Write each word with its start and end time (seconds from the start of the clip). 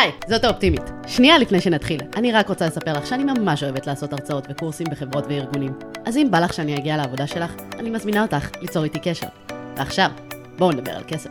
היי, 0.00 0.12
זאת 0.28 0.44
האופטימית. 0.44 0.82
שנייה 1.06 1.38
לפני 1.38 1.60
שנתחיל, 1.60 2.00
אני 2.16 2.32
רק 2.32 2.48
רוצה 2.48 2.66
לספר 2.66 2.92
לך 2.92 3.06
שאני 3.06 3.24
ממש 3.24 3.62
אוהבת 3.62 3.86
לעשות 3.86 4.12
הרצאות 4.12 4.46
וקורסים 4.50 4.86
בחברות 4.90 5.24
וארגונים. 5.28 5.72
אז 6.04 6.16
אם 6.16 6.28
בא 6.30 6.40
לך 6.40 6.52
שאני 6.52 6.76
אגיע 6.76 6.96
לעבודה 6.96 7.26
שלך, 7.26 7.54
אני 7.78 7.90
מזמינה 7.90 8.22
אותך 8.22 8.50
ליצור 8.60 8.84
איתי 8.84 8.98
קשר. 8.98 9.26
ועכשיו, 9.76 10.10
בואו 10.58 10.72
נדבר 10.72 10.92
על 10.92 11.02
כסף. 11.08 11.30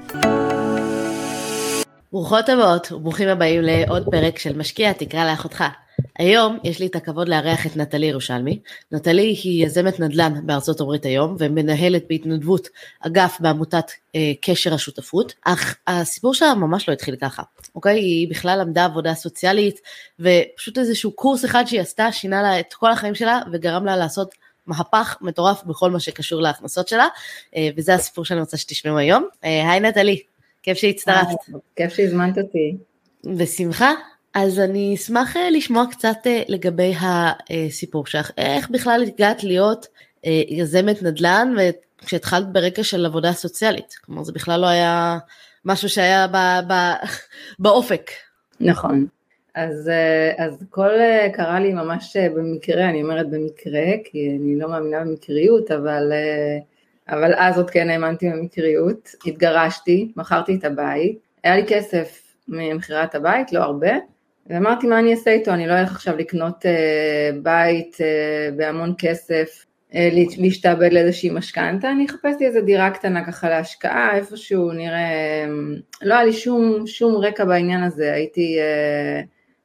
ברוכות 2.11 2.49
הבאות 2.49 2.91
וברוכים 2.91 3.29
הבאים 3.29 3.61
לעוד 3.61 4.05
פרק 4.11 4.39
של 4.39 4.57
משקיע 4.57 4.93
תקרא 4.93 5.31
לאחותך. 5.31 5.63
היום 6.19 6.57
יש 6.63 6.79
לי 6.79 6.85
את 6.85 6.95
הכבוד 6.95 7.29
לארח 7.29 7.65
את 7.65 7.77
נטלי 7.77 8.05
ירושלמי. 8.05 8.59
נטלי 8.91 9.35
היא 9.43 9.65
יזמת 9.65 9.99
נדל"ן 9.99 10.33
בארצות 10.45 10.81
הברית 10.81 11.05
היום 11.05 11.35
ומנהלת 11.39 12.03
בהתנדבות 12.09 12.67
אגף 12.99 13.37
בעמותת 13.39 13.91
אה, 14.15 14.31
קשר 14.41 14.73
השותפות, 14.73 15.33
אך 15.45 15.77
הסיפור 15.87 16.33
שלה 16.33 16.53
ממש 16.53 16.89
לא 16.89 16.93
התחיל 16.93 17.15
ככה, 17.15 17.43
אוקיי? 17.75 17.99
היא 17.99 18.29
בכלל 18.29 18.59
למדה 18.61 18.85
עבודה 18.85 19.13
סוציאלית 19.13 19.79
ופשוט 20.19 20.77
איזשהו 20.77 21.11
קורס 21.11 21.45
אחד 21.45 21.63
שהיא 21.67 21.81
עשתה 21.81 22.11
שינה 22.11 22.41
לה 22.41 22.59
את 22.59 22.73
כל 22.73 22.91
החיים 22.91 23.15
שלה 23.15 23.39
וגרם 23.51 23.85
לה 23.85 23.97
לעשות 23.97 24.35
מהפך 24.67 25.17
מטורף 25.21 25.63
בכל 25.63 25.91
מה 25.91 25.99
שקשור 25.99 26.41
להכנסות 26.41 26.87
שלה, 26.87 27.07
אה, 27.55 27.69
וזה 27.77 27.93
הסיפור 27.93 28.25
שאני 28.25 28.39
רוצה 28.39 28.57
שתשמעו 28.57 28.97
היום. 28.97 29.27
אה, 29.43 29.71
היי 29.71 29.79
נטלי, 29.79 30.21
כיף 30.63 30.77
שהצטרפת. 30.77 31.35
כיף 31.75 31.93
שהזמנת 31.93 32.37
אותי. 32.37 32.77
בשמחה. 33.23 33.93
אז 34.33 34.59
אני 34.59 34.95
אשמח 34.95 35.37
אה, 35.37 35.49
לשמוע 35.49 35.85
קצת 35.91 36.17
אה, 36.25 36.41
לגבי 36.47 36.93
הסיפור 36.99 38.05
שלך, 38.05 38.31
איך 38.37 38.69
בכלל 38.69 39.03
הגעת 39.07 39.43
להיות 39.43 39.87
אה, 40.25 40.41
יזמת 40.47 41.03
נדל"ן 41.03 41.55
כשהתחלת 42.05 42.51
ברקע 42.51 42.83
של 42.83 43.05
עבודה 43.05 43.33
סוציאלית, 43.33 43.93
כלומר 44.05 44.23
זה 44.23 44.31
בכלל 44.31 44.59
לא 44.59 44.67
היה 44.67 45.17
משהו 45.65 45.89
שהיה 45.89 46.27
ב, 46.27 46.35
ב, 46.67 46.73
באופק. 47.59 48.11
נכון, 48.59 49.05
אז, 49.55 49.91
אז 50.37 50.61
הכל 50.61 50.89
קרה 51.33 51.59
לי 51.59 51.73
ממש 51.73 52.17
במקרה, 52.17 52.89
אני 52.89 53.03
אומרת 53.03 53.29
במקרה, 53.29 53.83
כי 54.03 54.37
אני 54.39 54.59
לא 54.59 54.69
מאמינה 54.69 54.99
במקריות, 54.99 55.71
אבל, 55.71 56.13
אבל 57.09 57.33
אז 57.37 57.57
עוד 57.57 57.69
כן 57.69 57.89
האמנתי 57.89 58.29
במקריות, 58.29 59.09
התגרשתי, 59.25 60.11
מכרתי 60.15 60.55
את 60.55 60.63
הבית, 60.63 61.19
היה 61.43 61.55
לי 61.55 61.63
כסף 61.67 62.21
ממכירת 62.47 63.15
הבית, 63.15 63.53
לא 63.53 63.59
הרבה, 63.59 63.91
ואמרתי 64.49 64.87
מה 64.87 64.99
אני 64.99 65.11
אעשה 65.11 65.31
איתו, 65.31 65.51
אני 65.51 65.67
לא 65.67 65.73
אלך 65.73 65.91
עכשיו 65.91 66.17
לקנות 66.17 66.65
אה, 66.65 67.31
בית 67.43 67.97
אה, 68.01 68.49
בהמון 68.55 68.93
כסף, 68.97 69.65
אה, 69.95 70.09
להשתעבד 70.37 70.93
לאיזושהי 70.93 71.29
משכנתה, 71.29 71.91
אני 71.91 72.05
אחפש 72.05 72.35
לי 72.39 72.45
איזה 72.45 72.61
דירה 72.61 72.91
קטנה 72.91 73.25
ככה 73.25 73.49
להשקעה, 73.49 74.15
איפשהו 74.15 74.71
נראה, 74.71 74.99
אה, 74.99 75.45
לא 76.01 76.13
היה 76.13 76.23
לי 76.23 76.33
שום, 76.33 76.87
שום 76.87 77.15
רקע 77.15 77.45
בעניין 77.45 77.83
הזה, 77.83 78.13
הייתי, 78.13 78.59
אה, 78.59 79.21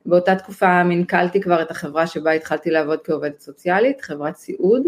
באותה 0.07 0.35
תקופה 0.35 0.85
מנכלתי 0.85 1.41
כבר 1.41 1.63
את 1.63 1.71
החברה 1.71 2.07
שבה 2.07 2.33
התחלתי 2.33 2.71
לעבוד 2.71 2.99
כעובדת 3.05 3.41
סוציאלית, 3.41 4.01
חברת 4.01 4.37
סיעוד, 4.37 4.83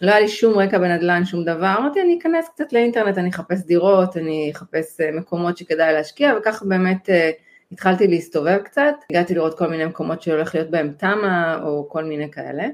לא 0.00 0.10
היה 0.10 0.20
לי 0.20 0.28
שום 0.28 0.58
רקע 0.58 0.78
בנדל"ן, 0.78 1.24
שום 1.24 1.44
דבר, 1.44 1.74
אמרתי 1.78 2.00
אני 2.00 2.18
אכנס 2.18 2.48
קצת 2.54 2.72
לאינטרנט, 2.72 3.18
אני 3.18 3.30
אחפש 3.30 3.66
דירות, 3.66 4.16
אני 4.16 4.50
אחפש 4.54 5.00
אה, 5.00 5.10
מקומות 5.12 5.56
שכדאי 5.56 5.92
להשקיע, 5.92 6.34
וככה 6.38 6.64
באמת 6.64 7.10
אה, 7.10 7.30
התחלתי 7.72 8.08
להסתובב 8.08 8.58
קצת, 8.64 8.94
הגעתי 9.10 9.34
לראות 9.34 9.58
כל 9.58 9.66
מיני 9.66 9.84
מקומות 9.84 10.22
שהולך 10.22 10.54
להיות 10.54 10.70
בהם 10.70 10.92
תמ"א 10.92 11.58
או 11.62 11.88
כל 11.88 12.04
מיני 12.04 12.30
כאלה, 12.30 12.64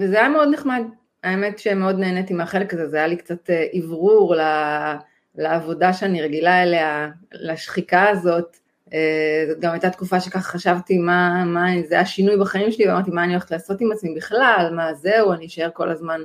וזה 0.00 0.18
היה 0.18 0.28
מאוד 0.28 0.48
נחמד, 0.52 0.82
האמת 1.24 1.58
שמאוד 1.58 1.98
נהניתי 1.98 2.34
מהחלק 2.34 2.74
הזה, 2.74 2.88
זה 2.88 2.96
היה 2.96 3.06
לי 3.06 3.16
קצת 3.16 3.50
אוורור 3.82 4.40
אה, 4.40 4.96
לעבודה 5.34 5.92
שאני 5.92 6.22
רגילה 6.22 6.62
אליה, 6.62 7.08
לשחיקה 7.32 8.08
הזאת, 8.08 8.56
אה, 8.92 9.44
זאת 9.48 9.60
גם 9.60 9.72
הייתה 9.72 9.90
תקופה 9.90 10.20
שככה 10.20 10.40
חשבתי 10.40 10.98
מה, 10.98 11.44
מה 11.44 11.66
זה 11.88 11.94
היה 11.94 12.06
שינוי 12.06 12.36
בחיים 12.36 12.72
שלי, 12.72 12.88
ואמרתי 12.88 13.10
מה 13.10 13.24
אני 13.24 13.32
הולכת 13.32 13.50
לעשות 13.50 13.80
עם 13.80 13.92
עצמי 13.92 14.14
בכלל, 14.16 14.70
מה 14.76 14.94
זהו, 14.94 15.32
אני 15.32 15.46
אשאר 15.46 15.68
כל 15.72 15.90
הזמן 15.90 16.20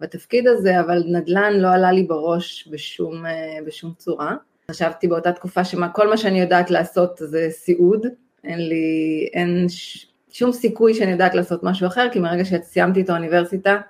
בתפקיד 0.00 0.48
הזה, 0.48 0.80
אבל 0.80 1.02
נדל"ן 1.06 1.52
לא 1.52 1.68
עלה 1.68 1.92
לי 1.92 2.02
בראש 2.02 2.68
בשום, 2.70 3.26
אה, 3.26 3.58
בשום 3.66 3.92
צורה. 3.98 4.36
חשבתי 4.70 5.08
באותה 5.08 5.32
תקופה 5.32 5.64
שכל 5.64 6.10
מה 6.10 6.16
שאני 6.16 6.40
יודעת 6.40 6.70
לעשות 6.70 7.10
זה 7.18 7.46
סיעוד, 7.50 8.06
אין 8.44 8.68
לי, 8.68 9.28
אין 9.32 9.66
ש, 9.68 10.06
שום 10.32 10.52
סיכוי 10.52 10.94
שאני 10.94 11.12
יודעת 11.12 11.34
לעשות 11.34 11.62
משהו 11.62 11.86
אחר, 11.86 12.08
כי 12.12 12.20
מרגע 12.20 12.44
שסיימתי 12.44 13.00
את 13.00 13.10
האוניברסיטה, 13.10 13.80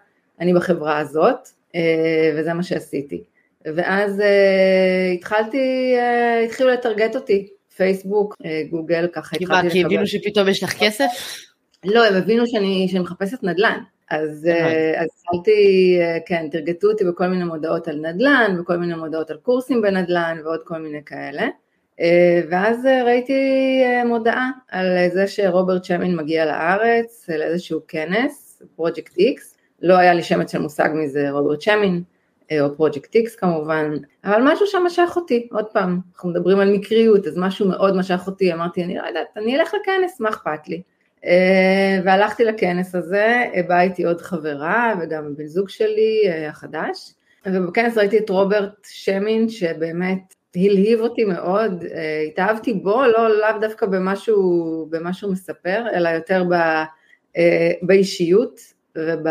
אני 0.41 0.55
בחברה 0.55 0.99
הזאת, 0.99 1.49
אה, 1.75 1.81
וזה 2.37 2.55
מה 2.55 2.63
שעשיתי. 2.63 3.23
ואז 3.65 4.21
אה, 4.21 5.11
התחלתי, 5.15 5.95
אה, 5.99 6.41
התחילו 6.41 6.71
לטרגט 6.71 7.17
אותי, 7.17 7.49
פייסבוק, 7.77 8.37
גוגל, 8.71 9.07
ככה 9.13 9.37
התחלתי 9.37 9.67
לקבל. 9.67 9.71
כי 9.71 9.85
הבינו 9.85 10.07
שפתאום 10.07 10.49
יש 10.49 10.63
לך 10.63 10.75
כסף? 10.79 11.11
לא, 11.85 12.07
הם 12.07 12.15
הבינו 12.15 12.47
שאני, 12.47 12.87
שאני 12.89 13.01
מחפשת 13.01 13.43
נדל"ן. 13.43 13.79
אז, 14.15 14.47
אה, 14.47 15.03
התחלתי, 15.03 15.99
אה, 16.01 16.19
כן, 16.27 16.49
תרגטו 16.51 16.91
אותי 16.91 17.05
בכל 17.05 17.27
מיני 17.27 17.45
מודעות 17.45 17.89
על 17.89 17.97
נדל"ן, 17.97 18.57
וכל 18.61 18.77
מיני 18.77 18.95
מודעות 18.95 19.31
על 19.31 19.37
קורסים 19.37 19.83
בנדל"ן 19.83 20.39
ועוד 20.45 20.61
כל 20.65 20.79
מיני 20.79 21.05
כאלה. 21.07 21.49
אה, 22.01 22.41
ואז 22.51 22.89
ראיתי 23.05 23.43
מודעה 24.07 24.51
על 24.71 24.87
זה 25.13 25.27
שרוברט 25.27 25.85
שמין 25.85 26.17
מגיע 26.17 26.45
לארץ 26.45 27.29
לאיזשהו 27.29 27.81
כנס, 27.89 28.63
פרויקט 28.77 29.17
איקס, 29.17 29.57
לא 29.83 29.95
היה 29.95 30.15
לי 30.15 30.23
שמץ 30.23 30.53
של 30.53 30.59
מושג 30.59 30.89
מזה 30.95 31.31
רוברט 31.31 31.61
שמין, 31.61 32.03
או 32.61 32.77
פרויקט 32.77 33.15
איקס 33.15 33.37
כמובן, 33.37 33.95
אבל 34.25 34.43
משהו 34.45 34.67
שם 34.67 34.83
משך 34.87 35.13
אותי, 35.17 35.49
עוד 35.53 35.67
פעם, 35.73 36.01
אנחנו 36.15 36.31
מדברים 36.31 36.61
על 36.61 36.73
מקריות, 36.73 37.27
אז 37.27 37.37
משהו 37.37 37.69
מאוד 37.69 37.97
משך 37.97 38.23
אותי, 38.27 38.53
אמרתי, 38.53 38.85
אני 38.85 38.97
לא 38.97 39.03
יודעת, 39.07 39.27
אני 39.37 39.57
אלך 39.57 39.75
לכנס, 39.75 40.21
מה 40.21 40.29
אכפת 40.29 40.69
לי? 40.69 40.83
אה, 41.25 42.01
והלכתי 42.05 42.45
לכנס 42.45 42.95
הזה, 42.95 43.45
באה 43.69 43.83
איתי 43.83 44.05
עוד 44.05 44.21
חברה 44.21 44.95
וגם 45.01 45.37
בן 45.37 45.47
זוג 45.47 45.69
שלי 45.69 46.23
אה, 46.27 46.49
החדש, 46.49 47.15
ובכנס 47.47 47.99
ראיתי 47.99 48.19
את 48.19 48.31
רוברט 48.31 48.87
שמין 48.89 49.49
שבאמת 49.49 50.35
הלהיב 50.57 51.01
אותי 51.01 51.25
מאוד, 51.25 51.85
אה, 51.95 52.21
התאהבתי 52.21 52.73
בו, 52.73 53.03
לא 53.07 53.39
לאו 53.39 53.59
דווקא 53.61 53.87
במשהו, 53.87 54.87
במשהו 54.91 55.33
מספר, 55.33 55.85
אלא 55.95 56.09
יותר 56.09 56.45
ב, 56.51 56.55
באישיות 57.83 58.61
וב, 58.97 59.27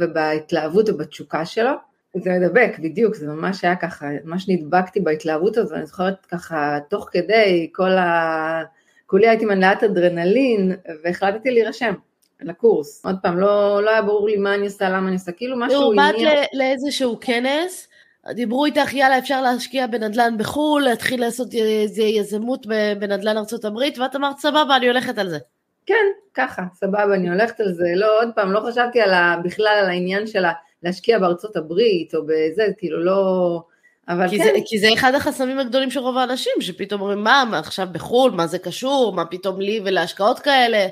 ובהתלהבות 0.00 0.88
ובתשוקה 0.88 1.44
שלו. 1.46 1.70
זה 2.16 2.30
מדבק, 2.30 2.78
בדיוק, 2.78 3.14
זה 3.14 3.26
ממש 3.26 3.64
היה 3.64 3.76
ככה, 3.76 4.06
ממש 4.24 4.48
נדבקתי 4.48 5.00
בהתלהבות 5.00 5.56
הזו, 5.56 5.74
אני 5.74 5.86
זוכרת 5.86 6.26
ככה, 6.26 6.78
תוך 6.90 7.08
כדי 7.12 7.70
כל 7.72 7.90
ה... 7.90 8.62
כולי 9.10 9.28
הייתי 9.28 9.44
מנהלת 9.44 9.82
אדרנלין, 9.82 10.76
והחלטתי 11.04 11.50
להירשם 11.50 11.94
לקורס. 12.40 13.04
עוד 13.04 13.16
פעם, 13.22 13.40
לא, 13.40 13.82
לא 13.82 13.90
היה 13.90 14.02
ברור 14.02 14.28
לי 14.28 14.36
מה 14.36 14.54
אני 14.54 14.64
עושה, 14.64 14.88
למה 14.88 15.06
אני 15.06 15.12
עושה, 15.16 15.32
כאילו 15.32 15.56
משהו... 15.58 15.92
באת 15.96 16.14
לאיזשהו 16.52 17.18
כנס, 17.20 17.88
דיברו 18.34 18.64
איתך, 18.64 18.94
יאללה, 18.94 19.18
אפשר 19.18 19.42
להשקיע 19.42 19.86
בנדל"ן 19.86 20.34
בחו"ל, 20.38 20.82
להתחיל 20.82 21.20
לעשות 21.20 21.54
איזה 21.54 22.02
יזמות 22.02 22.66
בנדל"ן 22.98 23.36
ארצות 23.36 23.64
הברית, 23.64 23.98
ואת 23.98 24.16
אמרת, 24.16 24.38
סבבה, 24.38 24.76
אני 24.76 24.88
הולכת 24.88 25.18
על 25.18 25.28
זה. 25.28 25.38
כן, 25.86 26.06
ככה, 26.34 26.62
סבבה, 26.74 27.14
אני 27.14 27.30
הולכת 27.30 27.60
על 27.60 27.72
זה. 27.72 27.86
לא, 27.94 28.20
עוד 28.20 28.28
פעם, 28.34 28.52
לא 28.52 28.60
חשבתי 28.60 29.00
על 29.00 29.12
ה, 29.12 29.36
בכלל 29.44 29.78
על 29.82 29.86
העניין 29.86 30.26
של 30.26 30.44
להשקיע 30.82 31.18
בארצות 31.18 31.56
הברית, 31.56 32.14
או 32.14 32.22
בזה, 32.22 32.66
כאילו, 32.78 33.04
לא... 33.04 33.62
אבל 34.08 34.28
כי 34.28 34.38
כן. 34.38 34.44
זה, 34.44 34.50
כי 34.66 34.78
זה 34.78 34.88
אחד 34.94 35.14
החסמים 35.14 35.58
הגדולים 35.58 35.90
של 35.90 36.00
רוב 36.00 36.16
האנשים, 36.16 36.52
שפתאום 36.60 37.00
אומרים, 37.00 37.24
מה, 37.24 37.44
מה 37.50 37.58
עכשיו 37.58 37.88
בחו"ל, 37.92 38.30
מה 38.30 38.46
זה 38.46 38.58
קשור, 38.58 39.12
מה 39.12 39.24
פתאום 39.24 39.60
לי 39.60 39.80
ולהשקעות 39.84 40.38
כאלה. 40.38 40.86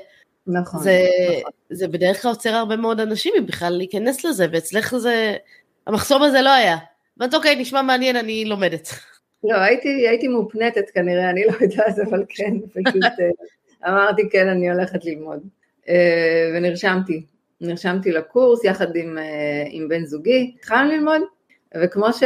נכון. 0.47 0.79
זה, 0.79 1.05
נכון. 1.39 1.51
זה 1.69 1.87
בדרך 1.87 2.21
כלל 2.21 2.31
עוצר 2.31 2.49
הרבה 2.49 2.75
מאוד 2.75 2.99
אנשים 2.99 3.33
אם 3.37 3.45
בכלל 3.45 3.73
להיכנס 3.73 4.25
לזה, 4.25 4.47
ואצלך 4.51 4.97
זה, 4.97 5.35
המחסום 5.87 6.23
הזה 6.23 6.41
לא 6.41 6.49
היה. 6.49 6.77
ואת 7.17 7.33
אוקיי, 7.33 7.55
נשמע 7.55 7.81
מעניין, 7.81 8.15
אני 8.15 8.45
לומדת. 8.45 8.89
לא, 9.43 9.55
הייתי, 9.55 10.07
הייתי 10.07 10.27
מופנטת 10.27 10.89
כנראה, 10.89 11.29
אני 11.29 11.43
לא 11.45 11.51
יודעת, 11.61 11.99
אבל 12.09 12.23
כן, 12.29 12.53
פשוט 12.73 13.03
אה, 13.03 13.91
אמרתי, 13.91 14.29
כן, 14.31 14.47
אני 14.47 14.71
הולכת 14.71 15.05
ללמוד. 15.05 15.39
אה, 15.89 16.51
ונרשמתי, 16.55 17.25
נרשמתי 17.61 18.11
לקורס 18.11 18.63
יחד 18.63 18.95
עם, 18.95 19.17
אה, 19.17 19.63
עם 19.69 19.87
בן 19.87 20.05
זוגי, 20.05 20.55
התחלנו 20.59 20.91
ללמוד, 20.91 21.21
וכמו 21.77 22.13
ש, 22.13 22.23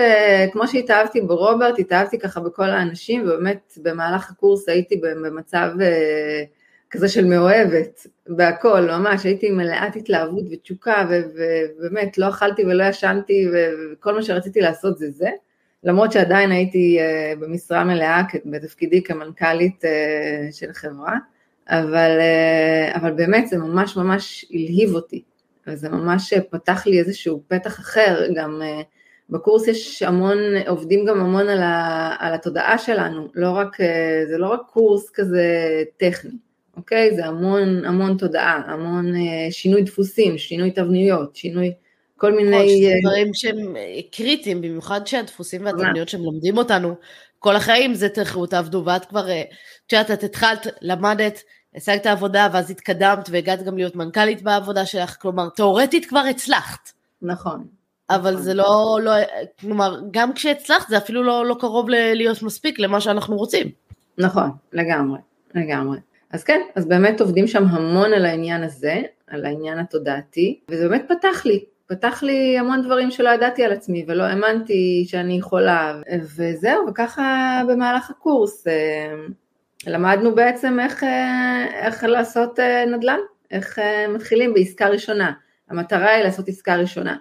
שהתאהבתי 0.71 1.21
ברוברט, 1.21 1.79
התאהבתי 1.79 2.19
ככה 2.19 2.39
בכל 2.39 2.69
האנשים, 2.69 3.21
ובאמת 3.21 3.73
במהלך 3.77 4.31
הקורס 4.31 4.69
הייתי 4.69 5.01
במצב 5.01 5.69
אה, 5.81 6.43
כזה 6.91 7.09
של 7.09 7.25
מאוהבת, 7.25 8.07
בהכל, 8.27 8.81
ממש, 8.81 9.23
הייתי 9.23 9.51
מלאת 9.51 9.95
התלהבות 9.95 10.43
ותשוקה, 10.51 11.07
ובאמת 11.09 12.17
לא 12.17 12.29
אכלתי 12.29 12.65
ולא 12.65 12.83
ישנתי, 12.83 13.47
וכל 13.53 14.15
מה 14.15 14.23
שרציתי 14.23 14.61
לעשות 14.61 14.97
זה 14.97 15.11
זה, 15.11 15.29
למרות 15.83 16.11
שעדיין 16.11 16.51
הייתי 16.51 16.97
אה, 16.99 17.33
במשרה 17.39 17.83
מלאה 17.83 18.21
בתפקידי 18.45 19.03
כמנכ"לית 19.03 19.85
אה, 19.85 20.47
של 20.51 20.73
חברה, 20.73 21.17
אבל, 21.69 22.19
אבל 22.95 23.11
באמת 23.11 23.47
זה 23.47 23.57
ממש 23.57 23.97
ממש 23.97 24.45
הלהיב 24.51 24.95
אותי, 24.95 25.23
וזה 25.67 25.89
ממש 25.89 26.33
פתח 26.33 26.87
לי 26.87 26.99
איזשהו 26.99 27.43
פתח 27.47 27.79
אחר, 27.79 28.25
גם 28.35 28.61
בקורס 29.29 29.67
יש 29.67 30.03
המון, 30.03 30.37
עובדים 30.67 31.05
גם 31.05 31.19
המון 31.19 31.49
על, 31.49 31.61
ה, 31.61 32.15
על 32.19 32.33
התודעה 32.33 32.77
שלנו, 32.77 33.27
לא 33.35 33.51
רק, 33.51 33.77
זה 34.29 34.37
לא 34.37 34.47
רק 34.47 34.61
קורס 34.67 35.09
כזה 35.13 35.47
טכני, 35.97 36.31
אוקיי? 36.77 37.15
זה 37.15 37.25
המון 37.25 37.85
המון 37.85 38.17
תודעה, 38.17 38.61
המון 38.65 39.13
שינוי 39.51 39.81
דפוסים, 39.81 40.37
שינוי 40.37 40.71
תבניות, 40.71 41.35
שינוי 41.35 41.73
כל 42.17 42.31
מיני... 42.31 42.91
דברים 43.01 43.33
שהם 43.33 43.75
קריטיים, 44.11 44.61
במיוחד 44.61 45.07
שהדפוסים 45.07 45.65
והתבניות 45.65 46.09
שהם 46.09 46.21
לומדים 46.21 46.57
אותנו 46.57 46.95
כל 47.39 47.55
החיים, 47.55 47.93
זה 47.93 48.09
תלכו 48.09 48.45
תעבדו, 48.45 48.83
ואת 48.85 49.05
כבר, 49.05 49.25
את 49.87 49.93
יודעת, 49.93 50.11
את 50.11 50.23
התחלת, 50.23 50.67
למדת, 50.81 51.43
השגת 51.75 52.05
עבודה 52.05 52.47
ואז 52.53 52.71
התקדמת 52.71 53.29
והגעת 53.29 53.63
גם 53.63 53.77
להיות 53.77 53.95
מנכ"לית 53.95 54.41
בעבודה 54.41 54.85
שלך, 54.85 55.17
כלומר 55.21 55.49
תאורטית 55.49 56.05
כבר 56.05 56.23
הצלחת. 56.29 56.89
נכון. 57.21 57.67
אבל 58.09 58.31
נכון. 58.31 58.43
זה 58.43 58.53
לא, 58.53 58.99
לא, 59.03 59.11
כלומר 59.59 60.01
גם 60.11 60.33
כשהצלחת 60.33 60.89
זה 60.89 60.97
אפילו 60.97 61.23
לא, 61.23 61.45
לא 61.45 61.55
קרוב 61.59 61.89
ל- 61.89 62.13
להיות 62.13 62.43
מספיק 62.43 62.79
למה 62.79 63.01
שאנחנו 63.01 63.35
רוצים. 63.35 63.67
נכון, 64.17 64.49
לגמרי, 64.73 65.19
לגמרי. 65.55 65.97
אז 66.31 66.43
כן, 66.43 66.61
אז 66.75 66.87
באמת 66.87 67.21
עובדים 67.21 67.47
שם 67.47 67.63
המון 67.65 68.13
על 68.13 68.25
העניין 68.25 68.63
הזה, 68.63 69.01
על 69.27 69.45
העניין 69.45 69.79
התודעתי, 69.79 70.59
וזה 70.69 70.89
באמת 70.89 71.05
פתח 71.07 71.45
לי, 71.45 71.65
פתח 71.87 72.23
לי 72.23 72.59
המון 72.59 72.81
דברים 72.81 73.11
שלא 73.11 73.29
ידעתי 73.29 73.63
על 73.63 73.71
עצמי 73.71 74.05
ולא 74.07 74.23
האמנתי 74.23 75.05
שאני 75.07 75.37
יכולה, 75.37 76.01
וזהו, 76.35 76.87
וככה 76.87 77.61
במהלך 77.67 78.09
הקורס 78.09 78.67
אה, 78.67 79.13
למדנו 79.87 80.35
בעצם 80.35 80.79
איך, 80.79 81.03
אה, 81.03 81.65
איך 81.73 82.03
לעשות 82.03 82.59
אה, 82.59 82.85
נדל"ן, 82.85 83.19
איך 83.51 83.79
מתחילים 84.09 84.53
בעסקה 84.53 84.87
ראשונה, 84.87 85.31
המטרה 85.69 86.09
היא 86.09 86.23
לעשות 86.23 86.47
עסקה 86.47 86.75
ראשונה. 86.75 87.15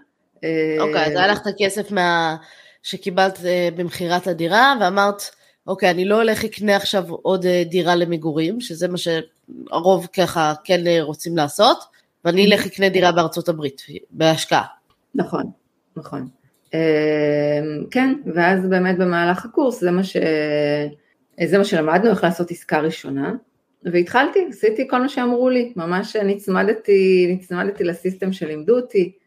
אוקיי, 0.81 1.05
אז 1.05 1.13
היה 1.13 1.27
לך 1.27 1.39
את 1.43 1.47
הכסף 1.47 1.91
מה... 1.91 2.37
שקיבלת 2.83 3.39
במכירת 3.77 4.27
הדירה 4.27 4.75
ואמרת, 4.81 5.23
אוקיי, 5.67 5.91
אני 5.91 6.05
לא 6.05 6.17
הולך 6.17 6.45
לקנה 6.45 6.77
עכשיו 6.77 7.05
עוד 7.09 7.47
דירה 7.47 7.95
למגורים, 7.95 8.61
שזה 8.61 8.89
מה 8.89 8.97
שהרוב 8.99 10.07
ככה 10.17 10.55
כן 10.65 10.81
רוצים 11.01 11.37
לעשות, 11.37 11.79
ואני 12.25 12.47
אלך 12.47 12.67
לקנה 12.67 12.89
דירה 12.89 13.13
בארצות 13.13 13.49
הברית, 13.49 13.83
בהשקעה. 14.11 14.65
נכון, 15.15 15.51
נכון. 15.97 16.29
כן, 17.91 18.15
ואז 18.35 18.67
באמת 18.67 18.99
במהלך 18.99 19.45
הקורס 19.45 19.81
זה 19.81 19.91
מה, 19.91 20.05
ש... 20.05 20.17
זה 21.45 21.59
מה 21.59 21.65
שלמדנו, 21.65 22.11
איך 22.11 22.25
לעשות 22.25 22.51
עסקה 22.51 22.81
ראשונה, 22.81 23.35
והתחלתי, 23.85 24.39
עשיתי 24.49 24.89
כל 24.89 25.01
מה 25.01 25.09
שאמרו 25.09 25.51
לי, 25.51 25.73
ממש 25.77 26.17
נצמדתי, 26.17 27.27
נצמדתי 27.35 27.85
לסיסטם 27.85 28.33
שלימדו 28.33 28.77
אותי, 28.77 29.13
אה, 29.17 29.22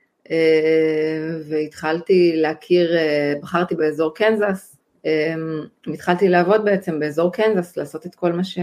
והתחלתי 1.49 2.33
להכיר, 2.35 2.97
אה, 2.97 3.33
בחרתי 3.41 3.75
באזור 3.75 4.13
קנזס, 4.15 4.77
אמ, 5.05 5.61
והתחלתי 5.87 6.29
לעבוד 6.29 6.65
בעצם 6.65 6.99
באזור 6.99 7.31
קנזס, 7.31 7.77
לעשות 7.77 8.05
את 8.05 8.15
כל 8.15 8.31
מה 8.31 8.43
ש... 8.43 8.57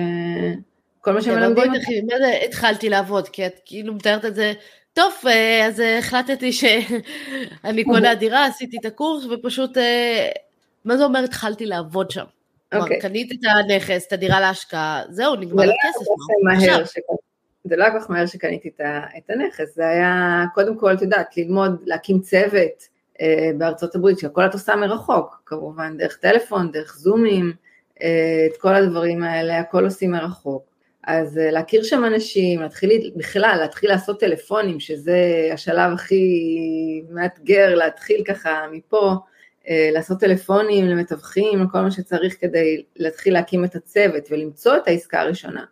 כל 1.01 1.13
מה 1.13 1.21
כן, 1.21 1.25
שמלמדים. 1.25 1.73
מה 2.07 2.19
זה 2.19 2.41
התחלתי 2.45 2.89
לעבוד? 2.89 3.29
כי 3.29 3.47
את 3.47 3.61
כאילו 3.65 3.95
מתארת 3.95 4.25
את 4.25 4.35
זה, 4.35 4.53
טוב, 4.93 5.13
אה, 5.27 5.67
אז 5.67 5.83
החלטתי 5.99 6.53
שאני 6.53 7.85
קונה 7.91 8.15
דירה, 8.15 8.47
עשיתי 8.47 8.77
את 8.81 8.85
הקורס 8.85 9.25
ופשוט, 9.25 9.79
אה, 9.79 10.29
מה 10.85 10.97
זה 10.97 11.05
אומר 11.05 11.25
התחלתי 11.25 11.67
לעבוד 11.67 12.11
שם? 12.11 12.25
כלומר, 12.71 12.85
אוקיי. 12.85 13.01
קנית 13.01 13.33
את 13.33 13.39
הנכס, 13.45 14.07
את 14.07 14.13
הדירה 14.13 14.41
להשקעה, 14.41 15.03
זהו, 15.09 15.37
נגמר 15.37 15.65
לא 15.65 15.73
הכסף. 15.73 16.07
זה 17.65 17.77
לא 17.77 17.85
היה 17.85 17.93
כל 17.93 18.01
כך 18.01 18.11
מהר 18.11 18.27
שקניתי 18.27 18.71
את 19.19 19.31
הנכס, 19.31 19.75
זה 19.75 19.89
היה 19.89 20.45
קודם 20.55 20.79
כל, 20.79 20.93
את 20.93 21.03
יודעת, 21.03 21.37
ללמוד, 21.37 21.83
להקים 21.87 22.21
צוות 22.21 22.89
אה, 23.21 23.51
בארצות 23.59 23.95
הברית, 23.95 24.19
שהכל 24.19 24.47
את 24.47 24.53
עושה 24.53 24.77
מרחוק, 24.77 25.43
כמובן, 25.47 25.97
דרך 25.97 26.17
טלפון, 26.17 26.73
דרך 26.73 26.97
זומים, 26.97 27.53
את 27.95 28.57
כל 28.59 28.75
הדברים 28.75 29.23
האלה, 29.23 29.59
הכל 29.59 29.85
עושים 29.85 30.11
מרחוק. 30.11 30.73
אז 31.05 31.39
אה, 31.39 31.51
להכיר 31.51 31.83
שם 31.83 32.05
אנשים, 32.05 32.61
להתחיל 32.61 33.13
בכלל, 33.17 33.57
להתחיל 33.61 33.91
לעשות 33.91 34.21
טלפונים, 34.21 34.81
שזה 34.81 35.49
השלב 35.53 35.93
הכי 35.93 36.25
מאתגר, 37.11 37.75
להתחיל 37.75 38.25
ככה 38.25 38.67
מפה, 38.73 39.15
אה, 39.69 39.91
לעשות 39.93 40.21
טלפונים 40.21 40.87
למתווכים, 40.87 41.63
לכל 41.63 41.81
מה 41.81 41.91
שצריך 41.91 42.37
כדי 42.41 42.83
להתחיל 42.97 43.33
להקים 43.33 43.65
את 43.65 43.75
הצוות 43.75 44.25
ולמצוא 44.31 44.77
את 44.77 44.89
העסקה 44.89 45.21
הראשונה. 45.21 45.65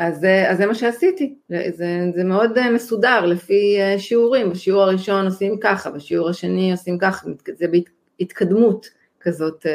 אה, 0.00 0.06
אז, 0.06 0.26
אז 0.48 0.58
זה 0.58 0.66
מה 0.66 0.74
שעשיתי, 0.74 1.34
זה, 1.48 2.10
זה 2.14 2.24
מאוד 2.24 2.70
מסודר 2.70 3.26
לפי 3.26 3.78
שיעורים, 3.98 4.50
בשיעור 4.50 4.82
הראשון 4.82 5.24
עושים 5.24 5.56
ככה, 5.60 5.90
בשיעור 5.90 6.28
השני 6.28 6.72
עושים 6.72 6.98
ככה, 6.98 7.28
זה 7.58 7.66
בהתקדמות 8.18 8.86
כזאת 9.20 9.66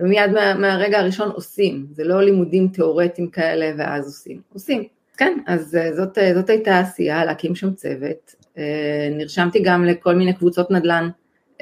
ומיד 0.00 0.30
מה, 0.30 0.54
מהרגע 0.54 0.98
הראשון 0.98 1.28
עושים, 1.28 1.86
זה 1.90 2.04
לא 2.04 2.22
לימודים 2.22 2.68
תיאורטיים 2.68 3.30
כאלה 3.30 3.72
ואז 3.76 4.06
עושים, 4.06 4.40
עושים. 4.52 4.84
כן, 5.16 5.38
אז 5.46 5.76
אה, 5.76 5.94
זאת, 5.96 6.18
אה, 6.18 6.34
זאת 6.34 6.50
הייתה 6.50 6.74
העשייה, 6.74 7.24
להקים 7.24 7.54
שם 7.54 7.72
צוות, 7.72 8.34
אה, 8.58 9.08
נרשמתי 9.12 9.62
גם 9.62 9.84
לכל 9.84 10.14
מיני 10.14 10.32
קבוצות 10.32 10.70
נדל"ן 10.70 11.08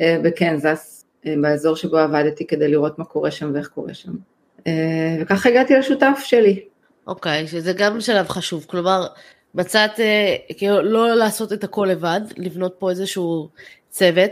בקנזס, 0.00 1.05
באזור 1.43 1.76
שבו 1.76 1.99
עבדתי 1.99 2.46
כדי 2.46 2.69
לראות 2.69 2.99
מה 2.99 3.05
קורה 3.05 3.31
שם 3.31 3.50
ואיך 3.55 3.69
קורה 3.69 3.94
שם, 3.94 4.12
וככה 5.20 5.49
הגעתי 5.49 5.75
לשותף 5.75 6.20
שלי. 6.25 6.64
אוקיי, 7.06 7.45
okay, 7.45 7.49
שזה 7.49 7.73
גם 7.73 8.01
שלב 8.01 8.29
חשוב, 8.29 8.65
כלומר, 8.69 9.06
מצאת, 9.55 10.01
כאילו, 10.59 10.83
לא 10.83 11.15
לעשות 11.15 11.53
את 11.53 11.65
הכל 11.65 11.89
לבד, 11.91 12.21
לבנות 12.37 12.75
פה 12.79 12.91
איזשהו 12.91 13.49
צוות, 13.91 14.31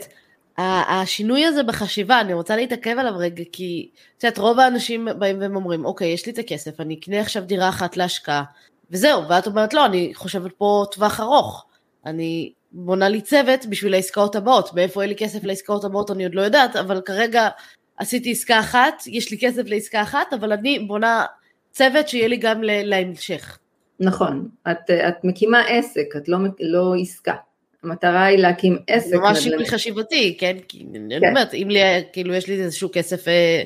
השינוי 0.59 1.45
הזה 1.45 1.63
בחשיבה, 1.63 2.21
אני 2.21 2.35
רוצה 2.35 2.57
להתעכב 2.57 2.97
עליו 2.99 3.13
רגע, 3.17 3.45
כי 3.53 3.89
את 4.19 4.25
יודעת, 4.25 4.39
רוב 4.39 4.59
האנשים 4.59 5.09
באים 5.19 5.41
והם 5.41 5.57
אומרים, 5.57 5.85
אוקיי, 5.85 6.09
יש 6.09 6.27
לי 6.27 6.33
את 6.33 6.39
הכסף, 6.39 6.81
אני 6.81 6.95
אקנה 6.95 7.21
עכשיו 7.21 7.43
דירה 7.43 7.69
אחת 7.69 7.97
להשקעה, 7.97 8.45
וזהו, 8.91 9.29
ואת 9.29 9.47
אומרת, 9.47 9.75
לא, 9.75 9.87
אני 9.87 10.13
חושבת 10.15 10.53
פה 10.59 10.85
טווח 10.91 11.21
ארוך, 11.21 11.67
אני 12.07 12.53
בונה 12.73 13.09
לי 13.09 13.21
צוות 13.21 13.67
בשביל 13.67 13.95
העסקאות 13.95 14.37
הבאות, 14.37 14.75
מאיפה 14.75 15.01
יהיה 15.01 15.09
לי 15.09 15.17
כסף 15.17 15.45
לעסקאות 15.45 15.85
הבאות 15.85 16.11
אני 16.11 16.25
עוד 16.25 16.35
לא 16.35 16.43
יודעת, 16.43 16.77
אבל 16.77 17.01
כרגע 17.01 17.49
עשיתי 17.97 18.31
עסקה 18.31 18.61
אחת, 18.61 19.03
יש 19.07 19.31
לי 19.31 19.39
כסף 19.41 19.63
לעסקה 19.67 20.03
אחת, 20.03 20.33
אבל 20.33 20.53
אני 20.53 20.79
בונה 20.79 21.25
צוות 21.73 22.09
שיהיה 22.09 22.29
לי 22.29 22.37
גם 22.37 22.61
להמשך. 22.63 23.59
נכון, 24.01 24.49
את, 24.71 24.91
את 24.91 25.25
מקימה 25.25 25.61
עסק, 25.61 26.17
את 26.17 26.29
לא, 26.29 26.39
לא 26.61 26.95
עסקה. 27.01 27.35
המטרה 27.83 28.25
היא 28.25 28.39
להקים 28.39 28.79
עסק. 28.87 29.15
ממש 29.15 29.39
שינוי 29.39 29.67
חשיבתי, 29.67 30.37
כן? 30.41 30.57
כי 30.69 30.87
אני 30.95 31.21
כן. 31.21 31.29
אומרת, 31.29 31.55
אם 31.55 31.69
לי, 31.71 31.81
כאילו 32.13 32.35
יש 32.35 32.49
לי 32.49 32.63
איזשהו 32.63 32.89
כסף 32.93 33.29
אה, 33.29 33.63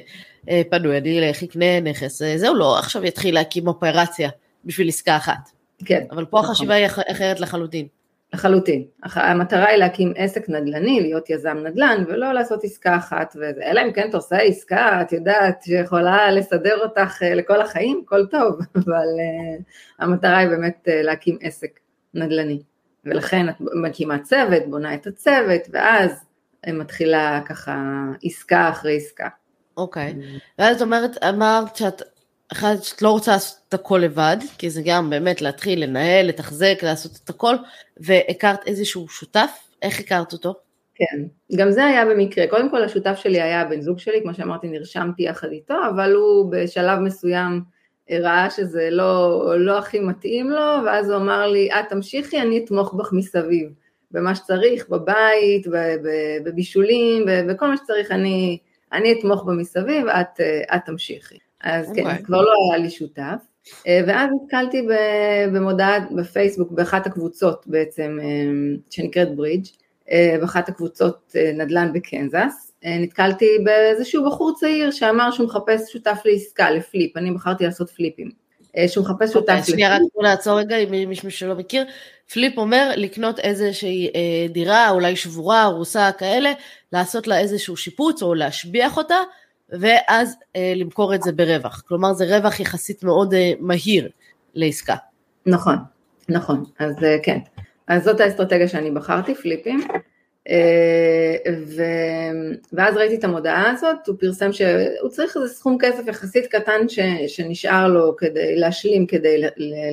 אה, 0.50 0.62
פנוי, 0.70 0.98
אני 0.98 1.18
אלך, 1.18 1.42
אקנה 1.42 1.80
נכס, 1.80 2.22
אה, 2.22 2.38
זהו, 2.38 2.54
לא 2.54 2.78
עכשיו 2.78 3.04
יתחיל 3.04 3.34
להקים 3.34 3.68
אופרציה 3.68 4.30
בשביל 4.64 4.88
עסקה 4.88 5.16
אחת. 5.16 5.50
כן. 5.84 6.04
אבל 6.10 6.24
פה 6.24 6.38
נכון. 6.38 6.50
החשיבה 6.50 6.74
היא 6.74 6.86
אחרת 6.86 7.40
לחלוטין. 7.40 7.86
לחלוטין. 8.34 8.84
המטרה 9.02 9.68
היא 9.68 9.76
להקים 9.76 10.12
עסק 10.16 10.48
נדל"ני, 10.48 11.00
להיות 11.00 11.30
יזם 11.30 11.56
נדל"ן, 11.56 12.04
ולא 12.08 12.32
לעשות 12.32 12.64
עסקה 12.64 12.96
אחת, 12.96 13.36
אלא 13.62 13.80
אם 13.80 13.92
כן 13.92 14.08
אתה 14.08 14.16
עושה 14.16 14.36
עסקה, 14.36 15.02
את 15.02 15.12
יודעת, 15.12 15.62
שיכולה 15.62 16.30
לסדר 16.30 16.78
אותך 16.82 17.22
אה, 17.22 17.34
לכל 17.34 17.60
החיים, 17.60 18.02
הכל 18.06 18.26
טוב, 18.26 18.58
אבל 18.84 18.92
uh, 18.92 19.62
המטרה 19.98 20.38
היא 20.38 20.48
באמת 20.48 20.88
uh, 20.88 20.90
להקים 20.92 21.38
עסק 21.40 21.80
נדל"ני. 22.14 22.62
ולכן 23.04 23.48
את 23.48 23.54
מקימה 23.82 24.18
צוות, 24.18 24.62
בונה 24.66 24.94
את 24.94 25.06
הצוות, 25.06 25.62
ואז 25.70 26.24
מתחילה 26.66 27.40
ככה 27.46 28.04
עסקה 28.22 28.68
אחרי 28.68 28.96
עסקה. 28.96 29.28
אוקיי, 29.76 30.14
okay. 30.18 30.40
ואז 30.58 30.76
את 30.76 30.82
אומרת, 30.82 31.24
אמרת 31.24 31.76
שאת, 31.76 32.02
אחת, 32.52 32.82
שאת 32.82 33.02
לא 33.02 33.10
רוצה 33.10 33.32
לעשות 33.32 33.58
את 33.68 33.74
הכל 33.74 33.98
לבד, 33.98 34.36
כי 34.58 34.70
זה 34.70 34.82
גם 34.84 35.10
באמת 35.10 35.42
להתחיל 35.42 35.82
לנהל, 35.82 36.26
לתחזק, 36.26 36.78
לעשות 36.82 37.12
את 37.24 37.30
הכל, 37.30 37.54
והכרת 37.96 38.66
איזשהו 38.66 39.08
שותף, 39.08 39.50
איך 39.82 40.00
הכרת 40.00 40.32
אותו? 40.32 40.54
כן, 40.94 41.22
גם 41.56 41.70
זה 41.70 41.84
היה 41.84 42.04
במקרה, 42.04 42.46
קודם 42.46 42.70
כל 42.70 42.84
השותף 42.84 43.16
שלי 43.16 43.40
היה 43.40 43.60
הבן 43.60 43.80
זוג 43.80 43.98
שלי, 43.98 44.22
כמו 44.22 44.34
שאמרתי 44.34 44.68
נרשמתי 44.68 45.22
יחד 45.22 45.48
איתו, 45.50 45.74
אבל 45.94 46.12
הוא 46.12 46.52
בשלב 46.52 46.98
מסוים 46.98 47.62
ראה 48.10 48.50
שזה 48.50 48.88
לא, 48.90 49.44
לא 49.58 49.78
הכי 49.78 50.00
מתאים 50.00 50.50
לו, 50.50 50.84
ואז 50.86 51.10
הוא 51.10 51.16
אמר 51.16 51.46
לי, 51.46 51.68
את 51.72 51.84
תמשיכי, 51.88 52.40
אני 52.40 52.64
אתמוך 52.64 52.94
בך 52.94 53.12
מסביב, 53.12 53.68
במה 54.10 54.34
שצריך, 54.34 54.88
בבית, 54.88 55.66
בבישולים, 56.44 57.26
בכל 57.48 57.66
מה 57.68 57.76
שצריך, 57.76 58.10
אני, 58.10 58.58
אני 58.92 59.18
אתמוך 59.18 59.44
בה 59.44 59.52
מסביב, 59.52 60.06
את, 60.06 60.40
את 60.74 60.80
תמשיכי. 60.86 61.38
אז 61.62 61.86
okay. 61.86 61.94
כן, 61.94 62.00
אוקיי. 62.00 62.16
אז 62.18 62.24
כבר 62.24 62.42
לא 62.42 62.52
היה 62.70 62.78
לי 62.82 62.90
שותף. 62.90 63.36
ואז 63.86 64.30
נתקלתי 64.42 64.86
במודעה 65.52 66.00
בפייסבוק, 66.16 66.72
באחת 66.72 67.06
הקבוצות 67.06 67.64
בעצם, 67.66 68.18
שנקראת 68.90 69.36
ברידג', 69.36 69.66
באחת 70.40 70.68
הקבוצות 70.68 71.32
נדל"ן 71.54 71.92
בקנזס, 71.92 72.72
אה, 72.84 72.98
נתקלתי 72.98 73.46
באיזשהו 73.64 74.26
בחור 74.26 74.54
צעיר 74.54 74.90
שאמר 74.90 75.30
שהוא 75.30 75.46
מחפש 75.46 75.92
שותף 75.92 76.18
לעסקה, 76.24 76.70
לפליפ, 76.70 77.16
אני 77.16 77.30
בחרתי 77.30 77.64
לעשות 77.64 77.90
פליפים. 77.90 78.30
שהוא 78.88 79.04
מחפש 79.04 79.32
שותף. 79.32 79.50
אוקיי, 79.50 79.64
שנייה 79.64 79.94
רק 79.94 80.02
בוא 80.14 80.22
נעצור 80.22 80.58
רגע 80.58 80.76
אם 80.76 81.08
מישהו 81.08 81.30
שלא 81.30 81.54
מכיר. 81.54 81.84
פליפ 82.32 82.58
אומר 82.58 82.92
לקנות 82.96 83.38
איזושהי 83.38 84.10
דירה 84.48 84.90
אולי 84.90 85.16
שבורה, 85.16 85.64
רוסה 85.66 86.10
כאלה, 86.18 86.52
לעשות 86.92 87.26
לה 87.26 87.38
איזשהו 87.38 87.76
שיפוץ 87.76 88.22
או 88.22 88.34
להשביח 88.34 88.96
אותה, 88.96 89.16
ואז 89.70 90.36
למכור 90.76 91.14
את 91.14 91.22
זה 91.22 91.32
ברווח. 91.32 91.82
כלומר 91.88 92.12
זה 92.12 92.36
רווח 92.36 92.60
יחסית 92.60 93.04
מאוד 93.04 93.34
מהיר 93.60 94.08
לעסקה. 94.54 94.94
נכון, 95.46 95.76
נכון, 96.28 96.64
אז 96.78 96.96
כן. 97.22 97.38
אז 97.88 98.04
זאת 98.04 98.20
האסטרטגיה 98.20 98.68
שאני 98.68 98.90
בחרתי, 98.90 99.34
פליפים. 99.34 99.80
אה, 100.48 101.52
ו... 101.66 101.82
ואז 102.72 102.96
ראיתי 102.96 103.14
את 103.14 103.24
המודעה 103.24 103.70
הזאת, 103.70 104.06
הוא 104.06 104.16
פרסם 104.20 104.52
שהוא 104.52 105.08
צריך 105.10 105.36
איזה 105.36 105.48
סכום 105.48 105.78
כסף 105.80 106.06
יחסית 106.06 106.46
קטן 106.46 106.88
ש... 106.88 106.98
שנשאר 107.26 107.88
לו 107.88 108.16
כדי 108.16 108.56
להשלים, 108.56 109.06
כדי 109.06 109.38
ל... 109.38 109.46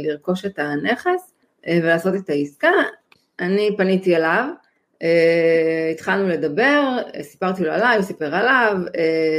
לרכוש 0.08 0.46
את 0.46 0.60
הנכס 0.60 1.34
אה, 1.68 1.80
ולעשות 1.84 2.16
את 2.16 2.30
העסקה. 2.30 2.72
אני 3.40 3.70
פניתי 3.78 4.16
אליו, 4.16 4.50
אה, 5.04 5.90
התחלנו 5.92 6.30
לדבר, 6.30 6.98
סיפרתי 7.22 7.64
לו 7.64 7.72
עליי, 7.72 7.96
הוא 7.96 8.06
סיפר 8.06 8.36
עליו, 8.36 8.78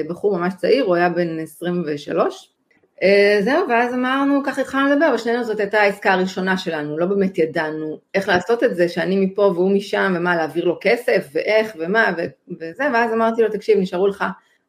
בחור 0.08 0.38
ממש 0.38 0.54
צעיר, 0.54 0.84
הוא 0.84 0.94
היה 0.94 1.08
בן 1.08 1.38
23, 1.38 2.54
אה, 3.02 3.38
זהו, 3.40 3.68
ואז 3.68 3.94
אמרנו, 3.94 4.42
ככה 4.46 4.60
התחלנו 4.60 4.90
לדבר, 4.90 5.12
ושנינו 5.14 5.44
זאת 5.44 5.60
הייתה 5.60 5.80
העסקה 5.80 6.12
הראשונה 6.12 6.56
שלנו, 6.56 6.98
לא 6.98 7.06
באמת 7.06 7.38
ידענו 7.38 7.98
איך 8.14 8.28
לעשות 8.28 8.64
את 8.64 8.76
זה, 8.76 8.88
שאני 8.88 9.26
מפה 9.26 9.42
והוא 9.42 9.70
משם, 9.70 10.14
ומה, 10.16 10.36
להעביר 10.36 10.64
לו 10.64 10.78
כסף, 10.80 11.28
ואיך, 11.32 11.76
ומה, 11.78 12.12
וזה, 12.60 12.84
ואז 12.92 13.12
אמרתי 13.12 13.42
לו, 13.42 13.48
תקשיב, 13.48 13.78
נשארו 13.78 14.06
לך 14.06 14.24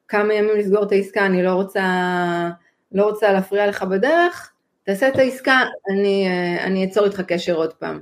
כמה 0.07 0.33
ימים 0.33 0.57
לסגור 0.57 0.83
את 0.83 0.91
העסקה, 0.91 1.25
אני 1.25 1.43
לא 1.43 1.51
רוצה, 1.51 1.83
לא 2.91 3.03
רוצה 3.03 3.33
להפריע 3.33 3.67
לך 3.67 3.83
בדרך, 3.83 4.51
תעשה 4.83 5.07
את 5.07 5.15
העסקה, 5.15 5.61
אני, 5.89 6.27
אה, 6.27 6.65
אני 6.65 6.85
אצור 6.85 7.05
איתך 7.05 7.21
קשר 7.21 7.55
עוד 7.55 7.73
פעם, 7.73 8.01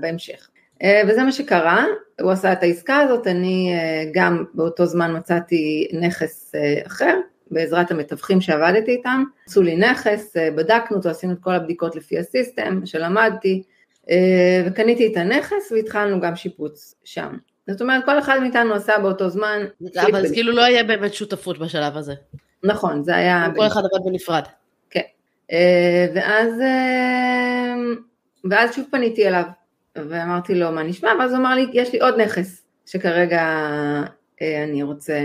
בהמשך. 0.00 0.48
אה, 0.82 1.02
וזה 1.08 1.22
מה 1.22 1.32
שקרה, 1.32 1.84
הוא 2.20 2.30
עשה 2.30 2.52
את 2.52 2.62
העסקה 2.62 2.96
הזאת, 2.96 3.26
אני 3.26 3.72
גם 4.12 4.44
באותו 4.54 4.86
זמן 4.86 5.16
מצאתי 5.16 5.88
נכס 5.92 6.52
אחר, 6.86 7.16
בעזרת 7.50 7.90
המתווכים 7.90 8.40
שעבדתי 8.40 8.90
איתם, 8.90 9.24
עשו 9.46 9.62
לי 9.62 9.76
נכס, 9.76 10.36
אה, 10.36 10.50
בדקנו 10.50 10.96
אותו, 10.96 11.08
עשינו 11.08 11.32
את 11.32 11.38
כל 11.40 11.54
הבדיקות 11.54 11.96
לפי 11.96 12.18
הסיסטם 12.18 12.80
שלמדתי, 12.84 13.62
אה, 14.10 14.62
וקניתי 14.66 15.06
את 15.06 15.16
הנכס 15.16 15.72
והתחלנו 15.72 16.20
גם 16.20 16.36
שיפוץ 16.36 16.94
שם. 17.04 17.36
זאת 17.70 17.82
אומרת, 17.82 18.04
כל 18.04 18.18
אחד 18.18 18.38
מאיתנו 18.40 18.74
עשה 18.74 18.98
באותו 18.98 19.28
זמן. 19.28 19.66
אבל 19.96 20.26
זה 20.26 20.34
כאילו 20.34 20.52
לא 20.52 20.64
היה 20.64 20.84
באמת 20.84 21.14
שותפות 21.14 21.58
בשלב 21.58 21.96
הזה. 21.96 22.14
נכון, 22.62 23.02
זה 23.02 23.16
היה... 23.16 23.46
כל 23.56 23.66
אחד 23.66 23.80
עבד 23.80 24.04
בנפרד. 24.04 24.42
כן. 24.90 25.00
אה, 25.52 26.06
ואז, 26.14 26.52
ואז 28.50 28.74
שוב 28.74 28.84
פניתי 28.90 29.28
אליו, 29.28 29.44
ואמרתי 29.96 30.54
לו, 30.54 30.72
מה 30.72 30.82
נשמע? 30.82 31.12
ואז 31.18 31.30
הוא 31.30 31.38
אמר 31.38 31.54
לי, 31.54 31.66
יש 31.72 31.92
לי 31.92 32.00
עוד 32.00 32.20
נכס, 32.20 32.64
שכרגע 32.86 33.42
אני 34.42 34.82
רוצה... 34.82 35.18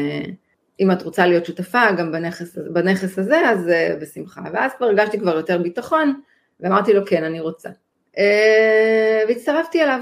אם 0.80 0.92
את 0.92 1.02
רוצה 1.02 1.26
להיות 1.26 1.46
שותפה 1.46 1.92
גם 1.98 2.12
בנכס, 2.12 2.58
בנכס 2.74 3.20
הזה, 3.20 3.50
אז 3.50 3.68
uh, 3.68 4.02
בשמחה. 4.02 4.42
ואז 4.54 4.72
כבר 4.78 4.86
הרגשתי 4.86 5.20
כבר 5.20 5.36
יותר 5.36 5.58
ביטחון, 5.58 6.22
ואמרתי 6.60 6.94
לו, 6.94 7.06
כן, 7.06 7.24
אני 7.24 7.40
רוצה. 7.40 7.70
Uh, 8.16 8.20
והצטרפתי 9.28 9.84
אליו. 9.84 10.00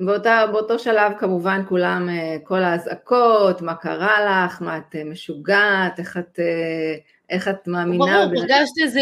באותה, 0.00 0.44
באותו 0.52 0.78
שלב 0.78 1.12
כמובן 1.18 1.62
כולם, 1.68 2.08
כל 2.44 2.62
האזעקות, 2.62 3.62
מה 3.62 3.74
קרה 3.74 4.44
לך, 4.46 4.62
מה 4.62 4.76
את 4.76 4.96
משוגעת, 5.04 5.98
איך 5.98 6.16
את, 6.16 6.38
איך 7.30 7.48
את 7.48 7.68
מאמינה. 7.68 8.04
ברור, 8.04 8.40
הרגשת 8.40 8.78
איזה, 8.82 9.00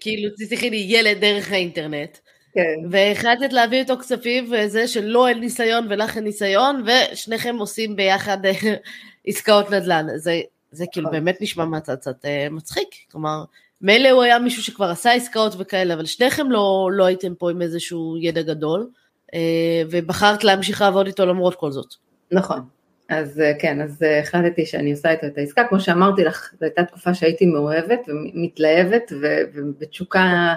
כאילו, 0.00 0.30
תסלחי 0.38 0.70
לי, 0.70 0.86
ילד 0.88 1.20
דרך 1.20 1.52
האינטרנט. 1.52 2.18
כן. 2.52 2.76
והחלטת 2.90 3.52
להביא 3.52 3.78
איתו 3.78 3.98
כספים, 3.98 4.52
וזה 4.52 4.88
שלא 4.88 5.28
אין 5.28 5.40
ניסיון 5.40 5.86
ולך 5.90 6.16
אין 6.16 6.24
ניסיון, 6.24 6.82
ושניכם 6.86 7.56
עושים 7.58 7.96
ביחד 7.96 8.38
עסקאות 9.26 9.70
נדל"ן. 9.70 10.06
זה 10.14 10.40
זה 10.70 10.84
כאילו 10.92 11.06
נכון. 11.08 11.18
באמת 11.20 11.38
נשמע 11.40 11.64
מהצד 11.64 11.96
קצת 11.96 12.24
אה, 12.24 12.48
מצחיק, 12.50 12.88
כלומר, 13.12 13.44
מילא 13.80 14.08
הוא 14.08 14.22
היה 14.22 14.38
מישהו 14.38 14.62
שכבר 14.62 14.90
עשה 14.90 15.12
עסקאות 15.12 15.54
וכאלה, 15.58 15.94
אבל 15.94 16.04
שניכם 16.04 16.50
לא, 16.50 16.88
לא 16.92 17.04
הייתם 17.04 17.34
פה 17.34 17.50
עם 17.50 17.62
איזשהו 17.62 18.16
ידע 18.20 18.42
גדול, 18.42 18.90
אה, 19.34 19.82
ובחרת 19.90 20.44
להמשיך 20.44 20.80
לעבוד 20.80 21.06
איתו 21.06 21.26
למרות 21.26 21.54
כל 21.54 21.70
זאת. 21.70 21.94
נכון, 22.32 22.60
אז 23.08 23.40
אה, 23.40 23.52
כן, 23.58 23.80
אז 23.80 24.02
החלטתי 24.20 24.66
שאני 24.66 24.90
עושה 24.90 25.10
איתו 25.10 25.26
את 25.26 25.38
העסקה, 25.38 25.64
כמו 25.68 25.80
שאמרתי 25.80 26.24
לך, 26.24 26.52
זו 26.60 26.64
הייתה 26.66 26.84
תקופה 26.84 27.14
שהייתי 27.14 27.46
מאוהבת 27.46 28.00
ומתלהבת 28.08 29.12
ובתשוקה 29.54 30.54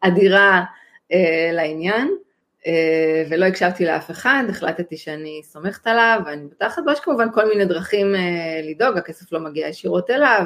אדירה 0.00 0.64
לעניין, 1.52 2.16
אה, 2.66 3.24
ולא 3.30 3.44
הקשבתי 3.44 3.84
לאף 3.84 4.10
אחד, 4.10 4.44
החלטתי 4.48 4.96
שאני 4.96 5.40
סומכת 5.44 5.86
עליו, 5.86 6.20
ואני 6.26 6.46
בטחת 6.46 6.82
בו, 6.84 6.90
יש 6.90 7.00
כמובן 7.00 7.32
כל 7.32 7.48
מיני 7.48 7.64
דרכים 7.64 8.14
אה, 8.14 8.60
לדאוג, 8.62 8.96
הכסף 8.96 9.32
לא 9.32 9.40
מגיע 9.40 9.68
ישירות 9.68 10.10
אליו, 10.10 10.44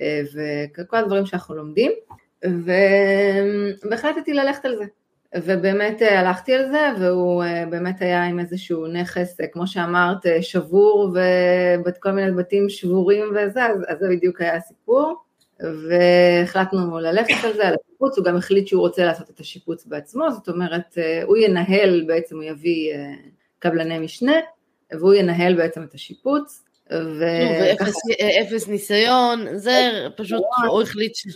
אה, 0.00 0.20
וכל 0.74 0.96
הדברים 0.96 1.26
שאנחנו 1.26 1.54
לומדים. 1.54 1.92
והחלטתי 3.90 4.32
ללכת 4.32 4.64
על 4.64 4.76
זה. 4.76 4.84
ובאמת 5.36 6.02
הלכתי 6.02 6.54
על 6.54 6.70
זה, 6.70 6.88
והוא 6.98 7.44
באמת 7.70 8.02
היה 8.02 8.24
עם 8.24 8.40
איזשהו 8.40 8.86
נכס, 8.86 9.36
כמו 9.52 9.66
שאמרת, 9.66 10.26
שבור, 10.40 11.16
וכל 11.86 12.10
מיני 12.10 12.32
בתים 12.32 12.68
שבורים 12.68 13.24
וזה, 13.30 13.66
אז, 13.66 13.80
אז 13.88 13.98
זה 13.98 14.08
בדיוק 14.08 14.40
היה 14.40 14.56
הסיפור. 14.56 15.16
והחלטנו 15.60 16.98
ללכת 16.98 17.44
על 17.44 17.52
זה, 17.52 17.68
על 17.68 17.74
השיפוץ, 17.84 18.18
הוא 18.18 18.24
גם 18.24 18.36
החליט 18.36 18.66
שהוא 18.66 18.80
רוצה 18.80 19.04
לעשות 19.04 19.30
את 19.30 19.40
השיפוץ 19.40 19.86
בעצמו, 19.86 20.30
זאת 20.30 20.48
אומרת, 20.48 20.98
אה, 20.98 21.22
הוא 21.24 21.36
ינהל, 21.36 22.04
בעצם 22.06 22.36
הוא 22.36 22.44
יביא 22.44 22.94
אה, 22.94 23.12
קבלני 23.58 23.98
משנה, 23.98 24.36
והוא 24.92 25.14
ינהל 25.14 25.54
בעצם 25.54 25.82
את 25.82 25.94
השיפוץ. 25.94 26.64
וככה... 26.86 27.90
אפס 28.42 28.68
ניסיון, 28.68 29.56
זה 29.56 30.06
פשוט, 30.16 30.42
הוא 30.68 30.82
החליט 30.82 31.14
ש... 31.14 31.26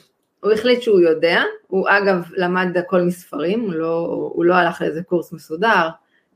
הוא 0.40 0.52
החליט 0.52 0.82
שהוא 0.82 1.00
יודע, 1.00 1.42
הוא 1.66 1.88
אגב 1.88 2.24
למד 2.36 2.76
הכל 2.76 3.02
מספרים, 3.02 3.60
הוא 3.60 3.72
לא, 3.72 4.30
הוא 4.34 4.44
לא 4.44 4.54
הלך 4.54 4.80
לאיזה 4.80 5.02
קורס 5.02 5.32
מסודר, 5.32 5.88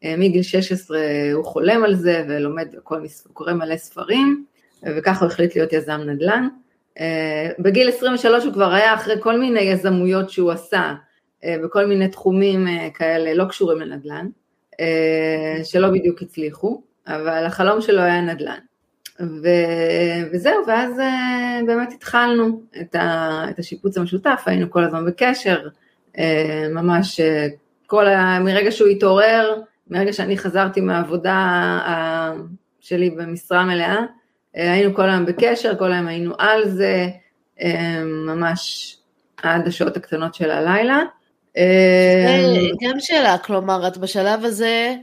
אה, 0.05 0.15
מגיל 0.19 0.43
16 0.43 0.99
הוא 1.33 1.45
חולם 1.45 1.85
על 1.85 1.95
זה 1.95 2.25
ולומד 2.29 2.69
הכל, 2.79 2.99
הוא 2.99 3.35
קורא 3.35 3.53
מלא 3.53 3.77
ספרים, 3.77 4.45
וככה 4.97 5.25
הוא 5.25 5.33
החליט 5.33 5.57
להיות 5.57 5.73
יזם 5.73 6.01
נדל"ן. 6.07 6.49
אה, 7.01 7.49
בגיל 7.59 7.89
23 7.89 8.45
הוא 8.45 8.53
כבר 8.53 8.73
היה 8.73 8.95
אחרי 8.95 9.15
כל 9.21 9.39
מיני 9.39 9.61
יזמויות 9.61 10.31
שהוא 10.31 10.51
עשה, 10.53 10.95
אה, 11.45 11.57
בכל 11.65 11.87
מיני 11.87 12.09
תחומים 12.09 12.69
אה, 12.69 12.89
כאלה 12.95 13.35
לא 13.35 13.45
קשורים 13.45 13.81
לנדל"ן, 13.81 14.27
שלא 15.65 15.91
בדיוק 15.91 16.23
הצליחו, 16.23 16.83
אבל 17.07 17.45
החלום 17.45 17.81
שלו 17.81 18.01
היה 18.01 18.21
נדל"ן. 18.21 18.59
ו... 19.21 19.49
וזהו, 20.33 20.67
ואז 20.67 20.93
באמת 21.67 21.93
התחלנו 21.93 22.63
את, 22.81 22.95
ה... 22.95 23.45
את 23.51 23.59
השיפוץ 23.59 23.99
המשותף, 23.99 24.43
היינו 24.47 24.71
כל 24.71 24.85
הזמן 24.85 25.05
בקשר, 25.07 25.69
ממש 26.71 27.21
כל 27.87 28.07
ה... 28.07 28.39
מרגע 28.41 28.71
שהוא 28.71 28.89
התעורר, 28.89 29.63
מרגע 29.91 30.13
שאני 30.13 30.39
חזרתי 30.39 30.81
מהעבודה 30.81 31.81
שלי 32.81 33.11
במשרה 33.11 33.65
מלאה, 33.65 33.97
אה, 33.97 34.05
היינו 34.57 34.95
כל 34.95 35.11
היום 35.11 35.27
בקשר, 35.27 35.77
כל 35.79 35.93
היום 35.93 36.07
היינו 36.07 36.35
על 36.39 36.69
זה, 36.69 37.09
אה, 37.63 38.05
ממש 38.05 38.97
עד 39.37 39.67
השעות 39.67 39.97
הקטנות 39.97 40.35
של 40.35 40.51
הלילה. 40.51 41.03
אה, 41.57 42.43
גם 42.83 43.01
שאלה, 43.01 43.39
כלומר, 43.39 43.89
את 43.89 43.99
בשלב 43.99 44.45
הזה 44.45 44.95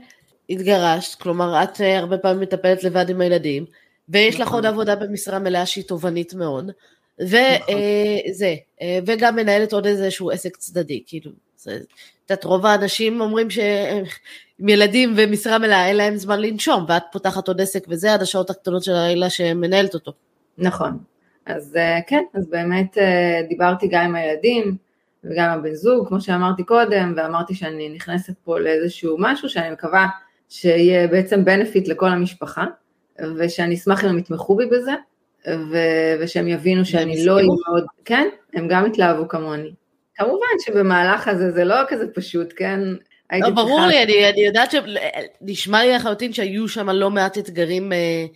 התגרשת, 0.50 1.20
כלומר, 1.20 1.62
את 1.62 1.80
הרבה 1.80 2.18
פעמים 2.18 2.40
מטפלת 2.40 2.84
לבד 2.84 3.08
עם 3.08 3.20
הילדים, 3.20 3.64
ויש 4.08 4.40
לך 4.40 4.48
עוד 4.48 4.66
נכון. 4.66 4.66
עבודה 4.66 4.96
במשרה 4.96 5.38
מלאה 5.38 5.66
שהיא 5.66 5.84
תובענית 5.84 6.34
מאוד, 6.34 6.70
וזה, 7.20 7.44
נכון. 7.60 9.02
וגם 9.06 9.36
מנהלת 9.36 9.72
עוד 9.72 9.86
איזשהו 9.86 10.30
עסק 10.30 10.56
צדדי, 10.56 11.02
כאילו, 11.06 11.30
את 11.68 12.30
יודעת, 12.30 12.44
רוב 12.44 12.66
האנשים 12.66 13.20
אומרים 13.20 13.50
שהם 13.50 14.04
ילדים 14.68 15.14
ומשרה 15.16 15.58
מלאה, 15.58 15.86
אין 15.86 15.96
להם 15.96 16.16
זמן 16.16 16.40
לנשום, 16.40 16.84
ואת 16.88 17.02
פותחת 17.12 17.48
עוד 17.48 17.60
עסק 17.60 17.86
וזה 17.88 18.14
עד 18.14 18.22
השעות 18.22 18.50
הקטנות 18.50 18.82
של 18.84 18.92
הלילה 18.92 19.30
שמנהלת 19.30 19.94
אותו. 19.94 20.12
נכון, 20.58 20.98
אז 21.46 21.76
אה, 21.76 21.98
כן, 22.06 22.22
אז 22.34 22.48
באמת 22.50 22.98
אה, 22.98 23.40
דיברתי 23.48 23.88
גם 23.88 24.04
עם 24.04 24.14
הילדים 24.14 24.76
וגם 25.24 25.50
עם 25.50 25.58
הבן 25.58 25.74
זוג, 25.74 26.08
כמו 26.08 26.20
שאמרתי 26.20 26.64
קודם, 26.64 27.14
ואמרתי 27.16 27.54
שאני 27.54 27.88
נכנסת 27.88 28.32
פה 28.44 28.58
לאיזשהו 28.58 29.16
משהו 29.18 29.48
שאני 29.48 29.70
מקווה 29.70 30.06
שיהיה 30.48 31.08
בעצם 31.08 31.44
בנפיט 31.44 31.88
לכל 31.88 32.08
המשפחה, 32.08 32.64
ושאני 33.36 33.74
אשמח 33.74 34.04
אם 34.04 34.08
הם 34.08 34.18
יתמכו 34.18 34.56
בי 34.56 34.66
בזה, 34.66 34.92
ו- 35.48 36.16
ושהם 36.20 36.48
יבינו 36.48 36.84
שאני 36.84 37.24
לא 37.24 37.34
אהיה 37.34 37.46
מאוד, 37.68 37.84
כן, 38.04 38.28
הם 38.54 38.68
גם 38.68 38.84
התלהבו 38.84 39.28
כמוני. 39.28 39.72
כמובן 40.14 40.46
שבמהלך 40.60 41.28
הזה 41.28 41.50
זה 41.50 41.64
לא 41.64 41.74
כזה 41.88 42.04
פשוט, 42.14 42.52
כן? 42.56 42.80
לא, 43.32 43.50
ברור 43.50 43.80
לי, 43.80 44.02
אני, 44.02 44.30
אני 44.30 44.40
יודעת 44.40 44.70
שנשמע 44.70 45.82
לי 45.82 45.92
לחלוטין 45.92 46.32
שהיו 46.32 46.68
שם 46.68 46.90
לא 46.90 47.10
מעט 47.10 47.38
אתגרים 47.38 47.92
אה, 47.92 48.26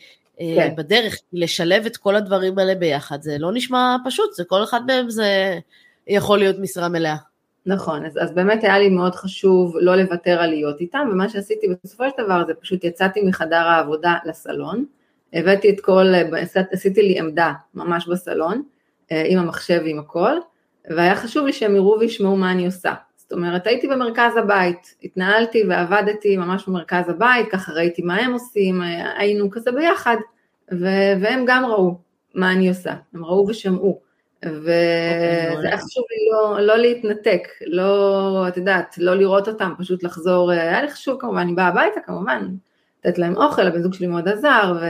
אה, 0.40 0.54
כן. 0.56 0.76
בדרך, 0.76 1.16
לשלב 1.32 1.86
את 1.86 1.96
כל 1.96 2.16
הדברים 2.16 2.58
האלה 2.58 2.74
ביחד, 2.74 3.22
זה 3.22 3.36
לא 3.38 3.52
נשמע 3.52 3.96
פשוט, 4.04 4.32
זה 4.32 4.44
כל 4.44 4.64
אחד 4.64 4.80
מהם 4.86 5.10
זה 5.10 5.58
יכול 6.06 6.38
להיות 6.38 6.56
משרה 6.58 6.88
מלאה. 6.88 7.16
נכון, 7.66 8.06
אז, 8.06 8.18
אז 8.22 8.34
באמת 8.34 8.64
היה 8.64 8.78
לי 8.78 8.88
מאוד 8.88 9.14
חשוב 9.14 9.76
לא 9.80 9.96
לוותר 9.96 10.40
על 10.40 10.50
להיות 10.50 10.80
איתם, 10.80 11.08
ומה 11.12 11.28
שעשיתי 11.28 11.66
בסופו 11.84 12.04
של 12.04 12.24
דבר 12.24 12.44
זה 12.46 12.54
פשוט 12.54 12.84
יצאתי 12.84 13.22
מחדר 13.22 13.56
העבודה 13.56 14.14
לסלון, 14.24 14.84
הבאתי 15.32 15.70
את 15.70 15.80
כל, 15.80 16.06
עשיתי 16.72 17.02
לי 17.02 17.18
עמדה 17.18 17.52
ממש 17.74 18.08
בסלון, 18.08 18.62
אה, 19.12 19.22
עם 19.26 19.38
המחשב 19.38 19.80
ועם 19.84 19.98
הכל, 19.98 20.32
והיה 20.96 21.16
חשוב 21.16 21.46
לי 21.46 21.52
שהם 21.52 21.76
יראו 21.76 21.96
וישמעו 22.00 22.36
מה 22.36 22.50
אני 22.50 22.66
עושה. 22.66 22.94
זאת 23.16 23.32
אומרת, 23.32 23.66
הייתי 23.66 23.88
במרכז 23.88 24.36
הבית, 24.36 24.94
התנהלתי 25.04 25.62
ועבדתי 25.68 26.36
ממש 26.36 26.68
במרכז 26.68 27.08
הבית, 27.08 27.46
ככה 27.50 27.72
ראיתי 27.72 28.02
מה 28.02 28.16
הם 28.16 28.32
עושים, 28.32 28.82
היינו 29.16 29.50
כזה 29.50 29.72
ביחד, 29.72 30.16
ו- 30.72 31.12
והם 31.20 31.44
גם 31.46 31.66
ראו 31.66 31.98
מה 32.34 32.52
אני 32.52 32.68
עושה, 32.68 32.94
הם 33.14 33.24
ראו 33.24 33.46
ושמעו. 33.48 34.00
וזה 34.44 35.48
אוקיי, 35.50 35.68
היה 35.68 35.78
חשוב 35.78 36.04
לי 36.10 36.30
לא, 36.32 36.60
לא 36.60 36.76
להתנתק, 36.76 37.48
לא, 37.66 38.44
את 38.48 38.56
יודעת, 38.56 38.98
לא 38.98 39.14
לראות 39.14 39.48
אותם, 39.48 39.72
פשוט 39.78 40.02
לחזור, 40.02 40.50
היה 40.50 40.82
לי 40.82 40.90
חשוב 40.90 41.20
כמובן, 41.20 41.38
אני 41.38 41.54
באה 41.54 41.68
הביתה 41.68 42.00
כמובן, 42.06 42.48
לתת 43.04 43.18
להם 43.18 43.36
אוכל, 43.36 43.66
הבן 43.66 43.82
זוג 43.82 43.94
שלי 43.94 44.06
מאוד 44.06 44.28
עזר, 44.28 44.76
ו, 44.80 44.86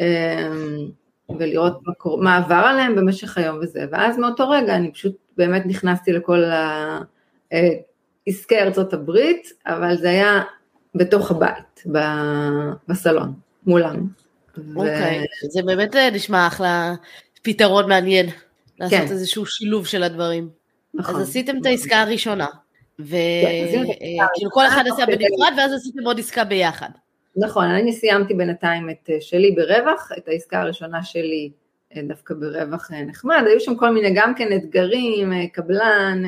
אמ, 0.00 0.90
ולראות 1.38 1.80
מה, 1.86 1.92
מה 2.18 2.36
עבר 2.36 2.54
עליהם 2.54 2.96
במשך 2.96 3.38
היום 3.38 3.58
וזה, 3.62 3.84
ואז 3.90 4.18
מאותו 4.18 4.50
רגע 4.50 4.76
אני 4.76 4.92
פשוט 4.92 5.16
באמת 5.36 5.66
נכנסתי 5.66 6.12
לכל 6.12 6.42
העסקי 7.52 8.58
ארצות 8.58 8.92
הברית, 8.92 9.52
אבל 9.66 9.96
זה 9.96 10.10
היה 10.10 10.42
בתוך 10.94 11.30
הבית, 11.30 11.84
בסלון, 12.88 13.32
מולם. 13.66 14.06
אוקיי, 14.76 15.18
ו... 15.18 15.50
זה 15.50 15.62
באמת 15.62 15.96
אה, 15.96 16.10
נשמע 16.10 16.46
אחלה 16.46 16.94
פתרון 17.42 17.88
מעניין. 17.88 18.26
לעשות 18.80 18.98
כן. 18.98 19.06
איזשהו 19.12 19.46
שילוב 19.46 19.86
של 19.86 20.02
הדברים. 20.02 20.48
נכון. 20.94 21.14
אז 21.14 21.28
עשיתם 21.28 21.52
נכון. 21.52 21.60
את 21.60 21.66
העסקה 21.66 22.00
הראשונה, 22.00 22.46
וכאילו 22.98 23.86
כן, 24.40 24.46
כל 24.50 24.66
אחד 24.66 24.84
עשה 24.86 25.06
בנפרד 25.06 25.52
ואז 25.56 25.72
עשיתם 25.72 26.02
עוד 26.04 26.18
עסקה 26.18 26.44
ביחד. 26.44 26.88
נכון, 27.40 27.64
אני 27.64 27.92
סיימתי 27.92 28.34
בינתיים 28.34 28.90
את 28.90 29.10
אה, 29.10 29.16
שלי 29.20 29.50
ברווח, 29.50 30.12
את 30.18 30.28
העסקה 30.28 30.60
הראשונה 30.60 31.02
שלי 31.02 31.50
אה, 31.96 32.02
דווקא 32.02 32.34
ברווח 32.34 32.92
אה, 32.92 33.02
נחמד, 33.02 33.42
היו 33.46 33.60
שם 33.60 33.76
כל 33.76 33.90
מיני 33.90 34.12
גם 34.14 34.34
כן 34.34 34.56
אתגרים, 34.56 35.32
קבלן, 35.52 36.22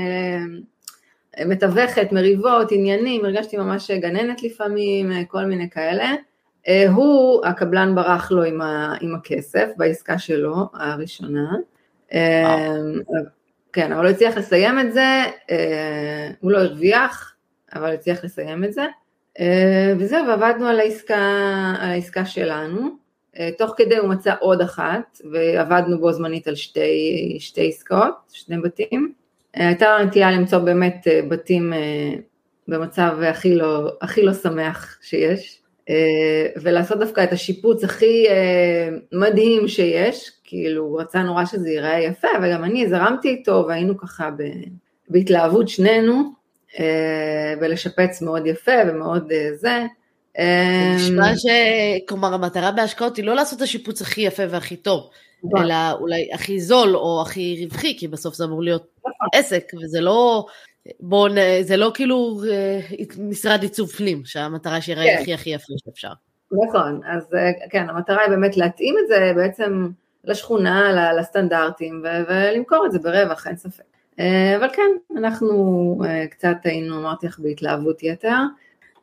מתווכת, 1.46 2.12
מריבות, 2.12 2.72
עניינים, 2.72 3.24
הרגשתי 3.24 3.56
ממש 3.56 3.90
גננת 3.90 4.42
לפעמים, 4.42 5.12
כל 5.28 5.44
מיני 5.44 5.70
כאלה. 5.70 6.14
הוא, 6.88 7.46
הקבלן 7.46 7.94
ברח 7.94 8.30
לו 8.30 8.44
עם, 8.44 8.60
ה, 8.60 8.94
עם 9.00 9.14
הכסף 9.14 9.68
בעסקה 9.76 10.18
שלו, 10.18 10.54
הראשונה. 10.74 11.56
כן, 13.72 13.92
אבל 13.92 14.06
הוא 14.06 14.10
הצליח 14.10 14.36
לסיים 14.36 14.80
את 14.80 14.92
זה, 14.92 15.24
הוא 16.40 16.52
לא 16.52 16.58
הרוויח, 16.58 17.34
אבל 17.74 17.94
הצליח 17.94 18.24
לסיים 18.24 18.64
את 18.64 18.72
זה, 18.72 18.86
וזהו, 19.98 20.26
ועבדנו 20.26 20.66
על 20.66 20.80
העסקה, 20.80 21.16
על 21.80 21.90
העסקה 21.90 22.24
שלנו, 22.24 22.88
אה, 23.38 23.50
תוך 23.58 23.74
כדי 23.76 23.96
הוא 23.96 24.08
מצא 24.08 24.34
עוד 24.40 24.60
אחת, 24.60 25.20
ועבדנו 25.32 26.00
בו 26.00 26.12
זמנית 26.12 26.48
על 26.48 26.54
שתי, 26.54 27.36
שתי 27.40 27.68
עסקאות, 27.68 28.14
שני 28.32 28.58
בתים. 28.58 29.12
הייתה 29.54 29.96
נטייה 30.06 30.30
למצוא 30.30 30.58
באמת 30.58 31.06
בתים 31.28 31.72
במצב 32.68 33.16
הכי 33.22 33.54
לא, 33.54 33.92
הכי 34.00 34.22
לא 34.22 34.34
שמח 34.34 34.98
שיש, 35.02 35.62
ולעשות 36.62 36.98
דווקא 36.98 37.24
את 37.24 37.32
השיפוץ 37.32 37.84
הכי 37.84 38.26
מדהים 39.12 39.68
שיש, 39.68 40.30
כאילו, 40.44 40.84
הוא 40.84 41.00
רצה 41.00 41.22
נורא 41.22 41.44
שזה 41.44 41.70
ייראה 41.70 42.00
יפה, 42.00 42.28
וגם 42.42 42.64
אני 42.64 42.88
זרמתי 42.88 43.28
איתו, 43.28 43.64
והיינו 43.68 43.98
ככה 43.98 44.30
ב, 44.30 44.42
בהתלהבות 45.08 45.68
שנינו, 45.68 46.12
אה, 46.12 46.22
ולשפץ 47.60 48.22
מאוד 48.22 48.46
יפה 48.46 48.72
ומאוד 48.88 49.32
אה, 49.32 49.48
זה. 49.54 49.86
נשמע 50.96 51.36
ש... 51.36 51.46
כלומר, 52.08 52.34
המטרה 52.34 52.72
בהשקעות 52.72 53.16
היא 53.16 53.24
לא 53.24 53.34
לעשות 53.34 53.56
את 53.56 53.62
השיפוץ 53.62 54.02
הכי 54.02 54.20
יפה 54.20 54.42
והכי 54.50 54.76
טוב, 54.76 55.10
נכון. 55.44 55.64
אלא 55.64 55.74
אולי 55.92 56.28
הכי 56.32 56.60
זול 56.60 56.96
או 56.96 57.22
הכי 57.22 57.64
רווחי, 57.64 57.96
כי 57.98 58.08
בסוף 58.08 58.34
זה 58.34 58.44
אמור 58.44 58.62
להיות 58.62 58.86
נכון. 58.98 59.28
עסק, 59.34 59.72
וזה 59.82 60.00
לא... 60.00 60.46
בואו, 61.00 61.32
זה 61.62 61.76
לא 61.76 61.90
כאילו 61.94 62.40
אה, 62.50 62.80
משרד 63.18 63.62
עיצוב 63.62 63.90
פנים, 63.90 64.22
שהמטרה 64.24 64.80
שיראה 64.80 65.04
כן. 65.04 65.22
הכי 65.22 65.34
הכי 65.34 65.50
יפה 65.50 65.72
שאפשר. 65.84 66.12
נכון, 66.68 67.00
אז 67.06 67.28
כן, 67.70 67.90
המטרה 67.90 68.22
היא 68.22 68.30
באמת 68.30 68.56
להתאים 68.56 68.94
את 69.02 69.08
זה 69.08 69.32
בעצם 69.36 69.88
לשכונה, 70.24 71.12
לסטנדרטים, 71.12 72.04
ולמכור 72.28 72.86
את 72.86 72.92
זה 72.92 72.98
ברווח, 72.98 73.46
אין 73.46 73.56
ספק. 73.56 73.89
אה, 74.20 74.56
אבל 74.56 74.68
כן, 74.72 75.16
אנחנו 75.16 76.02
אה, 76.04 76.26
קצת 76.26 76.56
היינו, 76.64 76.98
אמרתי 76.98 77.26
לך, 77.26 77.38
בהתלהבות 77.38 78.02
יתר, 78.02 78.38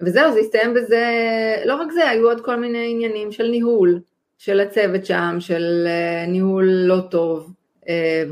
וזהו, 0.01 0.33
זה 0.33 0.39
הסתיים 0.39 0.73
בזה, 0.73 1.05
לא 1.65 1.75
רק 1.75 1.91
זה, 1.91 2.09
היו 2.09 2.29
עוד 2.29 2.41
כל 2.41 2.55
מיני 2.55 2.91
עניינים 2.91 3.31
של 3.31 3.47
ניהול, 3.47 3.99
של 4.37 4.59
הצוות 4.59 5.05
שם, 5.05 5.35
של 5.39 5.87
אה, 5.87 6.25
ניהול 6.27 6.65
לא 6.65 6.99
טוב, 6.99 7.53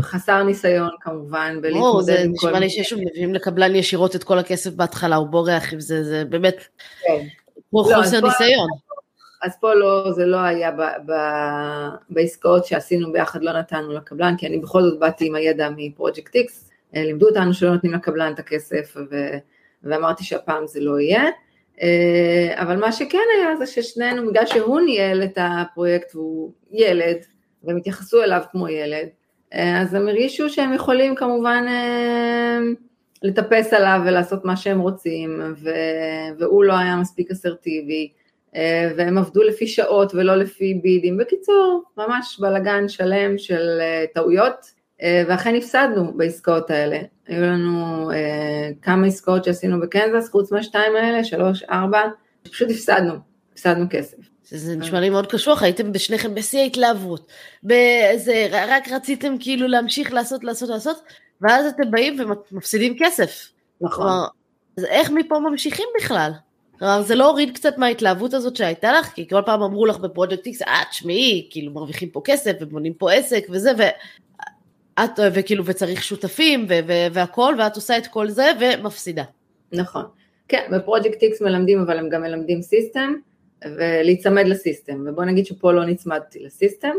חסר 0.02 0.44
ניסיון 0.44 0.90
כמובן, 1.02 1.58
בלהתמודד 1.62 2.26
עם 2.26 2.34
כל... 2.36 2.48
זה 2.48 2.50
נשמע 2.50 2.60
לי 2.60 2.70
שיש 2.70 2.94
מביאים 2.94 3.34
לקבלן 3.34 3.76
ישירות 3.76 4.16
את 4.16 4.24
כל 4.24 4.40
הכסף 4.40 4.74
בהתחלה, 4.74 5.16
הוא 5.16 5.28
בורח 5.28 5.74
עם 5.74 5.80
זה, 5.80 6.04
זה 6.04 6.26
באמת, 6.26 6.56
כן. 7.02 7.26
כמו 7.70 7.90
לא, 7.90 7.96
חוסר 7.96 8.22
ניסיון. 8.22 8.68
אז 9.44 9.52
פה 9.60 9.74
לא, 9.74 10.12
זה 10.12 10.26
לא 10.26 10.38
היה 10.38 10.72
ב, 10.72 10.82
ב, 11.06 11.14
בעסקאות 12.10 12.66
שעשינו 12.66 13.12
ביחד, 13.12 13.44
לא 13.44 13.54
נתנו 13.54 13.94
לקבלן, 13.94 14.38
כי 14.38 14.48
אני 14.48 14.58
בכל 14.58 14.82
זאת 14.82 15.00
באתי 15.00 15.28
עם 15.28 15.36
הידע 15.36 15.70
מפרויקט 15.78 16.36
איקס, 16.36 16.70
לימדו 16.94 17.28
אותנו 17.28 17.54
שלא 17.54 17.74
נותנים 17.74 17.94
לקבלן 17.94 18.34
את 18.34 18.40
הכסף, 18.40 18.98
ו, 19.12 19.16
ואמרתי 19.84 20.24
שהפעם 20.24 20.68
זה 20.68 20.80
לא 20.80 21.00
יהיה. 21.00 21.24
אה, 21.82 22.54
אבל 22.56 22.80
מה 22.80 22.92
שכן 22.92 23.18
היה 23.38 23.56
זה 23.56 23.66
ששנינו, 23.66 24.30
בגלל 24.30 24.46
שהוא 24.46 24.82
ניהל 24.82 25.24
את 25.24 25.38
הפרויקט 25.42 26.16
והוא 26.16 26.52
ילד, 26.72 27.18
והם 27.64 27.78
התייחסו 27.78 28.24
אליו 28.24 28.42
כמו 28.52 28.70
ילד, 28.70 29.08
אה, 29.54 29.82
אז 29.82 29.94
הם 29.94 30.08
הרגישו 30.08 30.50
שהם 30.50 30.74
יכולים 30.74 31.16
כמובן 31.16 31.66
לטפס 33.24 33.74
עליו 33.74 34.02
ולעשות 34.06 34.46
מה 34.46 34.58
שהם 34.58 34.80
רוצים, 34.80 35.42
והוא 36.40 36.64
לא 36.64 36.74
היה 36.74 36.96
מספיק 36.96 37.32
אסרטיבי. 37.32 38.10
אה, 38.56 38.92
והם 38.98 39.18
עבדו 39.18 39.44
לפי 39.44 39.68
שעות 39.68 40.16
ולא 40.16 40.36
לפי 40.36 40.74
בידים. 40.74 41.18
בקיצור, 41.18 41.84
ממש 41.98 42.40
בלגן 42.40 42.88
שלם 42.88 43.38
של 43.38 43.78
אה, 43.82 44.06
טעויות, 44.14 44.54
אה, 44.54 44.75
ואכן 45.04 45.56
הפסדנו 45.56 46.18
בעסקאות 46.18 46.70
האלה. 46.70 47.00
היו 47.28 47.42
לנו 47.42 48.12
כמה 48.82 49.08
עסקאות 49.08 49.44
שעשינו 49.44 49.82
בקנזס, 49.82 50.30
חוץ 50.30 50.52
מהשתיים 50.52 50.96
האלה, 50.96 51.24
שלוש, 51.24 51.64
ארבע, 51.64 52.02
פשוט 52.44 52.70
הפסדנו, 52.72 53.14
הפסדנו 53.54 53.86
כסף. 53.90 54.18
זה 54.44 54.76
נשמע 54.76 55.00
לי 55.00 55.10
מאוד 55.10 55.28
קשוח, 55.28 55.64
הייתם 55.64 55.92
בשניכם 55.92 56.36
בשיא 56.36 56.60
ההתלהבות, 56.60 57.28
באיזה, 57.64 58.48
רק 58.52 58.92
רציתם 58.92 59.36
כאילו 59.40 59.68
להמשיך 59.68 60.14
לעשות, 60.14 60.44
לעשות, 60.44 60.70
לעשות, 60.70 60.98
ואז 61.42 61.66
אתם 61.66 61.92
באים 61.92 62.18
ומפסידים 62.52 62.96
כסף. 63.00 63.50
נכון. 63.82 64.08
אז 64.78 64.86
איך 64.86 65.12
מפה 65.12 65.40
ממשיכים 65.40 65.86
בכלל? 65.98 66.32
כלומר, 66.80 67.02
זה 67.02 67.16
לא 67.16 67.30
הוריד 67.30 67.56
קצת 67.56 67.78
מההתלהבות 67.78 68.34
הזאת 68.34 68.56
שהייתה 68.56 68.94
לך? 68.94 69.06
כי 69.06 69.28
כל 69.28 69.42
פעם 69.46 69.62
אמרו 69.62 69.86
לך 69.86 69.98
בפרויקט 69.98 70.46
איקס, 70.46 70.62
אה, 70.62 70.84
תשמעי, 70.90 71.48
כאילו 71.52 71.72
מרוויחים 71.72 72.10
פה 72.10 72.22
כסף 72.24 72.54
ובונים 72.62 72.94
פה 72.94 73.12
עסק 73.12 73.46
וזה, 73.50 73.72
ואת, 75.00 75.20
וכאילו, 75.34 75.66
וצריך 75.66 76.04
שותפים 76.04 76.66
ו- 76.70 76.80
ו- 76.88 77.08
והכל, 77.14 77.56
ואת 77.60 77.76
עושה 77.76 77.98
את 77.98 78.08
כל 78.08 78.30
זה 78.30 78.52
ומפסידה. 78.60 79.24
נכון. 79.72 80.04
כן, 80.48 80.64
בפרויקט 80.72 81.22
איקס 81.22 81.42
מלמדים, 81.42 81.80
אבל 81.80 82.00
הם 82.00 82.10
גם 82.10 82.22
מלמדים 82.22 82.62
סיסטם, 82.62 83.14
ולהיצמד 83.66 84.48
לסיסטם, 84.48 85.06
ובוא 85.08 85.24
נגיד 85.24 85.46
שפה 85.46 85.72
לא 85.72 85.86
נצמדתי 85.86 86.40
לסיסטם. 86.40 86.96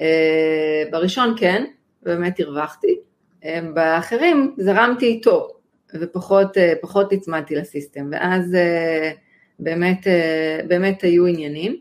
אה, 0.00 0.82
בראשון 0.90 1.34
כן, 1.38 1.64
באמת 2.02 2.40
הרווחתי, 2.40 2.98
אה, 3.44 3.60
באחרים 3.74 4.54
זרמתי 4.58 5.06
איתו, 5.06 5.48
ופחות 5.94 6.58
אה, 6.58 6.72
נצמדתי 7.12 7.54
לסיסטם, 7.54 8.08
ואז 8.12 8.54
אה, 8.54 9.10
באמת, 9.58 10.06
אה, 10.06 10.60
באמת 10.68 11.02
היו 11.02 11.26
עניינים. 11.26 11.76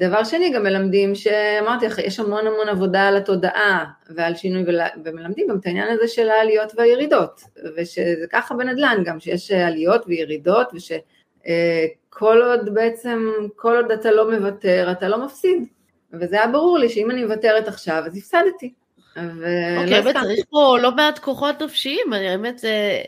דבר 0.00 0.24
שני, 0.24 0.50
גם 0.50 0.62
מלמדים 0.62 1.14
שאמרתי 1.14 1.86
לך, 1.86 1.98
יש 1.98 2.20
המון 2.20 2.46
המון 2.46 2.68
עבודה 2.68 3.08
על 3.08 3.16
התודעה 3.16 3.84
ועל 4.10 4.34
שינוי, 4.34 4.64
ומלמדים 5.04 5.46
גם 5.48 5.58
את 5.58 5.66
העניין 5.66 5.88
הזה 5.90 6.08
של 6.08 6.28
העליות 6.28 6.72
והירידות, 6.76 7.40
ושזה 7.76 8.26
ככה 8.32 8.54
בנדל"ן 8.54 9.02
גם, 9.04 9.20
שיש 9.20 9.50
עליות 9.50 10.02
וירידות, 10.06 10.68
ושכל 10.74 12.42
עוד 12.42 12.74
בעצם, 12.74 13.28
כל 13.56 13.76
עוד 13.76 13.90
אתה 13.90 14.10
לא 14.10 14.30
מוותר, 14.30 14.88
אתה 14.92 15.08
לא 15.08 15.24
מפסיד. 15.24 15.64
וזה 16.12 16.36
היה 16.36 16.46
ברור 16.46 16.78
לי 16.78 16.88
שאם 16.88 17.10
אני 17.10 17.24
מוותרת 17.24 17.68
עכשיו, 17.68 18.02
אז 18.06 18.16
הפסדתי. 18.16 18.72
אוקיי, 19.16 20.02
באמת 20.02 20.16
צריך 20.22 20.44
פה 20.50 20.76
לא 20.82 20.96
מעט 20.96 21.18
כוחות 21.18 21.62
נפשיים, 21.62 22.12
האמת 22.12 22.58
זה, 22.58 23.00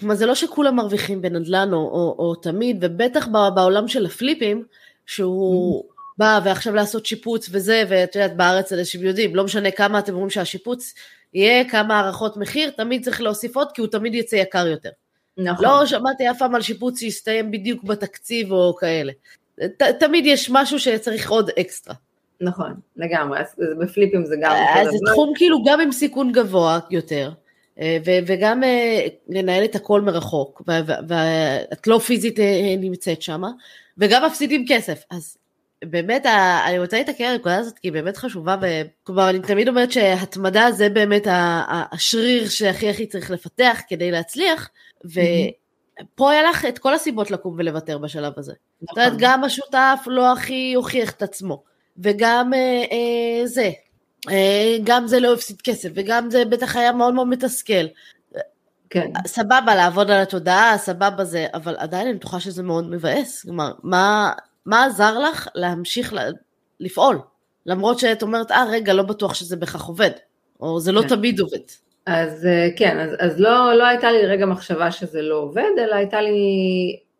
כלומר 0.00 0.14
זה 0.14 0.26
לא 0.26 0.34
שכולם 0.34 0.76
מרוויחים 0.76 1.22
בנדל"ן 1.22 1.68
או, 1.72 1.78
או, 1.78 2.16
או 2.18 2.34
תמיד, 2.34 2.78
ובטח 2.80 3.28
בעולם 3.54 3.88
של 3.88 4.06
הפליפים, 4.06 4.64
שהוא. 5.06 5.84
בא 6.18 6.40
ועכשיו 6.44 6.74
לעשות 6.74 7.06
שיפוץ 7.06 7.48
וזה, 7.52 7.82
ואת 7.88 8.16
יודעת 8.16 8.36
בארץ 8.36 8.72
אנשים 8.72 9.02
יודעים, 9.02 9.36
לא 9.36 9.44
משנה 9.44 9.70
כמה 9.70 9.98
אתם 9.98 10.12
אומרים 10.12 10.30
שהשיפוץ 10.30 10.94
יהיה 11.34 11.68
כמה 11.68 12.00
הערכות 12.00 12.36
מחיר, 12.36 12.70
תמיד 12.70 13.04
צריך 13.04 13.20
להוסיף 13.20 13.56
עוד, 13.56 13.72
כי 13.72 13.80
הוא 13.80 13.88
תמיד 13.88 14.14
יצא 14.14 14.36
יקר 14.36 14.66
יותר. 14.66 14.90
נכון. 15.38 15.64
לא 15.64 15.86
שמעתי 15.86 16.30
אף 16.30 16.38
פעם 16.38 16.54
על 16.54 16.62
שיפוץ 16.62 16.98
שיסתיים 16.98 17.50
בדיוק 17.50 17.84
בתקציב 17.84 18.52
או 18.52 18.76
כאלה. 18.76 19.12
ת, 19.60 19.82
תמיד 19.82 20.26
יש 20.26 20.50
משהו 20.50 20.78
שצריך 20.78 21.30
עוד 21.30 21.50
אקסטרה. 21.60 21.94
נכון, 22.40 22.74
לגמרי, 22.96 23.40
אז 23.40 23.46
בפליפים 23.80 24.24
זה 24.24 24.36
גם... 24.40 24.52
אז 24.74 24.88
זה 24.88 24.98
תחום 25.12 25.32
כאילו 25.36 25.64
גם 25.64 25.80
עם 25.80 25.92
סיכון 25.92 26.32
גבוה 26.32 26.78
יותר, 26.90 27.32
אה, 27.80 27.98
ו- 28.06 28.18
וגם 28.26 28.64
אה, 28.64 29.06
לנהל 29.28 29.64
את 29.64 29.74
הכל 29.74 30.00
מרחוק, 30.00 30.62
ואת 31.08 31.86
לא 31.86 31.98
פיזית 31.98 32.40
אה, 32.40 32.74
נמצאת 32.78 33.22
שם, 33.22 33.42
וגם 33.98 34.26
מפסידים 34.26 34.64
כסף. 34.68 35.02
אז 35.10 35.36
באמת, 35.84 36.26
אני 36.66 36.78
רוצה 36.78 36.98
להתעכב 36.98 37.24
על 37.24 37.32
הנקודה 37.32 37.58
הזאת, 37.58 37.78
כי 37.78 37.88
היא 37.88 37.92
באמת 37.92 38.16
חשובה, 38.16 38.56
וכלומר, 38.62 39.30
אני 39.30 39.38
תמיד 39.38 39.68
אומרת 39.68 39.92
שהתמדה 39.92 40.72
זה 40.72 40.88
באמת 40.88 41.26
השריר 41.92 42.48
שהכי 42.48 42.90
הכי 42.90 43.06
צריך 43.06 43.30
לפתח 43.30 43.80
כדי 43.88 44.10
להצליח, 44.10 44.70
ופה 45.04 46.30
היה 46.30 46.42
לך 46.42 46.64
את 46.64 46.78
כל 46.78 46.94
הסיבות 46.94 47.30
לקום 47.30 47.54
ולוותר 47.58 47.98
בשלב 47.98 48.32
הזה. 48.36 48.52
זאת 48.80 48.90
אומרת, 48.90 49.06
נכון. 49.06 49.18
גם 49.20 49.44
השותף 49.44 50.00
לא 50.06 50.32
הכי 50.32 50.74
הוכיח 50.74 51.10
את 51.10 51.22
עצמו, 51.22 51.62
וגם 51.98 52.54
אה, 52.54 52.84
אה, 52.92 53.46
זה, 53.46 53.70
אה, 54.30 54.76
גם 54.84 55.06
זה 55.06 55.20
לא 55.20 55.34
הפסיד 55.34 55.60
כסף, 55.62 55.88
וגם 55.94 56.30
זה 56.30 56.44
בטח 56.44 56.76
היה 56.76 56.92
מאוד 56.92 57.14
מאוד 57.14 57.28
מתסכל. 57.28 57.86
כן. 58.92 59.10
סבבה 59.26 59.74
לעבוד 59.74 60.10
על 60.10 60.22
התודעה, 60.22 60.78
סבבה 60.78 61.24
זה, 61.24 61.46
אבל 61.54 61.76
עדיין 61.78 62.06
אני 62.06 62.16
בטוחה 62.16 62.40
שזה 62.40 62.62
מאוד 62.62 62.90
מבאס. 62.90 63.42
כלומר, 63.42 63.72
מה, 63.82 64.32
מה 64.66 64.84
עזר 64.84 65.18
לך 65.18 65.48
להמשיך 65.54 66.14
לפעול? 66.80 67.18
למרות 67.66 67.98
שאת 67.98 68.22
אומרת, 68.22 68.50
אה, 68.50 68.64
רגע, 68.70 68.92
לא 68.92 69.02
בטוח 69.02 69.34
שזה 69.34 69.56
בכך 69.56 69.84
עובד, 69.84 70.10
או 70.60 70.80
זה 70.80 70.92
לא 70.92 71.02
כן. 71.02 71.08
תמיד 71.08 71.40
עובד. 71.40 71.58
אז 72.06 72.46
אה, 72.46 72.68
כן, 72.76 72.98
אז, 72.98 73.10
אז 73.18 73.40
לא, 73.40 73.74
לא 73.74 73.86
הייתה 73.86 74.12
לי 74.12 74.26
רגע 74.26 74.46
מחשבה 74.46 74.90
שזה 74.90 75.22
לא 75.22 75.34
עובד, 75.34 75.70
אלא 75.78 75.94
הייתה 75.94 76.20
לי, 76.20 76.36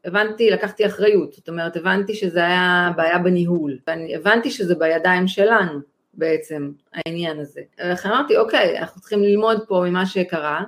הבנתי, 0.04 0.50
לקחתי 0.50 0.86
אחריות, 0.86 1.32
זאת 1.32 1.48
אומרת, 1.48 1.76
הבנתי 1.76 2.14
שזה 2.14 2.40
היה 2.40 2.90
בעיה 2.96 3.18
בניהול, 3.18 3.78
הבנתי 4.14 4.50
שזה 4.50 4.74
בידיים 4.74 5.28
שלנו 5.28 5.80
בעצם, 6.14 6.70
העניין 6.94 7.40
הזה. 7.40 7.60
ולכן 7.84 8.08
אמרתי, 8.08 8.36
אוקיי, 8.36 8.78
אנחנו 8.78 9.00
צריכים 9.00 9.22
ללמוד 9.22 9.58
פה 9.68 9.84
ממה 9.86 10.06
שקרה, 10.06 10.62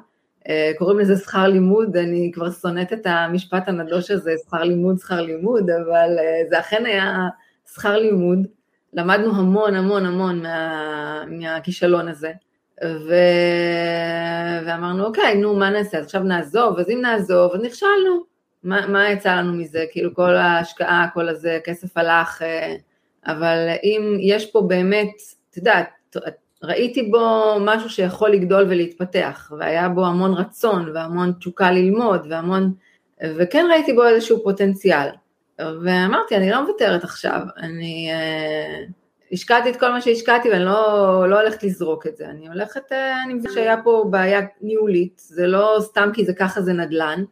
קוראים 0.79 0.99
לזה 0.99 1.17
שכר 1.17 1.49
לימוד, 1.49 1.97
אני 1.97 2.31
כבר 2.35 2.51
שונאת 2.51 2.93
את 2.93 3.07
המשפט 3.07 3.69
הנדוש 3.69 4.11
הזה, 4.11 4.35
שכר 4.47 4.63
לימוד, 4.63 4.99
שכר 4.99 5.21
לימוד, 5.21 5.71
אבל 5.71 6.19
אה, 6.19 6.43
זה 6.49 6.61
אכן 6.61 6.87
היה 6.87 7.29
שכר 7.75 7.99
לימוד, 7.99 8.47
למדנו 8.93 9.37
המון 9.37 9.75
המון 9.75 10.07
המון 10.07 10.43
מה, 10.43 11.25
מהכישלון 11.29 12.09
הזה, 12.09 12.33
ו... 12.85 13.15
ואמרנו, 14.67 15.05
אוקיי, 15.05 15.35
נו, 15.35 15.57
מה 15.57 15.71
נעשה? 15.71 15.99
אז 15.99 16.05
עכשיו 16.05 16.23
נעזוב, 16.23 16.79
אז 16.79 16.91
אם 16.91 16.99
נעזוב, 17.03 17.53
אז 17.55 17.61
נכשלנו. 17.61 18.25
מה, 18.63 18.87
מה 18.87 19.11
יצא 19.11 19.35
לנו 19.35 19.53
מזה? 19.53 19.85
כאילו 19.91 20.15
כל 20.15 20.37
ההשקעה, 20.37 21.07
כל 21.15 21.29
הזה, 21.29 21.59
כסף 21.65 21.97
הלך, 21.97 22.43
אה, 22.43 22.77
אבל 23.27 23.69
אם 23.83 24.17
יש 24.21 24.51
פה 24.51 24.63
באמת, 24.69 25.13
את 25.51 25.57
יודעת, 25.57 25.89
ראיתי 26.65 27.03
בו 27.03 27.55
משהו 27.61 27.91
שיכול 27.91 28.31
לגדול 28.31 28.65
ולהתפתח, 28.69 29.53
והיה 29.59 29.89
בו 29.89 30.07
המון 30.07 30.35
רצון 30.35 30.91
והמון 30.95 31.33
תשוקה 31.33 31.71
ללמוד 31.71 32.27
והמון, 32.31 32.73
וכן 33.25 33.67
ראיתי 33.71 33.93
בו 33.93 34.07
איזשהו 34.07 34.43
פוטנציאל. 34.45 35.09
ואמרתי, 35.59 36.37
אני 36.37 36.51
לא 36.51 36.63
מוותרת 36.63 37.05
עכשיו, 37.05 37.41
אני 37.57 38.11
uh, 38.13 38.93
השקעתי 39.33 39.71
את 39.71 39.77
כל 39.77 39.91
מה 39.91 40.01
שהשקעתי 40.01 40.51
ואני 40.51 40.65
לא, 40.65 41.25
לא 41.29 41.41
הולכת 41.41 41.63
לזרוק 41.63 42.07
את 42.07 42.17
זה, 42.17 42.27
אני 42.27 42.49
הולכת, 42.49 42.93
uh, 42.93 43.25
אני 43.25 43.35
מבינה 43.35 43.55
שהיה 43.55 43.83
פה 43.85 44.05
בעיה 44.11 44.41
ניהולית, 44.61 45.23
זה 45.25 45.47
לא 45.47 45.77
סתם 45.81 46.11
כי 46.15 46.25
זה 46.25 46.35
ככה 46.35 46.63
זה 46.63 46.73
נדל"ן, 46.73 47.25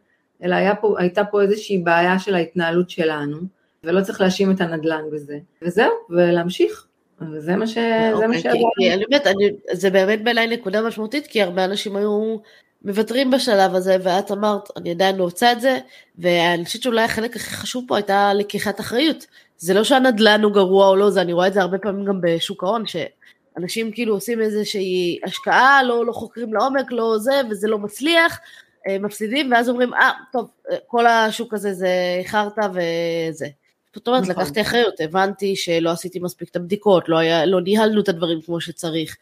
אלא 0.43 0.55
פה, 0.81 0.95
הייתה 0.97 1.25
פה 1.25 1.41
איזושהי 1.41 1.77
בעיה 1.77 2.19
של 2.19 2.35
ההתנהלות 2.35 2.89
שלנו, 2.89 3.37
ולא 3.83 4.01
צריך 4.01 4.21
להאשים 4.21 4.51
את 4.51 4.61
הנדל"ן 4.61 5.03
בזה, 5.11 5.37
וזהו, 5.61 5.91
ולהמשיך. 6.09 6.87
וזה 7.31 7.55
מה 7.55 7.67
ש... 7.67 7.77
זה 8.17 8.27
מה 8.27 8.39
שעברנו. 8.39 8.69
אני 8.93 9.05
באמת, 9.09 9.27
זה 9.71 9.89
באמת 9.89 10.23
בעיניי 10.23 10.47
נקודה 10.47 10.81
משמעותית, 10.81 11.27
כי 11.27 11.41
הרבה 11.41 11.65
אנשים 11.65 11.95
היו 11.95 12.37
מוותרים 12.83 13.31
בשלב 13.31 13.75
הזה, 13.75 13.97
ואת 14.03 14.31
אמרת, 14.31 14.69
אני 14.77 14.91
עדיין 14.91 15.15
לא 15.15 15.23
רוצה 15.23 15.51
את 15.51 15.61
זה, 15.61 15.79
ואני 16.17 16.65
חושבת 16.65 16.81
שאולי 16.81 17.01
החלק 17.01 17.35
הכי 17.35 17.49
חשוב 17.49 17.85
פה 17.87 17.95
הייתה 17.95 18.33
לקיחת 18.33 18.79
אחריות. 18.79 19.25
זה 19.57 19.73
לא 19.73 19.83
שהנדל"ן 19.83 20.43
הוא 20.43 20.51
גרוע 20.51 20.87
או 20.87 20.95
לא, 20.95 21.09
זה 21.09 21.21
אני 21.21 21.33
רואה 21.33 21.47
את 21.47 21.53
זה 21.53 21.61
הרבה 21.61 21.77
פעמים 21.77 22.05
גם 22.05 22.21
בשוק 22.21 22.63
ההון, 22.63 22.83
שאנשים 22.85 23.91
כאילו 23.91 24.13
עושים 24.13 24.41
איזושהי 24.41 25.19
השקעה, 25.23 25.83
לא, 25.83 26.05
לא 26.05 26.11
חוקרים 26.11 26.53
לעומק, 26.53 26.91
לא 26.91 27.17
זה, 27.17 27.41
וזה 27.49 27.67
לא 27.67 27.77
מצליח, 27.77 28.39
אה, 28.87 28.99
מפסידים, 28.99 29.51
ואז 29.51 29.69
אומרים, 29.69 29.93
אה, 29.93 30.11
טוב, 30.31 30.49
אה, 30.71 30.77
כל 30.87 31.05
השוק 31.07 31.53
הזה 31.53 31.73
זה 31.73 32.21
חרטא 32.25 32.67
וזה. 32.73 33.47
זאת 33.95 34.07
אומרת, 34.07 34.23
נכון. 34.23 34.35
לקחתי 34.35 34.61
אחריות, 34.61 34.93
הבנתי 34.99 35.55
שלא 35.55 35.89
עשיתי 35.89 36.19
מספיק 36.19 36.49
את 36.49 36.55
הבדיקות, 36.55 37.09
לא, 37.09 37.17
היה, 37.17 37.45
לא 37.45 37.61
ניהלנו 37.61 38.01
את 38.01 38.09
הדברים 38.09 38.41
כמו 38.41 38.61
שצריך, 38.61 39.17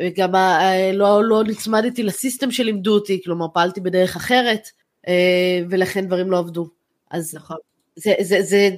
וגם 0.00 0.34
אה, 0.34 0.90
לא, 0.92 1.24
לא 1.24 1.44
נצמדתי 1.44 2.02
לסיסטם 2.02 2.50
שלימדו 2.50 2.94
אותי, 2.94 3.20
כלומר 3.24 3.46
פעלתי 3.54 3.80
בדרך 3.80 4.16
אחרת, 4.16 4.68
אה, 5.08 5.60
ולכן 5.70 6.06
דברים 6.06 6.30
לא 6.30 6.38
עבדו. 6.38 6.68
אז 7.10 7.34
נכון. 7.34 7.56
זה, 7.96 8.14
זה, 8.20 8.42
זה, 8.42 8.68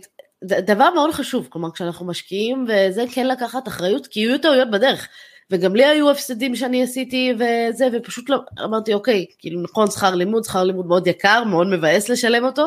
זה 0.45 0.61
דבר 0.61 0.91
מאוד 0.95 1.11
חשוב, 1.11 1.47
כלומר 1.51 1.71
כשאנחנו 1.71 2.07
משקיעים, 2.07 2.67
וזה 2.69 3.05
כן 3.13 3.27
לקחת 3.27 3.69
אחריות, 3.69 4.07
כי 4.07 4.21
יהיו 4.21 4.39
טעויות 4.39 4.71
בדרך. 4.71 5.09
וגם 5.51 5.77
לי 5.77 5.85
היו 5.85 6.11
הפסדים 6.11 6.57
שאני 6.57 6.83
עשיתי 6.83 7.35
וזה, 7.35 7.87
ופשוט 7.93 8.31
לא, 8.31 8.39
אמרתי, 8.65 8.95
אוקיי, 8.95 9.27
כאילו 9.39 9.63
נכון, 9.63 9.91
שכר 9.91 10.15
לימוד, 10.15 10.45
שכר 10.45 10.65
לימוד 10.65 10.87
מאוד 10.87 11.07
יקר, 11.07 11.45
מאוד 11.45 11.67
מבאס 11.67 12.09
לשלם 12.09 12.45
אותו, 12.45 12.67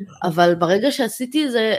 נכון. 0.00 0.16
אבל 0.22 0.54
ברגע 0.54 0.90
שעשיתי 0.92 1.50
זה, 1.50 1.76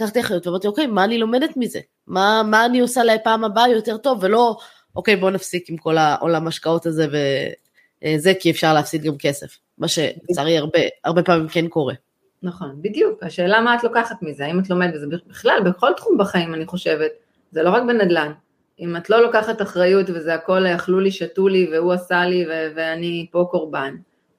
לקחתי 0.00 0.20
אחריות 0.20 0.46
ואמרתי, 0.46 0.66
אוקיי, 0.66 0.86
מה 0.86 1.04
אני 1.04 1.18
לומדת 1.18 1.56
מזה? 1.56 1.80
מה, 2.06 2.42
מה 2.44 2.66
אני 2.66 2.80
עושה 2.80 3.04
לפעם 3.04 3.44
הבאה 3.44 3.68
יותר 3.68 3.96
טוב, 3.96 4.18
ולא, 4.22 4.56
אוקיי, 4.96 5.16
בוא 5.16 5.30
נפסיק 5.30 5.70
עם 5.70 5.76
כל 5.76 5.98
העולם 5.98 6.46
השקעות 6.46 6.86
הזה 6.86 7.06
וזה, 7.06 8.32
כי 8.40 8.50
אפשר 8.50 8.74
להפסיד 8.74 9.02
גם 9.02 9.18
כסף, 9.18 9.58
מה 9.78 9.88
שלצערי 9.88 10.58
הרבה, 10.58 10.78
הרבה 11.04 11.22
פעמים 11.22 11.48
כן 11.48 11.68
קורה. 11.68 11.94
נכון, 12.42 12.82
בדיוק. 12.82 13.22
השאלה 13.22 13.60
מה 13.60 13.74
את 13.74 13.84
לוקחת 13.84 14.22
מזה, 14.22 14.44
האם 14.44 14.60
את 14.60 14.70
לומדת, 14.70 14.94
וזה 14.94 15.06
בכלל, 15.26 15.60
בכל 15.64 15.92
תחום 15.96 16.18
בחיים 16.18 16.54
אני 16.54 16.66
חושבת, 16.66 17.10
זה 17.50 17.62
לא 17.62 17.70
רק 17.70 17.82
בנדל"ן. 17.82 18.32
אם 18.80 18.96
את 18.96 19.10
לא 19.10 19.22
לוקחת 19.22 19.62
אחריות 19.62 20.10
וזה 20.10 20.34
הכל 20.34 20.66
אכלו 20.66 21.00
לי, 21.00 21.10
שתו 21.10 21.48
לי 21.48 21.70
והוא 21.72 21.92
עשה 21.92 22.26
לי 22.26 22.46
ו- 22.48 22.72
ואני 22.74 23.26
פה 23.30 23.48
קורבן, 23.50 23.94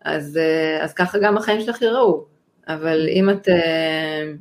אז, 0.06 0.38
אה, 0.38 0.84
אז 0.84 0.94
ככה 0.94 1.18
גם 1.20 1.38
החיים 1.38 1.62
שלך 1.62 1.82
יראו. 1.82 2.26
אבל 2.68 3.08
אם 3.10 3.30
את 3.30 3.50
אה, 3.50 4.32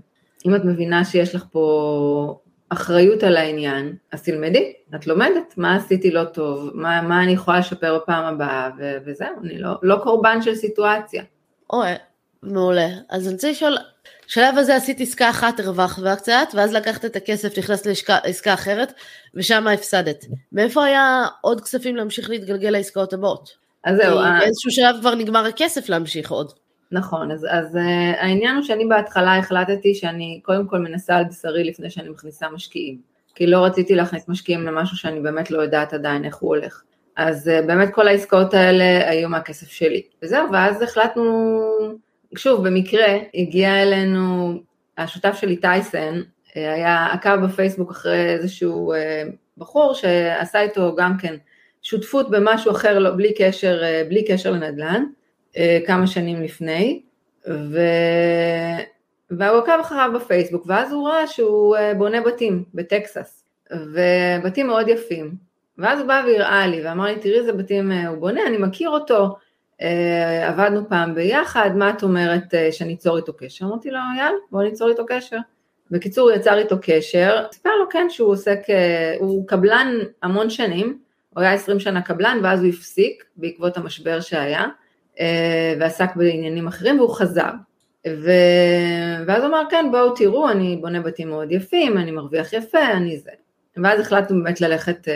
אם 0.47 0.55
את 0.55 0.65
מבינה 0.65 1.05
שיש 1.05 1.35
לך 1.35 1.45
פה 1.53 2.39
אחריות 2.69 3.23
על 3.23 3.37
העניין, 3.37 3.97
אז 4.13 4.23
תלמדי, 4.23 4.73
את 4.95 5.07
לומדת, 5.07 5.55
מה 5.57 5.77
עשיתי 5.77 6.11
לא 6.11 6.25
טוב, 6.25 6.71
מה, 6.75 7.03
מה 7.03 7.23
אני 7.23 7.33
יכולה 7.33 7.59
לשפר 7.59 7.99
בפעם 7.99 8.25
הבאה, 8.25 8.71
ו- 8.79 8.97
וזהו, 9.07 9.29
אני 9.45 9.59
לא, 9.59 9.71
לא 9.83 9.97
קורבן 10.03 10.43
של 10.43 10.55
סיטואציה. 10.55 11.23
אוי, 11.73 11.89
מעולה. 12.43 12.89
אז 13.11 13.27
אני 13.27 13.35
רוצה 13.35 13.51
לשאול, 13.51 13.77
בשלב 14.27 14.59
הזה 14.59 14.77
עשית 14.77 15.01
עסקה 15.01 15.31
אחת, 15.31 15.61
הרווחת 15.61 16.19
קצת, 16.19 16.49
ואז 16.55 16.73
לקחת 16.73 17.05
את 17.05 17.17
הכסף, 17.17 17.59
נכנסת 17.59 17.87
לעסקה 18.25 18.55
אחרת, 18.55 18.93
ושם 19.35 19.67
הפסדת. 19.67 20.25
מאיפה 20.53 20.85
היה 20.85 21.27
עוד 21.41 21.61
כספים 21.61 21.97
להמשיך 21.97 22.31
להתגלגל 22.31 22.71
לעסקאות 22.71 23.13
הבאות? 23.13 23.51
אז 23.85 23.97
זהו. 23.97 24.19
אה, 24.19 24.39
באיזשהו 24.41 24.71
שלב 24.71 24.97
כבר 25.01 25.15
נגמר 25.15 25.47
הכסף 25.47 25.89
להמשיך 25.89 26.31
עוד. 26.31 26.53
נכון, 26.93 27.31
אז, 27.31 27.47
אז 27.51 27.75
uh, 27.75 27.79
העניין 28.19 28.57
הוא 28.57 28.65
שאני 28.65 28.87
בהתחלה 28.87 29.39
החלטתי 29.39 29.95
שאני 29.95 30.41
קודם 30.45 30.67
כל 30.67 30.79
מנסה 30.79 31.17
על 31.17 31.25
בשרי 31.25 31.65
לפני 31.65 31.91
שאני 31.91 32.09
מכניסה 32.09 32.49
משקיעים, 32.51 32.99
כי 33.35 33.47
לא 33.47 33.65
רציתי 33.65 33.95
להכניס 33.95 34.29
משקיעים 34.29 34.67
למשהו 34.67 34.97
שאני 34.97 35.21
באמת 35.21 35.51
לא 35.51 35.63
יודעת 35.63 35.93
עדיין 35.93 36.25
איך 36.25 36.37
הוא 36.37 36.49
הולך. 36.49 36.83
אז 37.17 37.49
uh, 37.49 37.67
באמת 37.67 37.89
כל 37.95 38.09
העסקאות 38.09 38.55
האלה 38.55 39.11
היו 39.11 39.29
מהכסף 39.29 39.71
שלי. 39.71 40.03
וזהו, 40.23 40.53
ואז 40.53 40.83
החלטנו, 40.83 41.61
שוב, 42.37 42.69
במקרה 42.69 43.19
הגיע 43.35 43.83
אלינו 43.83 44.55
השותף 44.99 45.37
שלי 45.41 45.57
טייסן, 45.57 46.21
אה, 46.57 46.73
היה 46.73 47.07
עקב 47.13 47.37
בפייסבוק 47.45 47.91
אחרי 47.91 48.31
איזשהו 48.35 48.93
uh, 48.93 48.97
בחור 49.59 49.95
שעשה 49.95 50.61
איתו 50.61 50.95
גם 50.97 51.19
כן 51.19 51.35
שותפות 51.83 52.31
במשהו 52.31 52.71
אחר, 52.71 52.99
לא, 52.99 53.11
בלי 53.11 53.35
קשר, 53.39 53.83
uh, 53.83 54.09
בלי 54.09 54.25
קשר 54.25 54.51
לנדל"ן. 54.51 55.05
אה, 55.57 55.79
כמה 55.87 56.07
שנים 56.07 56.43
לפני, 56.43 57.03
ו... 57.49 57.81
והוא 59.31 59.59
עקב 59.59 59.81
אחריו 59.81 60.11
בפייסבוק, 60.15 60.65
ואז 60.67 60.93
הוא 60.93 61.09
ראה 61.09 61.27
שהוא 61.27 61.77
אה, 61.77 61.95
בונה 61.95 62.21
בתים 62.21 62.65
בטקסס, 62.75 63.45
ובתים 63.73 64.67
מאוד 64.67 64.89
יפים, 64.89 65.35
ואז 65.79 65.99
הוא 66.01 66.09
בא 66.09 66.23
והראה 66.27 66.67
לי, 66.67 66.87
ואמר 66.87 67.05
לי, 67.05 67.19
תראי 67.19 67.39
איזה 67.39 67.53
בתים 67.53 67.93
אה, 67.93 68.09
הוא 68.09 68.19
בונה, 68.19 68.47
אני 68.47 68.57
מכיר 68.57 68.91
אותו, 68.91 69.37
עבדנו 70.49 70.89
פעם 70.89 71.15
ביחד, 71.15 71.71
מה 71.75 71.91
את 71.91 72.03
אומרת 72.03 72.55
שאני 72.71 72.95
אצור 72.95 73.17
איתו 73.17 73.33
קשר? 73.33 73.65
אמרתי 73.65 73.91
לו, 73.91 73.99
יאללה, 74.19 74.39
בוא 74.51 74.63
ניצור 74.63 74.89
איתו 74.89 75.07
קשר. 75.07 75.37
בקיצור, 75.91 76.31
יצר 76.31 76.59
איתו 76.59 76.77
קשר, 76.83 77.45
סיפר 77.53 77.71
לו 77.81 77.89
כן 77.91 78.07
שהוא 78.11 78.31
עוסק, 78.31 78.61
הוא 79.19 79.47
קבלן 79.49 79.89
המון 80.23 80.51
שנים, 80.51 80.99
הוא 81.35 81.43
היה 81.43 81.53
20 81.53 81.81
שנה 81.81 82.03
קבלן 82.03 82.39
ואז 82.43 82.61
הוא 82.61 82.69
הפסיק 82.69 83.25
בעקבות 83.37 83.77
המשבר 83.77 84.21
שהיה, 84.21 84.67
ועסק 85.81 86.17
בעניינים 86.17 86.67
אחרים 86.67 86.99
והוא 86.99 87.15
חזר. 87.15 87.51
ו... 88.09 88.31
ואז 89.27 89.43
הוא 89.43 89.49
אמר, 89.49 89.63
כן, 89.71 89.87
בואו 89.91 90.15
תראו, 90.15 90.51
אני 90.51 90.77
בונה 90.81 91.01
בתים 91.01 91.29
מאוד 91.29 91.53
יפים, 91.53 91.99
אני 91.99 92.11
מרוויח 92.11 92.53
יפה, 92.53 92.87
אני 92.93 93.19
זה. 93.19 93.31
ואז 93.77 94.01
החלטנו 94.01 94.43
באמת 94.43 94.61
ללכת, 94.61 95.09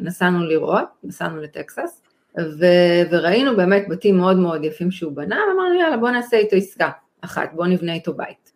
נסענו 0.00 0.44
לראות, 0.44 0.84
נסענו 1.04 1.42
לטקסס, 1.42 2.02
ו... 2.38 2.66
וראינו 3.10 3.56
באמת 3.56 3.88
בתים 3.88 4.16
מאוד 4.16 4.36
מאוד 4.36 4.64
יפים 4.64 4.90
שהוא 4.90 5.12
בנה, 5.12 5.40
ואמרנו, 5.48 5.80
יאללה, 5.80 5.96
בואו 5.96 6.12
נעשה 6.12 6.36
איתו 6.36 6.56
עסקה 6.56 6.90
אחת, 7.20 7.50
בואו 7.52 7.66
נבנה 7.66 7.92
איתו 7.94 8.14
בית. 8.14 8.52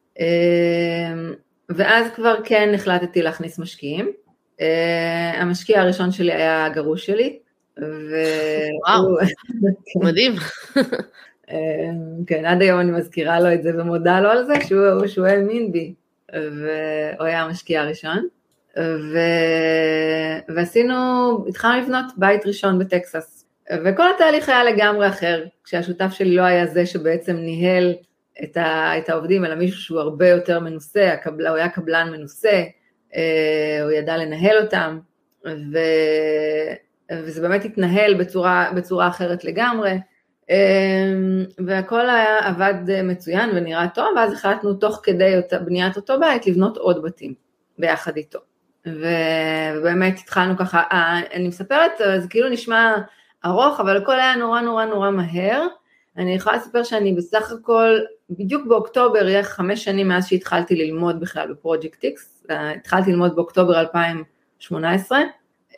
ואז 1.69 2.07
כבר 2.15 2.37
כן 2.45 2.73
החלטתי 2.75 3.23
להכניס 3.23 3.59
משקיעים. 3.59 4.13
המשקיע 5.35 5.81
הראשון 5.81 6.13
שלי 6.13 6.33
היה 6.33 6.67
הגרוש 6.67 7.07
שלי, 7.07 7.39
ו... 7.81 8.15
וואו, 8.87 9.17
מדהים. 10.05 10.33
כן, 12.27 12.45
עד 12.45 12.63
היום 12.63 12.81
אני 12.81 12.91
מזכירה 12.91 13.41
לו 13.41 13.53
את 13.53 13.63
זה 13.63 13.71
ומודה 13.75 14.21
לו 14.21 14.29
על 14.29 14.45
זה, 14.45 14.55
שהוא, 14.67 15.07
שהוא 15.07 15.27
האמין 15.27 15.73
בי, 15.73 15.95
והוא 16.33 17.27
היה 17.27 17.43
המשקיע 17.43 17.81
הראשון. 17.81 18.27
ו... 18.79 19.19
ועשינו, 20.49 20.95
התחלנו 21.49 21.83
לבנות 21.83 22.05
בית 22.17 22.47
ראשון 22.47 22.79
בטקסס, 22.79 23.47
וכל 23.85 24.11
התהליך 24.15 24.49
היה 24.49 24.65
לגמרי 24.65 25.09
אחר, 25.09 25.45
כשהשותף 25.65 26.13
שלי 26.13 26.37
לא 26.37 26.43
היה 26.43 26.67
זה 26.67 26.87
שבעצם 26.87 27.37
ניהל 27.37 27.95
את, 28.45 28.57
ה... 28.57 28.99
את 28.99 29.09
העובדים, 29.09 29.45
אלא 29.45 29.55
מישהו 29.55 29.81
שהוא 29.81 30.01
הרבה 30.01 30.29
יותר 30.29 30.61
מנוסה, 30.61 31.13
הקבל... 31.13 31.47
הוא 31.47 31.57
היה 31.57 31.69
קבלן 31.69 32.11
מנוסה, 32.13 32.65
הוא 33.83 33.91
ידע 33.91 34.17
לנהל 34.17 34.57
אותם, 34.63 34.99
ו... 35.47 35.79
וזה 37.13 37.41
באמת 37.41 37.65
התנהל 37.65 38.15
בצורה, 38.15 38.71
בצורה 38.77 39.09
אחרת 39.09 39.45
לגמרי. 39.45 39.99
אמ, 40.51 41.45
והכל 41.67 42.11
היה, 42.11 42.39
עבד 42.49 43.03
מצוין 43.05 43.51
ונראה 43.55 43.89
טוב, 43.89 44.07
ואז 44.17 44.33
החלטנו 44.33 44.75
תוך 44.75 45.01
כדי 45.03 45.35
בניית 45.65 45.97
אותו 45.97 46.21
בית 46.21 46.47
לבנות 46.47 46.77
עוד 46.77 47.03
בתים 47.03 47.35
ביחד 47.79 48.17
איתו. 48.17 48.39
ובאמת 48.87 50.19
התחלנו 50.19 50.57
ככה, 50.57 50.83
אה, 50.93 51.21
אני 51.35 51.49
מספרת, 51.49 51.93
זה 51.99 52.29
כאילו 52.31 52.49
נשמע 52.49 52.95
ארוך, 53.45 53.81
אבל 53.81 53.97
הכל 53.97 54.21
היה 54.21 54.37
נורא 54.37 54.61
נורא 54.61 54.85
נורא 54.85 55.11
מהר. 55.11 55.67
אני 56.17 56.35
יכולה 56.35 56.57
לספר 56.57 56.83
שאני 56.83 57.13
בסך 57.13 57.53
הכל, 57.53 57.99
בדיוק 58.31 58.67
באוקטובר, 58.67 59.29
יהיה 59.29 59.43
חמש 59.43 59.85
שנים 59.85 60.09
מאז 60.09 60.27
שהתחלתי 60.27 60.77
ללמוד 60.77 61.21
בכלל 61.21 61.53
בפרויקט 61.53 62.05
איקס, 62.05 62.47
התחלתי 62.51 63.11
ללמוד 63.11 63.37
באוקטובר 63.37 63.81
2018 63.81 65.19
אה, 65.19 65.25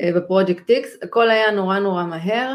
בפרויקט 0.02 0.70
איקס, 0.70 0.96
הכל 1.02 1.30
היה 1.30 1.50
נורא 1.50 1.78
נורא 1.78 2.04
מהר. 2.04 2.54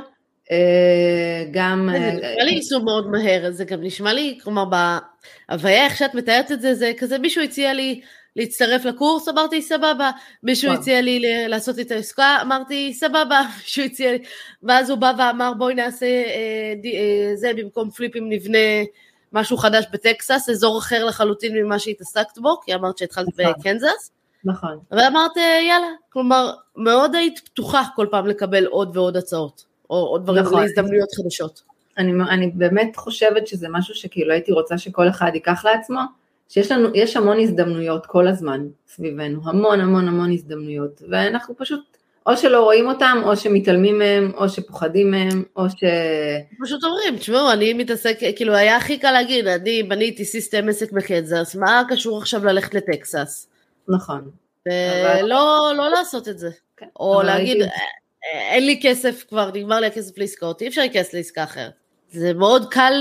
אה, 0.52 1.46
גם... 1.52 1.90
זה 1.92 1.98
אה, 1.98 2.12
נשמע 2.12 2.44
לי 2.44 2.52
יישום 2.52 2.86
מאוד 2.86 3.10
מהר, 3.10 3.52
זה 3.52 3.66
גם 3.66 3.82
נשמע 3.82 4.14
לי, 4.14 4.40
כלומר, 4.44 4.66
בהוויה, 4.66 5.86
איך 5.86 5.98
שאת 5.98 6.16
מתארת 6.16 6.52
את 6.52 6.62
זה, 6.62 6.74
זה 6.74 6.92
כזה 6.98 7.18
מישהו 7.18 7.44
הציע 7.44 7.74
לי 7.74 8.02
להצטרף 8.36 8.86
לקורס, 8.86 9.28
אמרתי 9.28 9.62
סבבה, 9.62 10.12
מישהו 10.44 10.74
הציע 10.74 11.02
לי 11.02 11.48
לעשות 11.48 11.80
את 11.80 11.92
העסקה, 11.92 12.38
אמרתי 12.42 12.94
סבבה, 12.94 13.42
מישהו 13.64 13.84
הציע 13.84 14.12
לי, 14.12 14.20
ואז 14.64 14.90
הוא 14.90 14.98
בא 14.98 15.14
ואמר 15.18 15.54
בואי 15.58 15.76
נעשה 15.76 16.24
זה, 17.36 17.52
במקום 17.58 17.90
פליפים 17.90 18.30
נבנה 18.30 18.58
משהו 19.34 19.58
חדש 19.58 19.86
בטקסס, 19.92 20.50
אזור 20.50 20.80
אחר 20.80 21.06
לחלוטין 21.06 21.58
ממה 21.58 21.80
שהתעסקת 21.80 22.38
בו, 22.38 22.62
כי 22.66 22.74
אמרת 22.76 22.98
שהתחלת 22.98 23.28
נכון. 23.40 23.54
בקנזס. 23.60 24.12
נכון. 24.46 24.78
ואמרת 24.92 25.38
יאללה, 25.68 25.88
כלומר, 26.10 26.52
מאוד 26.76 27.16
היית 27.16 27.40
פתוחה 27.40 27.84
כל 27.96 28.08
פעם 28.12 28.28
לקבל 28.28 28.66
עוד 28.66 28.98
ועוד 28.98 29.18
הצעות. 29.18 29.72
או, 29.90 30.08
או 30.14 30.18
דברים, 30.18 30.44
נכון. 30.44 30.62
להזדמנויות 30.62 31.10
חדשות. 31.12 31.62
אני, 31.98 32.12
אני 32.30 32.48
באמת 32.48 32.96
חושבת 32.96 33.48
שזה 33.48 33.68
משהו 33.70 33.96
שכאילו 33.96 34.32
הייתי 34.32 34.52
רוצה 34.52 34.78
שכל 34.78 35.10
אחד 35.10 35.32
ייקח 35.34 35.66
לעצמו, 35.66 36.00
שיש 36.50 36.72
לנו, 36.72 36.90
יש 36.94 37.18
המון 37.18 37.40
הזדמנויות 37.40 38.06
כל 38.06 38.28
הזמן 38.28 38.68
סביבנו, 38.88 39.42
המון 39.46 39.80
המון 39.80 40.08
המון 40.08 40.32
הזדמנויות, 40.32 41.02
ואנחנו 41.10 41.58
פשוט 41.58 41.82
או 42.26 42.38
שלא 42.38 42.64
רואים 42.64 42.88
אותם, 42.88 43.22
או 43.24 43.38
שמתעלמים 43.38 43.98
מהם, 43.98 44.32
או 44.36 44.50
שפוחדים 44.50 45.12
מהם, 45.12 45.44
או 45.56 45.70
ש... 45.70 45.84
פשוט 46.64 46.84
אומרים, 46.84 47.18
תשמעו, 47.18 47.52
אני 47.52 47.74
מתעסק, 47.74 48.18
כאילו 48.36 48.56
היה 48.56 48.78
הכי 48.78 48.98
קל 48.98 49.12
להגיד, 49.12 49.48
אני 49.48 49.84
בניתי 49.84 50.26
סיסטם 50.26 50.70
עסק 50.70 50.92
בקנזס, 50.92 51.56
מה 51.56 51.84
קשור 51.90 52.18
עכשיו 52.18 52.46
ללכת 52.46 52.74
לטקסס? 52.74 53.48
נכון. 53.92 54.32
ולא 54.66 55.72
לא 55.78 55.90
לעשות 55.90 56.28
את 56.28 56.40
זה. 56.40 56.50
כן. 56.78 56.86
או 57.00 57.22
להגיד, 57.22 57.58
אין 58.34 58.66
לי 58.66 58.80
כסף 58.84 59.24
כבר, 59.30 59.52
נגמר 59.54 59.80
לי 59.80 59.88
הכסף 59.88 60.18
לעסקאות, 60.18 60.62
אי 60.62 60.68
אפשר 60.68 60.82
להיכנס 60.82 61.14
לעסקה 61.14 61.44
אחרת. 61.44 61.72
זה 62.12 62.34
מאוד 62.34 62.74
קל 62.74 62.94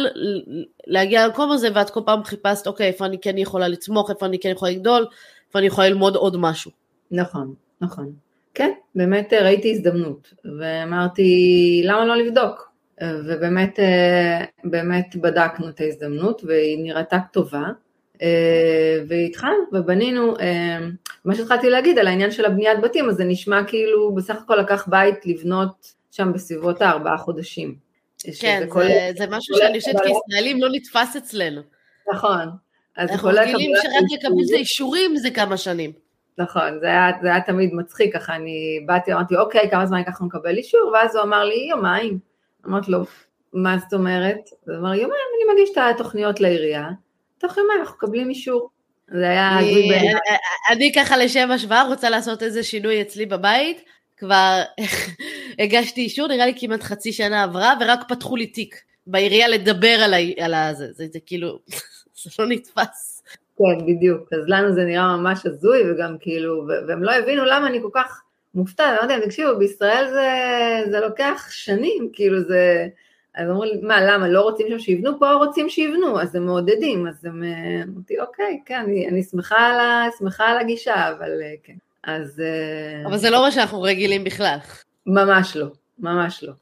להגיע 0.86 1.26
למקום 1.26 1.52
הזה, 1.52 1.68
ואת 1.74 1.90
כל 1.90 2.00
פעם 2.06 2.24
חיפשת, 2.24 2.66
אוקיי, 2.66 2.86
איפה 2.86 3.06
אני 3.06 3.18
כן 3.20 3.38
יכולה 3.38 3.68
לצמוח, 3.68 4.10
איפה 4.10 4.26
אני 4.26 4.38
כן 4.38 4.48
יכולה 4.48 4.72
לגדול, 4.72 5.06
איפה 5.46 5.58
אני 5.58 5.66
יכולה 5.66 5.88
ללמוד 5.88 6.16
עוד 6.16 6.36
משהו. 6.36 6.70
נכון, 7.10 7.54
נכון. 7.80 8.12
כן, 8.54 8.70
באמת 8.94 9.32
אה, 9.32 9.42
ראיתי 9.42 9.72
הזדמנות, 9.72 10.34
ואמרתי, 10.58 11.82
למה 11.84 12.04
לא 12.04 12.16
לבדוק? 12.16 12.70
ובאמת, 13.02 13.80
אה, 13.80 14.44
באמת 14.64 15.16
בדקנו 15.16 15.68
את 15.68 15.80
ההזדמנות, 15.80 16.42
והיא 16.44 16.84
נראתה 16.84 17.18
טובה, 17.32 17.58
אה, 17.58 17.70
והתחלנו 19.08 19.62
ובנינו, 19.72 20.36
אה, 20.38 20.78
מה 21.24 21.34
שהתחלתי 21.34 21.70
להגיד 21.70 21.98
על 21.98 22.06
העניין 22.06 22.30
של 22.30 22.44
הבניית 22.44 22.80
בתים, 22.80 23.08
אז 23.08 23.16
זה 23.16 23.24
נשמע 23.24 23.64
כאילו 23.64 24.14
בסך 24.14 24.36
הכל 24.42 24.56
לקח 24.56 24.88
בית 24.88 25.26
לבנות 25.26 25.92
שם 26.10 26.32
בסביבות 26.32 26.82
הארבעה 26.82 27.16
חודשים. 27.16 27.74
כן, 28.40 28.60
זה, 28.60 28.66
כל... 28.70 28.82
זה, 28.82 29.10
זה 29.18 29.26
משהו 29.30 29.56
שאני 29.56 29.80
חושבת 29.80 29.96
כישראלים 30.00 30.62
לא 30.62 30.68
נתפס 30.72 31.16
אצלנו. 31.16 31.60
נכון. 32.14 32.48
אנחנו 32.98 33.28
רגילים 33.32 33.72
שרק 33.82 33.92
לקבל 34.12 34.44
את 34.48 34.54
האישורים 34.54 35.16
זה 35.16 35.30
כמה 35.30 35.56
שנים. 35.56 35.92
נכון, 36.38 36.78
זה 36.80 36.86
היה, 36.86 37.10
זה 37.22 37.28
היה 37.28 37.40
תמיד 37.40 37.74
מצחיק, 37.74 38.16
ככה 38.16 38.36
אני 38.36 38.84
באתי, 38.86 39.12
אמרתי, 39.12 39.36
אוקיי, 39.36 39.70
כמה 39.70 39.86
זמן 39.86 39.98
ייקח 39.98 40.20
לנו 40.20 40.28
לקבל 40.28 40.56
אישור, 40.56 40.90
ואז 40.94 41.16
הוא 41.16 41.22
אמר 41.24 41.44
לי, 41.44 41.66
יומיים. 41.70 42.18
אמרתי 42.66 42.90
לו, 42.90 42.98
מה 43.52 43.78
זאת 43.78 43.92
אומרת? 43.92 44.38
הוא 44.66 44.76
אמר, 44.76 44.94
יומיים 44.94 45.10
אני 45.10 45.54
מגיש 45.54 45.70
את 45.72 45.78
התוכניות 45.94 46.40
לעירייה, 46.40 46.88
תוך 47.40 47.56
יומיים 47.56 47.80
אנחנו 47.80 47.94
מקבלים 47.96 48.30
אישור. 48.30 48.70
זה 49.08 49.28
היה 49.28 49.58
הזוי 49.58 49.88
בעיניי. 49.88 50.14
אני 50.70 50.92
ככה 50.96 51.16
לשם 51.16 51.50
השוואה 51.50 51.82
רוצה 51.82 52.10
לעשות 52.10 52.42
איזה 52.42 52.62
שינוי 52.62 53.02
אצלי 53.02 53.26
בבית, 53.26 53.84
כבר 54.16 54.62
הגשתי 55.62 56.00
אישור, 56.00 56.28
נראה 56.28 56.46
לי 56.46 56.52
כמעט 56.56 56.82
חצי 56.82 57.12
שנה 57.12 57.42
עברה, 57.42 57.74
ורק 57.80 58.00
פתחו 58.08 58.36
לי 58.36 58.46
תיק 58.46 58.74
בעירייה 59.06 59.48
לדבר 59.48 59.96
על, 60.38 60.54
ה... 60.54 60.74
זה, 60.74 60.86
זה, 60.92 61.06
זה 61.12 61.18
כאילו, 61.26 61.58
זה 62.22 62.30
לא 62.38 62.46
נתפס. 62.48 63.22
כן, 63.58 63.86
בדיוק, 63.86 64.32
אז 64.32 64.40
לנו 64.46 64.72
זה 64.72 64.84
נראה 64.84 65.16
ממש 65.16 65.46
הזוי, 65.46 65.90
וגם 65.90 66.16
כאילו, 66.20 66.66
והם 66.88 67.02
לא 67.02 67.12
הבינו 67.12 67.44
למה 67.44 67.66
אני 67.66 67.78
כל 67.82 67.90
כך 67.94 68.22
מופתעת, 68.54 68.98
אמרתי 68.98 69.12
להם, 69.12 69.24
תקשיבו, 69.24 69.58
בישראל 69.58 70.06
זה, 70.10 70.30
זה 70.90 71.00
לוקח 71.00 71.46
שנים, 71.50 72.10
כאילו 72.12 72.40
זה... 72.40 72.86
אז 73.40 73.50
אמרו 73.50 73.64
לי, 73.64 73.80
מה, 73.82 74.04
למה, 74.04 74.28
לא 74.28 74.40
רוצים 74.40 74.66
שם 74.70 74.78
שיבנו? 74.78 75.18
פה 75.18 75.32
רוצים 75.32 75.68
שיבנו, 75.68 76.20
אז 76.20 76.34
הם 76.34 76.46
מעודדים, 76.46 77.06
אז 77.06 77.24
הם, 77.24 77.42
אה, 77.42 77.82
אמרתי, 77.82 78.20
אוקיי, 78.20 78.60
כן, 78.66 78.82
אני, 78.84 79.08
אני 79.08 79.22
שמחה, 79.22 79.56
על 79.56 79.80
ה, 79.80 80.08
שמחה 80.18 80.44
על 80.44 80.58
הגישה, 80.58 81.08
אבל 81.10 81.42
אה, 81.42 81.54
כן, 81.64 81.74
אז... 82.04 82.40
אה, 82.40 83.08
אבל 83.08 83.16
זה 83.16 83.30
לא 83.30 83.42
מה 83.42 83.50
שאנחנו 83.50 83.82
רגילים 83.82 84.24
בכלל. 84.24 84.56
ממש 85.06 85.56
לא, 85.56 85.66
ממש 85.98 86.44
לא. 86.44 86.52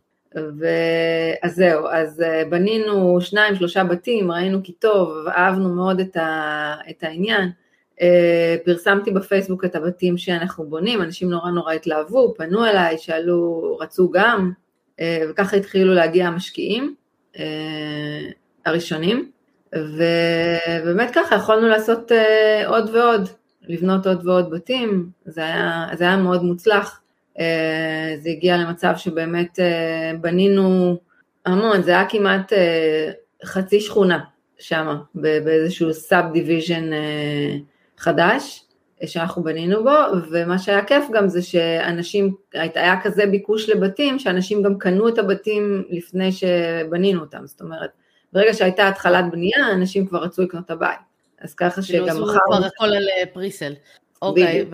אז 1.43 1.55
זהו, 1.55 1.87
אז 1.87 2.23
בנינו 2.51 3.21
שניים, 3.21 3.57
שלושה 3.57 3.85
בתים, 3.85 4.33
ראינו 4.33 4.59
כי 4.65 4.73
טוב, 4.73 5.27
אהבנו 5.29 5.75
מאוד 5.75 6.01
את, 6.01 6.17
ה, 6.17 6.75
את 6.91 7.03
העניין. 7.03 7.51
פרסמתי 8.65 9.11
בפייסבוק 9.11 9.65
את 9.65 9.75
הבתים 9.75 10.19
שאנחנו 10.19 10.65
בונים, 10.65 11.03
אנשים 11.03 11.31
נורא 11.31 11.51
נורא 11.51 11.73
התלהבו, 11.73 12.35
פנו 12.37 12.67
אליי, 12.67 12.99
שאלו, 12.99 13.77
רצו 13.81 14.11
גם, 14.11 14.53
וככה 15.31 15.57
התחילו 15.57 15.95
להגיע 15.95 16.27
המשקיעים 16.27 16.95
אה, 17.39 17.45
הראשונים, 18.67 19.31
ובאמת 19.75 21.11
ככה 21.15 21.37
יכולנו 21.37 21.69
לעשות 21.69 22.13
אה, 22.13 22.69
עוד 22.69 22.91
ועוד, 22.95 23.29
לבנות 23.63 24.07
עוד 24.07 24.27
ועוד 24.27 24.51
בתים, 24.51 25.11
זה 25.25 25.45
היה, 25.45 25.87
זה 25.95 26.05
היה 26.05 26.17
מאוד 26.17 26.45
מוצלח, 26.45 27.01
זה 28.19 28.31
הגיע 28.31 28.57
למצב 28.57 28.93
שבאמת 28.97 29.59
בנינו 30.21 30.97
המון, 31.47 31.83
זה 31.83 31.91
היה 31.91 32.09
כמעט 32.09 32.53
חצי 33.45 33.81
שכונה 33.81 34.19
שם, 34.59 34.97
באיזשהו 35.15 35.95
subdivision 35.95 36.91
חדש, 37.99 38.68
שאנחנו 39.07 39.43
בנינו 39.43 39.85
בו, 39.85 39.91
ומה 40.31 40.59
שהיה 40.59 40.85
כיף 40.85 41.05
גם 41.13 41.29
זה 41.29 41.43
שאנשים, 41.43 42.35
היה 42.55 43.01
כזה 43.03 43.27
ביקוש 43.27 43.69
לבתים, 43.69 44.19
שאנשים 44.19 44.63
גם 44.63 44.79
קנו 44.79 45.09
את 45.09 45.19
הבתים 45.19 45.85
לפני 45.91 46.33
שבנינו 46.33 47.21
אותם, 47.21 47.47
זאת 47.47 47.61
אומרת, 47.61 47.91
ברגע 48.33 48.55
שהייתה 48.55 48.89
התחלת 48.89 49.25
בנייה, 49.31 49.73
אנשים 49.73 50.07
כבר 50.07 50.19
רצו 50.19 50.43
לקנות 50.43 50.65
את 50.65 50.71
הבית, 50.71 50.99
אז 51.41 51.55
ככה 51.55 51.83
כאילו, 51.83 52.07
שגם 52.07 52.23
מחר... 52.23 52.39
כבר 52.47 52.67
הכל 52.67 52.85
על 52.85 53.05
פריסל, 53.33 53.73
אוקיי, 54.23 54.67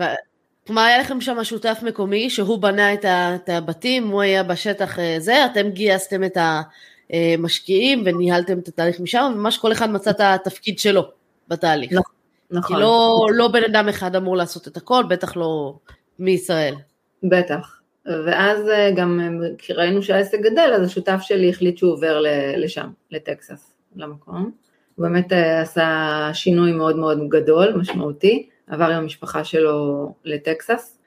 כלומר, 0.67 0.81
היה 0.81 0.99
לכם 0.99 1.21
שם 1.21 1.43
שותף 1.43 1.79
מקומי 1.83 2.29
שהוא 2.29 2.59
בנה 2.59 2.93
את 2.93 3.49
הבתים, 3.49 4.07
הוא 4.07 4.21
היה 4.21 4.43
בשטח 4.43 4.97
זה, 5.17 5.45
אתם 5.45 5.69
גייסתם 5.69 6.23
את 6.23 6.37
המשקיעים 7.09 8.03
וניהלתם 8.05 8.59
את 8.59 8.67
התהליך 8.67 8.99
משם, 8.99 9.31
וממש 9.35 9.57
כל 9.57 9.71
אחד 9.71 9.89
מצא 9.89 10.09
את 10.09 10.19
התפקיד 10.19 10.79
שלו 10.79 11.03
בתהליך. 11.47 11.91
נכון. 11.91 12.14
נכון. 12.51 12.75
כי 12.75 12.81
לא, 12.81 13.27
לא 13.33 13.47
בן 13.47 13.63
אדם 13.63 13.89
אחד 13.89 14.15
אמור 14.15 14.37
לעשות 14.37 14.67
את 14.67 14.77
הכל, 14.77 15.03
בטח 15.09 15.37
לא 15.37 15.79
מישראל. 16.19 16.75
בטח. 17.23 17.81
ואז 18.05 18.69
אה, 18.69 18.91
גם 18.95 19.19
אה, 19.19 19.47
כשראינו 19.57 20.03
שהעסק 20.03 20.39
גדל, 20.39 20.71
אז 20.75 20.87
השותף 20.87 21.19
שלי 21.21 21.49
החליט 21.49 21.77
שהוא 21.77 21.91
עובר 21.91 22.21
לשם, 22.57 22.87
לטקסס, 23.11 23.73
למקום. 23.95 24.51
הוא 24.95 25.03
באמת 25.07 25.33
אה, 25.33 25.61
עשה 25.61 26.29
שינוי 26.33 26.71
מאוד 26.71 26.95
מאוד 26.95 27.19
גדול, 27.29 27.73
משמעותי, 27.73 28.49
עבר 28.67 28.85
עם 28.85 29.03
המשפחה 29.03 29.43
שלו 29.43 30.13
לטקסס, 30.23 30.97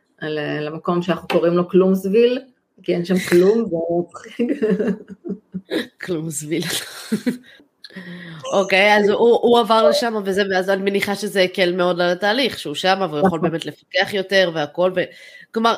למקום 0.61 1.03
שאנחנו 1.03 1.29
קוראים 1.29 1.55
לו 1.55 1.69
כלומסוויל, 1.69 2.39
כי 2.83 2.95
אין 2.95 3.05
שם 3.05 3.19
כלום, 3.19 3.65
זה 3.65 3.77
מצחיק. 4.01 4.49
כלומסוויל. 5.99 6.63
אוקיי, 8.53 8.97
אז 8.97 9.09
הוא, 9.09 9.39
הוא 9.43 9.59
עבר 9.59 9.89
לשם 9.89 10.15
וזה, 10.25 10.43
ואז 10.51 10.71
אני 10.71 10.83
מניחה 10.83 11.15
שזה 11.15 11.43
הקל 11.43 11.73
מאוד 11.73 12.01
על 12.01 12.11
התהליך, 12.11 12.59
שהוא 12.59 12.75
שם 12.75 13.07
והוא 13.11 13.27
יכול. 13.27 13.41
באמת 13.41 13.67
לפקח 13.67 14.15
יותר 14.15 14.51
והכל, 14.55 14.93
ו... 14.97 15.01
כלומר, 15.55 15.75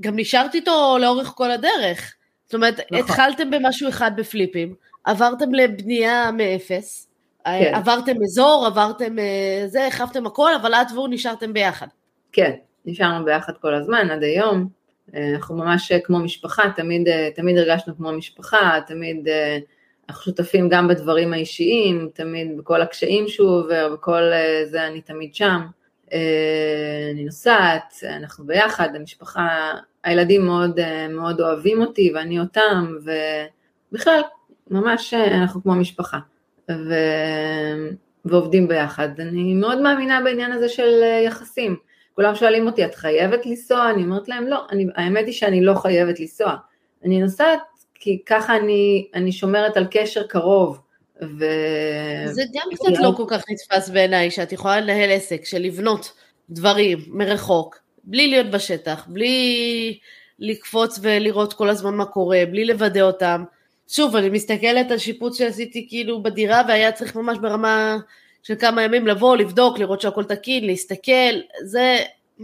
גם 0.00 0.16
נשארת 0.16 0.54
איתו 0.54 0.96
לאורך 1.00 1.28
כל 1.28 1.50
הדרך. 1.50 2.14
זאת 2.44 2.54
אומרת, 2.54 2.80
נכון. 2.80 2.98
התחלתם 2.98 3.50
במשהו 3.50 3.88
אחד 3.88 4.10
בפליפים, 4.16 4.74
עברתם 5.04 5.54
לבנייה 5.54 6.30
מאפס, 6.30 7.08
כן. 7.44 7.72
עברתם 7.74 8.12
אזור, 8.24 8.66
עברתם 8.66 9.18
אה, 9.18 9.62
זה, 9.66 9.86
החלפתם 9.86 10.26
הכל, 10.26 10.54
אבל 10.54 10.74
את 10.74 10.86
והוא 10.94 11.08
נשארתם 11.10 11.52
ביחד. 11.52 11.86
כן, 12.32 12.52
נשארנו 12.84 13.24
ביחד 13.24 13.52
כל 13.60 13.74
הזמן, 13.74 14.10
עד 14.10 14.22
היום. 14.22 14.68
אה, 15.14 15.30
אנחנו 15.34 15.56
ממש 15.56 15.92
כמו 15.92 16.18
משפחה, 16.18 16.62
תמיד, 16.76 17.08
אה, 17.08 17.28
תמיד 17.34 17.58
הרגשנו 17.58 17.96
כמו 17.96 18.12
משפחה, 18.12 18.78
תמיד 18.86 19.28
אנחנו 20.08 20.22
שותפים 20.22 20.68
גם 20.68 20.88
בדברים 20.88 21.32
האישיים, 21.32 22.08
תמיד 22.14 22.58
בכל 22.58 22.82
הקשיים 22.82 23.28
שהוא 23.28 23.50
עובר, 23.50 23.90
בכל 23.92 24.22
זה 24.64 24.86
אני 24.86 25.00
תמיד 25.00 25.34
שם. 25.34 25.60
אני 27.12 27.24
נוסעת, 27.24 27.94
אנחנו 28.08 28.46
ביחד, 28.46 28.88
המשפחה, 28.96 29.72
הילדים 30.04 30.46
מאוד, 30.46 30.80
מאוד 31.08 31.40
אוהבים 31.40 31.80
אותי 31.80 32.12
ואני 32.14 32.40
אותם, 32.40 32.96
ובכלל, 33.92 34.20
ממש 34.70 35.14
אנחנו 35.14 35.62
כמו 35.62 35.74
משפחה. 35.74 36.18
ו... 36.70 36.94
ועובדים 38.24 38.68
ביחד. 38.68 39.20
אני 39.20 39.54
מאוד 39.54 39.80
מאמינה 39.80 40.20
בעניין 40.24 40.52
הזה 40.52 40.68
של 40.68 41.02
יחסים. 41.26 41.76
כולם 42.14 42.34
שואלים 42.34 42.66
אותי, 42.66 42.84
את 42.84 42.94
חייבת 42.94 43.46
לנסוע? 43.46 43.90
אני 43.90 44.02
אומרת 44.02 44.28
להם, 44.28 44.46
לא, 44.46 44.66
אני, 44.70 44.86
האמת 44.94 45.26
היא 45.26 45.34
שאני 45.34 45.64
לא 45.64 45.74
חייבת 45.74 46.20
לנסוע. 46.20 46.54
אני 47.04 47.20
נוסעת 47.20 47.60
כי 48.04 48.18
ככה 48.26 48.56
אני, 48.56 49.08
אני 49.14 49.32
שומרת 49.32 49.76
על 49.76 49.86
קשר 49.90 50.22
קרוב. 50.26 50.78
ו... 51.22 51.44
זה 52.26 52.42
גם 52.54 52.62
קצת 52.74 53.02
לא 53.02 53.12
כל 53.16 53.24
כך 53.28 53.42
נתפס 53.50 53.88
בעיניי, 53.88 54.30
שאת 54.30 54.52
יכולה 54.52 54.80
לנהל 54.80 55.10
עסק 55.10 55.44
של 55.44 55.58
לבנות 55.58 56.12
דברים 56.50 56.98
מרחוק, 57.08 57.78
בלי 58.04 58.28
להיות 58.28 58.50
בשטח, 58.50 59.06
בלי 59.08 59.98
לקפוץ 60.38 60.98
ולראות 61.02 61.52
כל 61.52 61.68
הזמן 61.68 61.94
מה 61.94 62.04
קורה, 62.04 62.42
בלי 62.50 62.64
לוודא 62.64 63.00
אותם. 63.00 63.44
שוב, 63.88 64.16
אני 64.16 64.28
מסתכלת 64.28 64.90
על 64.90 64.98
שיפוץ 64.98 65.38
שעשיתי 65.38 65.86
כאילו 65.88 66.22
בדירה 66.22 66.62
והיה 66.68 66.92
צריך 66.92 67.16
ממש 67.16 67.38
ברמה 67.38 67.96
של 68.42 68.54
כמה 68.54 68.82
ימים 68.82 69.06
לבוא, 69.06 69.36
לבדוק, 69.36 69.78
לראות 69.78 70.00
שהכל 70.00 70.24
תקין, 70.24 70.66
להסתכל, 70.66 71.34
זה, 71.64 71.98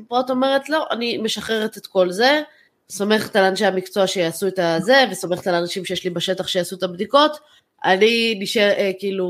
פה 0.08 0.20
את 0.20 0.30
אומרת 0.30 0.68
לא, 0.68 0.86
אני 0.90 1.18
משחררת 1.18 1.76
את 1.76 1.86
כל 1.86 2.10
זה, 2.10 2.42
סומכת 2.90 3.36
על 3.36 3.44
אנשי 3.44 3.66
המקצוע 3.66 4.06
שיעשו 4.06 4.48
את 4.48 4.58
הזה, 4.58 5.04
וסומכת 5.10 5.46
על 5.46 5.54
האנשים 5.54 5.84
שיש 5.84 6.04
לי 6.04 6.10
בשטח 6.10 6.46
שיעשו 6.46 6.76
את 6.76 6.82
הבדיקות, 6.82 7.38
אני 7.84 8.38
נשאר, 8.40 8.70
אה, 8.70 8.90
כאילו, 8.98 9.26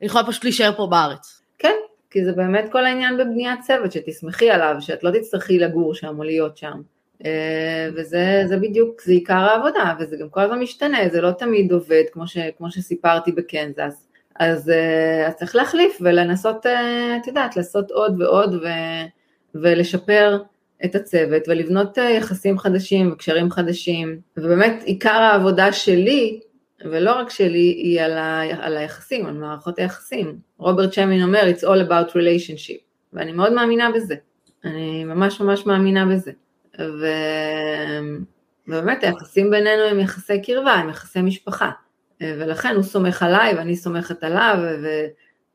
אני 0.00 0.06
יכולה 0.06 0.26
פשוט 0.26 0.44
להישאר 0.44 0.72
פה 0.76 0.86
בארץ. 0.86 1.42
כן, 1.58 1.74
כי 2.10 2.24
זה 2.24 2.32
באמת 2.32 2.64
כל 2.72 2.86
העניין 2.86 3.16
בבניית 3.16 3.60
צוות, 3.60 3.92
שתסמכי 3.92 4.50
עליו, 4.50 4.76
שאת 4.80 5.04
לא 5.04 5.10
תצטרכי 5.10 5.58
לגור 5.58 5.94
שם 5.94 6.18
או 6.18 6.22
להיות 6.22 6.56
שם. 6.56 6.80
אה, 7.24 7.88
וזה 7.96 8.56
בדיוק, 8.62 9.02
זה 9.02 9.12
עיקר 9.12 9.34
העבודה, 9.34 9.94
וזה 10.00 10.16
גם 10.16 10.28
כל 10.28 10.40
הזמן 10.40 10.60
משתנה, 10.60 11.08
זה 11.08 11.20
לא 11.20 11.30
תמיד 11.30 11.72
עובד, 11.72 12.02
כמו, 12.12 12.26
ש, 12.26 12.38
כמו 12.58 12.70
שסיפרתי 12.70 13.32
בקנזס. 13.32 14.08
אז, 14.40 14.70
אה, 14.70 15.26
אז 15.26 15.34
צריך 15.34 15.56
להחליף 15.56 15.98
ולנסות, 16.00 16.66
אה, 16.66 17.16
את 17.16 17.26
יודעת, 17.26 17.56
לעשות 17.56 17.90
עוד 17.90 18.22
ועוד 18.22 18.54
ו, 18.54 18.66
ולשפר 19.54 20.42
את 20.84 20.94
הצוות 20.94 21.42
ולבנות 21.48 21.98
יחסים 21.98 22.58
חדשים 22.58 23.12
וקשרים 23.12 23.50
חדשים, 23.50 24.20
ובאמת 24.36 24.82
עיקר 24.84 25.10
העבודה 25.10 25.72
שלי, 25.72 26.40
ולא 26.84 27.12
רק 27.12 27.30
שלי, 27.30 27.58
היא 27.58 28.00
על, 28.00 28.18
ה, 28.18 28.42
על 28.60 28.76
היחסים, 28.76 29.26
על 29.26 29.34
מערכות 29.34 29.78
היחסים. 29.78 30.38
רוברט 30.58 30.92
שמין 30.92 31.22
אומר, 31.22 31.40
it's 31.40 31.62
all 31.62 31.88
about 31.88 32.10
relationship, 32.10 32.80
ואני 33.12 33.32
מאוד 33.32 33.52
מאמינה 33.52 33.90
בזה. 33.90 34.14
אני 34.64 35.04
ממש 35.04 35.40
ממש 35.40 35.66
מאמינה 35.66 36.06
בזה. 36.06 36.32
ו... 36.80 37.06
ובאמת 38.68 39.04
היחסים 39.04 39.50
בינינו 39.50 39.82
הם 39.82 40.00
יחסי 40.00 40.42
קרבה, 40.42 40.72
הם 40.72 40.88
יחסי 40.88 41.22
משפחה, 41.22 41.70
ולכן 42.20 42.74
הוא 42.74 42.82
סומך 42.82 43.22
עליי 43.22 43.54
ואני 43.54 43.76
סומכת 43.76 44.24
עליו, 44.24 44.56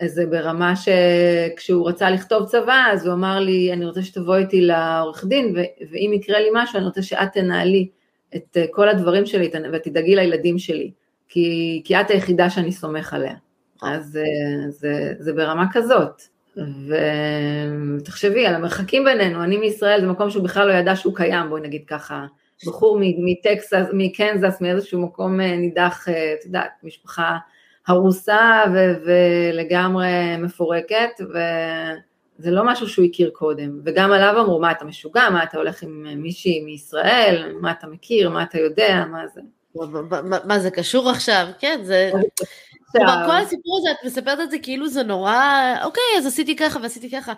וזה 0.04 0.26
ברמה 0.26 0.74
שכשהוא 0.76 1.90
רצה 1.90 2.10
לכתוב 2.10 2.46
צבא, 2.46 2.86
אז 2.92 3.06
הוא 3.06 3.14
אמר 3.14 3.40
לי, 3.40 3.74
אני 3.74 3.86
רוצה 3.86 4.02
שתבוא 4.02 4.36
איתי 4.36 4.62
לעורך 4.62 5.26
דין, 5.26 5.56
ואם 5.92 6.12
יקרה 6.14 6.40
לי 6.40 6.50
משהו, 6.54 6.78
אני 6.78 6.86
רוצה 6.86 7.02
שאת 7.02 7.34
תנהלי 7.34 7.90
את 8.36 8.58
כל 8.72 8.90
הדברים 8.90 9.26
שלי 9.26 9.52
ותדאגי 9.74 10.16
לילדים 10.16 10.60
שלי, 10.60 10.92
כי, 11.28 11.82
כי 11.86 11.96
את 12.02 12.10
היחידה 12.10 12.50
שאני 12.50 12.72
סומך 12.72 13.14
עליה. 13.14 13.36
אז 13.82 14.20
זה, 14.70 15.14
זה 15.20 15.34
ברמה 15.34 15.66
כזאת. 15.72 16.22
ותחשבי 17.98 18.46
על 18.46 18.56
המרחקים 18.56 19.04
בינינו, 19.04 19.44
אני 19.44 19.58
מישראל 19.58 20.02
זה 20.02 20.08
מקום 20.08 20.30
שהוא 20.30 20.44
בכלל 20.44 20.68
לא 20.68 20.74
ידע 20.74 20.96
שהוא 20.96 21.16
קיים, 21.16 21.50
בואי 21.50 21.62
נגיד 21.62 21.84
ככה, 21.88 22.26
בחור 22.68 23.00
מטקסס, 23.02 23.86
מקנזס, 23.94 24.62
מאיזשהו 24.62 25.02
מקום 25.02 25.42
אה, 25.42 25.56
נידח, 25.58 26.10
אה, 26.10 26.34
את 26.40 26.46
יודעת, 26.46 26.72
משפחה 26.84 27.38
הרוסה 27.88 28.64
ו- 28.74 29.06
ולגמרי 29.06 30.38
מפורקת, 30.38 31.10
וזה 31.20 32.52
לא 32.52 32.66
משהו 32.66 32.90
שהוא 32.90 33.06
הכיר 33.06 33.30
קודם, 33.34 33.80
וגם 33.86 34.12
עליו 34.12 34.36
אמרו, 34.40 34.60
מה 34.60 34.72
אתה 34.72 34.86
משוגע, 34.86 35.30
מה 35.30 35.44
אתה 35.44 35.58
הולך 35.58 35.84
עם 35.84 36.04
מישהי 36.18 36.62
מישראל, 36.62 37.54
מה 37.62 37.72
אתה 37.72 37.88
מכיר, 37.88 38.30
מה 38.30 38.44
אתה 38.44 38.60
יודע, 38.60 39.06
מה 39.12 39.28
זה. 39.34 39.42
מה 40.46 40.60
זה 40.60 40.72
קשור 40.72 41.10
עכשיו? 41.10 41.48
כן, 41.60 41.80
זה... 41.84 42.12
כלומר, 42.92 43.26
כל 43.26 43.38
הסיפור 43.38 43.78
הזה, 43.80 43.92
את 43.92 44.06
מספרת 44.06 44.40
את 44.40 44.52
זה 44.52 44.60
כאילו 44.60 44.88
זה 44.88 45.04
נורא, 45.04 45.76
אוקיי, 45.84 46.04
אז 46.18 46.26
עשיתי 46.26 46.56
ככה 46.56 46.80
ועשיתי 46.84 47.10
ככה, 47.12 47.34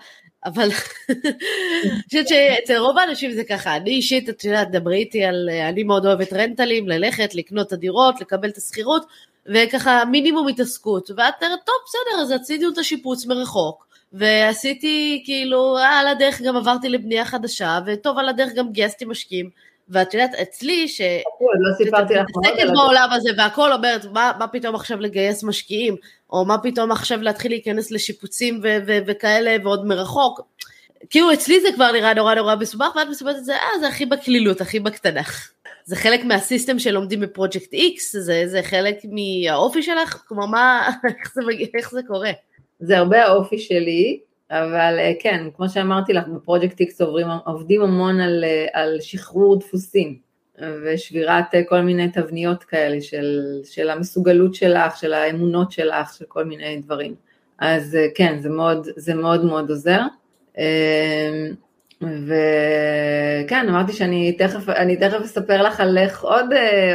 אבל 0.46 0.64
אני 1.10 2.04
חושבת 2.06 2.28
שאצל 2.28 2.78
רוב 2.78 2.98
האנשים 2.98 3.32
זה 3.32 3.44
ככה, 3.44 3.76
אני 3.76 3.90
אישית, 3.90 4.30
את 4.30 4.44
יודעת, 4.44 4.72
דברי 4.72 4.98
איתי 4.98 5.24
על, 5.24 5.50
אני 5.70 5.84
מאוד 5.84 6.06
אוהבת 6.06 6.34
רנטלים, 6.34 6.88
ללכת, 6.88 7.36
לקנות 7.36 7.68
את 7.68 7.74
הדירות, 7.74 8.22
לקבל 8.22 8.50
את 8.50 8.58
השכירות, 8.58 9.06
וככה 9.54 10.06
מינימום 10.06 10.48
התעסקות, 10.48 11.10
ואת 11.10 11.44
אומרת, 11.44 11.60
טוב, 11.66 11.76
בסדר, 11.86 12.22
אז 12.22 12.32
עשיתי 12.32 12.66
את 12.74 12.78
השיפוץ 12.78 13.26
מרחוק, 13.26 13.88
ועשיתי 14.14 15.22
כאילו, 15.26 15.78
על 15.78 16.08
הדרך 16.08 16.42
גם 16.42 16.56
עברתי 16.56 16.90
לבנייה 16.90 17.26
חדשה, 17.26 17.80
וטוב, 17.86 18.18
על 18.18 18.30
הדרך 18.30 18.54
גם 18.56 18.72
גייסתי 18.72 19.06
משקיעים. 19.06 19.50
ואת 19.90 20.14
יודעת, 20.14 20.36
אצלי, 20.42 20.88
ש... 20.88 21.02
לא 21.60 21.76
סיפרתי 21.78 22.14
לך 22.14 22.26
מתעסקת 22.38 22.70
בעולם 22.74 23.10
הזה 23.12 23.30
והכל 23.38 23.74
אומרת, 23.74 24.06
מה, 24.14 24.32
מה 24.40 24.48
פתאום 24.48 24.76
עכשיו 24.76 25.00
לגייס 25.00 25.44
משקיעים, 25.44 25.96
או 26.30 26.46
מה 26.46 26.58
פתאום 26.58 26.92
עכשיו 26.92 27.22
להתחיל 27.22 27.52
להיכנס 27.52 27.92
לשיפוצים 27.92 28.60
ו- 28.64 28.78
ו- 28.88 29.00
וכאלה 29.08 29.56
ועוד 29.64 29.86
מרחוק. 29.86 30.42
כאילו 31.10 31.34
אצלי 31.34 31.62
זה 31.62 31.68
כבר 31.76 31.92
נראה 31.92 32.14
נורא 32.14 32.36
נורא 32.36 32.56
מסובך, 32.56 32.96
ואת 32.96 33.08
מספרת 33.08 33.36
את 33.36 33.46
זה, 33.46 33.56
אה, 33.56 33.80
זה 33.80 33.88
הכי 33.88 34.06
בקלילות, 34.06 34.62
הכי 34.62 34.80
בקטנה. 34.80 35.22
זה 35.88 35.96
חלק 35.96 36.26
מהסיסטם 36.26 36.80
שלומדים 36.80 37.20
בפרויקט 37.20 37.74
איקס, 37.74 38.16
זה, 38.16 38.44
זה 38.46 38.64
חלק 38.64 38.98
מהאופי 39.04 39.84
שלך, 39.84 40.24
כלומר 40.28 40.46
מה, 40.46 40.90
איך 41.20 41.34
זה, 41.34 41.42
איך 41.78 41.92
זה 41.92 42.02
קורה? 42.08 42.32
זה 42.80 42.98
הרבה 42.98 43.26
האופי 43.26 43.60
שלי, 43.60 44.20
אבל 44.52 44.96
אה, 45.00 45.12
כן, 45.20 45.48
כמו 45.56 45.70
שאמרתי 45.70 46.14
לך, 46.14 46.28
בפרויקט 46.28 46.80
איקס 46.80 47.02
עובדים 47.46 47.82
המון 47.82 48.20
על, 48.20 48.44
אה, 48.44 48.66
על 48.74 48.98
שחרור 49.02 49.60
דפוסים 49.60 50.18
ושבירת 50.84 51.56
אה, 51.56 51.64
כל 51.64 51.82
מיני 51.82 52.12
תבניות 52.12 52.64
כאלה 52.64 53.02
של, 53.02 53.42
של 53.64 53.90
המסוגלות 53.90 54.56
שלך, 54.56 54.98
של 54.98 55.14
האמונות 55.14 55.72
שלך, 55.72 56.14
של 56.14 56.26
כל 56.28 56.46
מיני 56.46 56.78
דברים. 56.78 57.16
אז 57.60 57.98
כן, 58.16 58.40
זה 58.40 58.50
מאוד, 58.50 58.88
זה 58.96 59.14
מאוד 59.14 59.46
מאוד 59.46 59.70
עוזר. 59.70 60.02
וכן, 62.02 63.70
אמרתי 63.70 63.94
שאני 63.94 64.38
תכף, 64.38 64.70
אני 64.70 64.98
תכף 64.98 65.22
אספר 65.22 65.62
לך 65.62 65.80
על 65.80 65.98
איך 65.98 66.22
עוד, 66.22 66.46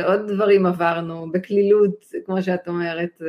עוד 0.06 0.20
דברים 0.28 0.66
עברנו, 0.66 1.26
בקלילות, 1.32 2.04
כמו 2.26 2.42
שאת 2.42 2.68
אומרת. 2.68 3.22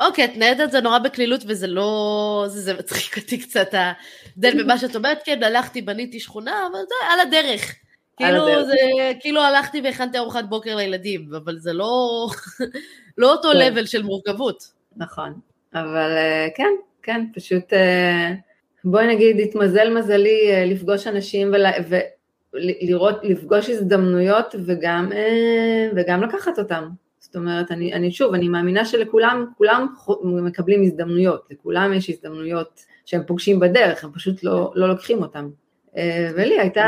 אוקיי, 0.00 0.24
את 0.24 0.36
נהדת 0.36 0.70
זה 0.70 0.80
נורא 0.80 0.98
בקלילות 0.98 1.44
וזה 1.46 1.66
לא... 1.66 2.44
זה, 2.48 2.60
זה 2.60 2.74
מצחיק 2.74 3.18
אותי 3.18 3.38
קצת 3.38 3.74
ההבדל 3.74 4.62
במה 4.62 4.78
שאת 4.78 4.96
אומרת, 4.96 5.18
כן, 5.24 5.42
הלכתי, 5.42 5.82
בניתי 5.82 6.20
שכונה, 6.20 6.66
אבל 6.72 6.78
זה 6.88 7.12
על 7.12 7.20
הדרך. 7.20 7.74
כאילו, 8.16 8.48
הדרך. 8.48 8.66
זה, 8.66 8.76
כאילו 9.20 9.42
הלכתי 9.42 9.80
והכנתי 9.84 10.18
ארוחת 10.18 10.44
בוקר 10.44 10.76
לילדים, 10.76 11.34
אבל 11.34 11.58
זה 11.58 11.72
לא, 11.72 12.26
לא 13.18 13.32
אותו 13.32 13.48
כן. 13.52 13.58
level 13.58 13.86
של 13.86 14.02
מורכבות. 14.02 14.64
נכון, 14.96 15.40
אבל 15.74 16.10
אה, 16.16 16.48
כן, 16.54 16.70
כן, 17.02 17.26
פשוט 17.34 17.72
אה, 17.72 18.32
בואי 18.84 19.14
נגיד, 19.14 19.40
התמזל 19.40 19.98
מזלי 19.98 20.50
אה, 20.50 20.64
לפגוש 20.64 21.06
אנשים 21.06 21.52
ולראות, 22.52 23.16
לפגוש 23.22 23.70
הזדמנויות 23.70 24.54
וגם, 24.66 25.10
וגם 25.96 26.22
לקחת 26.22 26.58
אותם. 26.58 26.88
זאת 27.18 27.36
אומרת, 27.36 27.70
אני, 27.70 27.92
אני 27.92 28.10
שוב, 28.10 28.34
אני 28.34 28.48
מאמינה 28.48 28.84
שלכולם, 28.84 29.46
כולם 29.56 29.86
מקבלים 30.24 30.82
הזדמנויות, 30.82 31.48
לכולם 31.50 31.92
יש 31.92 32.10
הזדמנויות 32.10 32.84
שהם 33.04 33.22
פוגשים 33.26 33.60
בדרך, 33.60 34.04
הם 34.04 34.12
פשוט 34.12 34.44
לא, 34.44 34.72
לא 34.74 34.88
לוקחים 34.88 35.22
אותם. 35.22 35.48
ולי 36.34 36.58
הייתה, 36.58 36.84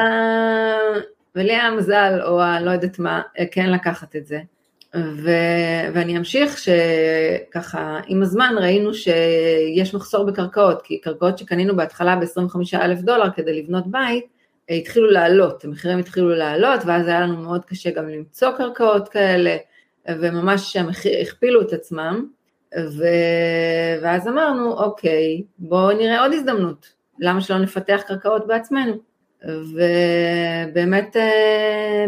ולי 1.34 1.52
היה 1.52 1.70
מזל, 1.70 2.20
או 2.22 2.40
לא 2.60 2.70
יודעת 2.70 2.98
מה, 2.98 3.22
כן 3.50 3.70
לקחת 3.70 4.16
את 4.16 4.26
זה. 4.26 4.40
ו, 4.96 5.30
ואני 5.94 6.18
אמשיך 6.18 6.58
שככה 6.58 8.00
עם 8.06 8.22
הזמן 8.22 8.54
ראינו 8.60 8.94
שיש 8.94 9.94
מחסור 9.94 10.24
בקרקעות, 10.24 10.82
כי 10.82 11.00
קרקעות 11.00 11.38
שקנינו 11.38 11.76
בהתחלה 11.76 12.16
ב-25 12.16 12.58
אלף 12.74 13.00
דולר 13.00 13.30
כדי 13.30 13.62
לבנות 13.62 13.86
בית, 13.86 14.24
התחילו 14.68 15.10
לעלות, 15.10 15.64
המחירים 15.64 15.98
התחילו 15.98 16.28
לעלות 16.28 16.80
ואז 16.86 17.08
היה 17.08 17.20
לנו 17.20 17.36
מאוד 17.36 17.64
קשה 17.64 17.90
גם 17.90 18.08
למצוא 18.08 18.50
קרקעות 18.56 19.08
כאלה 19.08 19.56
וממש 20.08 20.76
המחיר, 20.76 21.20
הכפילו 21.22 21.62
את 21.62 21.72
עצמם 21.72 22.26
ו... 22.78 23.04
ואז 24.02 24.28
אמרנו 24.28 24.72
אוקיי 24.72 25.42
בואו 25.58 25.96
נראה 25.96 26.22
עוד 26.22 26.32
הזדמנות, 26.32 26.92
למה 27.18 27.40
שלא 27.40 27.58
נפתח 27.58 28.02
קרקעות 28.06 28.46
בעצמנו? 28.46 28.94
ובאמת 29.48 31.16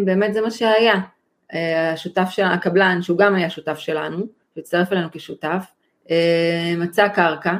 באמת 0.04 0.34
זה 0.34 0.40
מה 0.40 0.50
שהיה. 0.50 0.94
אה, 0.94 1.15
השותף 1.52 2.28
של 2.30 2.42
הקבלן, 2.42 3.02
שהוא 3.02 3.18
גם 3.18 3.34
היה 3.34 3.50
שותף 3.50 3.78
שלנו, 3.78 4.26
שהצטרף 4.54 4.92
אלינו 4.92 5.08
כשותף, 5.12 5.64
אה, 6.10 6.74
מצא 6.76 7.08
קרקע 7.08 7.54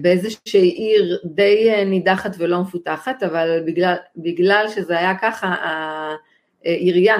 באיזושהי 0.00 0.68
עיר 0.68 1.18
די 1.24 1.70
אה, 1.70 1.84
נידחת 1.84 2.30
ולא 2.38 2.60
מפותחת, 2.60 3.22
אבל 3.22 3.62
בגלל, 3.66 3.94
בגלל 4.16 4.66
שזה 4.74 4.98
היה 4.98 5.14
ככה, 5.22 5.54
העירייה 6.64 7.16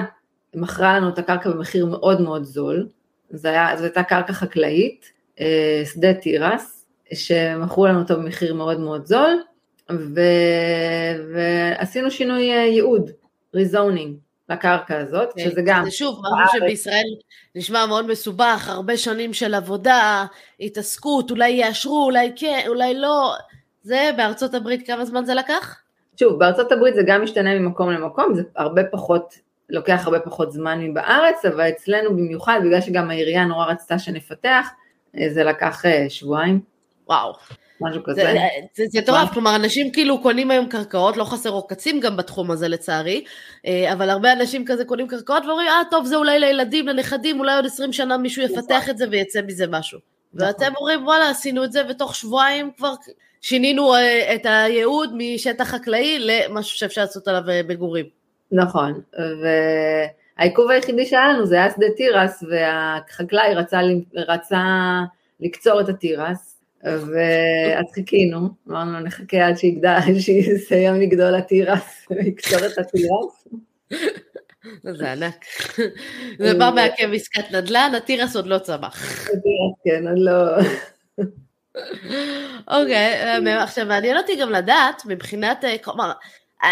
מכרה 0.55 0.97
לנו 0.97 1.09
את 1.09 1.19
הקרקע 1.19 1.49
במחיר 1.49 1.85
מאוד 1.85 2.21
מאוד 2.21 2.43
זול, 2.43 2.87
זו 3.31 3.49
הייתה 3.49 4.03
קרקע 4.03 4.33
חקלאית, 4.33 5.11
שדה 5.93 6.13
תירס, 6.13 6.87
שמכרו 7.13 7.87
לנו 7.87 7.99
אותו 7.99 8.15
במחיר 8.15 8.53
מאוד 8.53 8.79
מאוד 8.79 9.05
זול, 9.05 9.41
ו... 9.91 10.21
ועשינו 11.33 12.11
שינוי 12.11 12.41
ייעוד, 12.41 13.11
ריזונינג. 13.55 14.15
לקרקע 14.49 14.97
הזאת, 14.97 15.33
כן, 15.35 15.43
שזה 15.43 15.61
גם... 15.65 15.85
זה 15.85 15.91
שוב, 15.91 16.21
משהו 16.43 16.59
שבישראל 16.59 17.05
נשמע 17.55 17.85
מאוד 17.85 18.07
מסובך, 18.07 18.69
הרבה 18.69 18.97
שנים 18.97 19.33
של 19.33 19.53
עבודה, 19.53 20.25
התעסקות, 20.59 21.31
אולי 21.31 21.49
יאשרו, 21.49 22.03
אולי 22.05 22.31
כן, 22.35 22.63
אולי 22.67 22.93
לא, 22.99 23.33
זה 23.83 24.09
בארצות 24.17 24.53
הברית 24.53 24.87
כמה 24.87 25.05
זמן 25.05 25.25
זה 25.25 25.33
לקח? 25.33 25.81
שוב, 26.19 26.39
בארצות 26.39 26.71
הברית 26.71 26.95
זה 26.95 27.01
גם 27.07 27.23
משתנה 27.23 27.59
ממקום 27.59 27.91
למקום, 27.91 28.33
זה 28.35 28.41
הרבה 28.55 28.81
פחות, 28.91 29.33
לוקח 29.69 30.01
הרבה 30.05 30.19
פחות 30.19 30.51
זמן 30.51 30.79
מבארץ, 30.81 31.45
אבל 31.45 31.69
אצלנו 31.69 32.09
במיוחד, 32.09 32.59
בגלל 32.65 32.81
שגם 32.81 33.09
העירייה 33.09 33.45
נורא 33.45 33.65
רצתה 33.65 33.99
שנפתח, 33.99 34.67
אה, 35.17 35.29
זה 35.29 35.43
לקח 35.43 35.85
אה, 35.85 36.05
שבועיים. 36.09 36.59
וואו. 37.07 37.33
משהו 37.81 38.03
כזה. 38.03 38.33
זה 38.73 38.99
מטורף, 38.99 39.33
כלומר 39.33 39.55
אנשים 39.55 39.91
כאילו 39.91 40.21
קונים 40.21 40.51
היום 40.51 40.67
קרקעות, 40.67 41.17
לא 41.17 41.23
חסר 41.23 41.49
עוקצים 41.49 41.99
גם 41.99 42.17
בתחום 42.17 42.51
הזה 42.51 42.67
לצערי, 42.67 43.23
אה, 43.65 43.93
אבל 43.93 44.09
הרבה 44.09 44.33
אנשים 44.33 44.65
כזה 44.65 44.85
קונים 44.85 45.07
קרקעות 45.07 45.45
ואומרים, 45.45 45.67
אה 45.67 45.81
טוב 45.91 46.05
זה 46.05 46.15
אולי 46.15 46.39
לילדים, 46.39 46.87
לנכדים, 46.87 47.39
אולי 47.39 47.55
עוד 47.55 47.65
עשרים 47.65 47.93
שנה 47.93 48.17
מישהו 48.17 48.43
יפתח 48.43 48.75
נכון. 48.81 48.89
את 48.89 48.97
זה 48.97 49.05
ויצא 49.11 49.41
מזה 49.47 49.67
משהו. 49.67 49.99
נכון. 50.33 50.47
ואתם 50.47 50.71
אומרים 50.77 51.05
וואלה 51.05 51.29
עשינו 51.29 51.63
את 51.63 51.71
זה 51.71 51.81
ותוך 51.89 52.15
שבועיים 52.15 52.71
כבר 52.77 52.93
שינינו 53.41 53.95
אה, 53.95 54.35
את 54.35 54.45
הייעוד 54.45 55.13
משטח 55.17 55.63
חקלאי 55.63 56.17
למשהו 56.19 56.77
שאפשר 56.77 57.01
לעשות 57.01 57.27
עליו 57.27 57.49
אה, 57.49 57.61
מגורים. 57.67 58.05
נכון, 58.51 59.01
והעיכוב 60.37 60.71
היחידי 60.71 61.05
שהיה 61.05 61.27
לנו 61.27 61.45
זה 61.45 61.55
היה 61.55 61.69
שדה 61.69 61.85
תירס 61.97 62.43
והחקלאי 62.49 63.55
רצה, 63.55 63.79
רצה 64.15 64.61
לקצור 65.39 65.81
את 65.81 65.89
התירס 65.89 66.48
ואז 66.83 67.85
חיכינו, 67.93 68.49
אמרנו 68.69 68.99
נחכה 68.99 69.47
עד 69.47 69.57
שיגדל, 69.57 69.99
שיסיים 70.19 71.01
לגדול 71.01 71.35
התירס 71.35 72.07
ויקצור 72.11 72.59
את 72.65 72.77
התירס. 72.77 73.47
זה 74.97 75.11
ענק. 75.11 75.45
זה 76.39 76.53
בא 76.53 76.71
מעכב 76.75 77.13
עסקת 77.13 77.51
נדל"ן, 77.51 77.91
התירס 77.97 78.35
עוד 78.35 78.47
לא 78.47 78.57
צמח. 78.57 79.03
התירס 79.23 79.73
כן, 79.83 80.07
עוד 80.07 80.19
לא... 80.19 80.33
אוקיי, 82.77 83.37
עכשיו 83.57 83.85
מעניין 83.85 84.17
אותי 84.17 84.35
גם 84.35 84.51
לדעת, 84.51 85.01
מבחינת, 85.05 85.65
אה, 85.65 85.77
כלומר, 85.77 86.11
אה, 86.63 86.69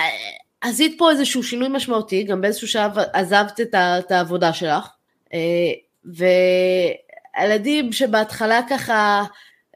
עשית 0.62 0.96
פה 0.98 1.12
איזשהו 1.12 1.44
שינוי 1.44 1.68
משמעותי, 1.72 2.24
גם 2.24 2.42
באיזשהו 2.42 2.68
שלב 2.68 2.92
עזבת 3.14 3.60
את 3.76 4.12
העבודה 4.12 4.54
שלך, 4.54 4.88
אה, 5.34 5.40
והילדים 7.36 7.92
שבהתחלה 7.92 8.60
ככה, 8.70 8.94
אה, 8.94 9.26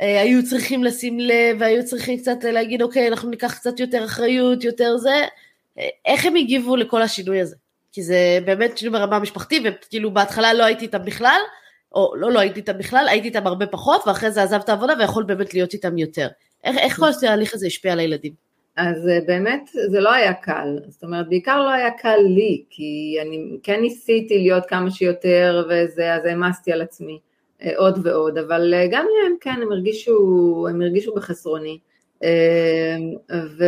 היו 0.05 0.43
צריכים 0.43 0.83
לשים 0.83 1.19
לב, 1.19 1.57
והיו 1.59 1.85
צריכים 1.85 2.17
קצת 2.17 2.43
להגיד, 2.43 2.81
אוקיי, 2.81 3.07
אנחנו 3.07 3.29
ניקח 3.29 3.53
קצת 3.53 3.79
יותר 3.79 4.05
אחריות, 4.05 4.63
יותר 4.63 4.97
זה, 4.97 5.25
אה, 5.79 5.87
איך 6.05 6.25
הם 6.25 6.35
הגיבו 6.35 6.75
לכל 6.75 7.01
השינוי 7.01 7.41
הזה? 7.41 7.55
כי 7.91 8.03
זה 8.03 8.39
באמת 8.45 8.77
שינוי 8.77 8.99
ברמה 8.99 9.15
המשפחתית, 9.15 9.63
וכאילו 9.65 10.11
בהתחלה 10.11 10.53
לא 10.53 10.63
הייתי 10.63 10.85
איתם 10.85 11.05
בכלל, 11.05 11.39
או 11.95 12.13
לא, 12.15 12.31
לא 12.31 12.39
הייתי 12.39 12.59
איתם 12.59 12.77
בכלל, 12.77 13.07
הייתי 13.09 13.27
איתם 13.27 13.47
הרבה 13.47 13.67
פחות, 13.67 14.01
ואחרי 14.07 14.31
זה 14.31 14.43
עזבת 14.43 14.69
עבודה 14.69 14.93
ויכול 14.99 15.23
באמת 15.23 15.53
להיות 15.53 15.73
איתם 15.73 15.97
יותר. 15.97 16.27
איך, 16.63 16.77
איך 16.77 16.97
כל 16.97 17.09
התהליך 17.09 17.53
הזה 17.53 17.67
השפיע 17.67 17.93
על 17.93 17.99
הילדים? 17.99 18.33
אז 18.75 19.07
אה, 19.07 19.19
באמת 19.27 19.69
זה 19.91 19.99
לא 19.99 20.13
היה 20.13 20.33
קל, 20.33 20.79
זאת 20.87 21.03
אומרת 21.03 21.29
בעיקר 21.29 21.63
לא 21.63 21.69
היה 21.69 21.91
קל 21.91 22.17
לי, 22.35 22.63
כי 22.69 23.17
אני 23.21 23.57
כן 23.63 23.81
ניסיתי 23.81 24.37
להיות 24.37 24.65
כמה 24.65 24.91
שיותר 24.91 25.67
וזה, 25.69 26.13
אז 26.13 26.25
העמסתי 26.25 26.71
על 26.71 26.81
עצמי. 26.81 27.19
אה, 27.63 27.71
עוד 27.77 27.99
ועוד, 28.03 28.37
אבל 28.37 28.73
אה, 28.73 28.87
גם 28.91 29.05
הם, 29.25 29.35
כן, 29.41 29.59
הם 29.61 29.71
הרגישו, 29.71 30.67
הם 30.69 30.81
הרגישו 30.81 31.15
בחסרוני, 31.15 31.79
אה, 32.23 32.97
ו, 33.57 33.65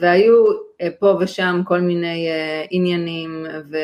והיו 0.00 0.44
פה 0.98 1.16
ושם 1.20 1.60
כל 1.64 1.80
מיני 1.80 2.28
עניינים 2.70 3.46
ו, 3.70 3.76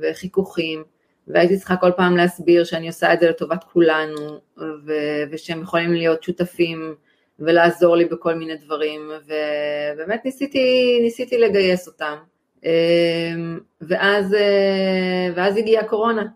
וחיכוכים, 0.00 0.84
והייתי 1.28 1.56
צריכה 1.56 1.76
כל 1.76 1.90
פעם 1.96 2.16
להסביר 2.16 2.64
שאני 2.64 2.86
עושה 2.86 3.12
את 3.12 3.20
זה 3.20 3.30
לטובת 3.30 3.64
כולנו, 3.72 4.40
ו, 4.58 4.92
ושהם 5.30 5.62
יכולים 5.62 5.92
להיות 5.92 6.22
שותפים 6.22 6.94
ולעזור 7.38 7.96
לי 7.96 8.04
בכל 8.04 8.34
מיני 8.34 8.56
דברים, 8.56 9.10
ובאמת 9.26 10.24
ניסיתי, 10.24 10.98
ניסיתי 11.02 11.38
לגייס 11.38 11.88
אותם. 11.88 12.14
ואז, 13.80 14.36
ואז 15.34 15.56
הגיעה 15.56 15.84
הקורונה, 15.84 16.26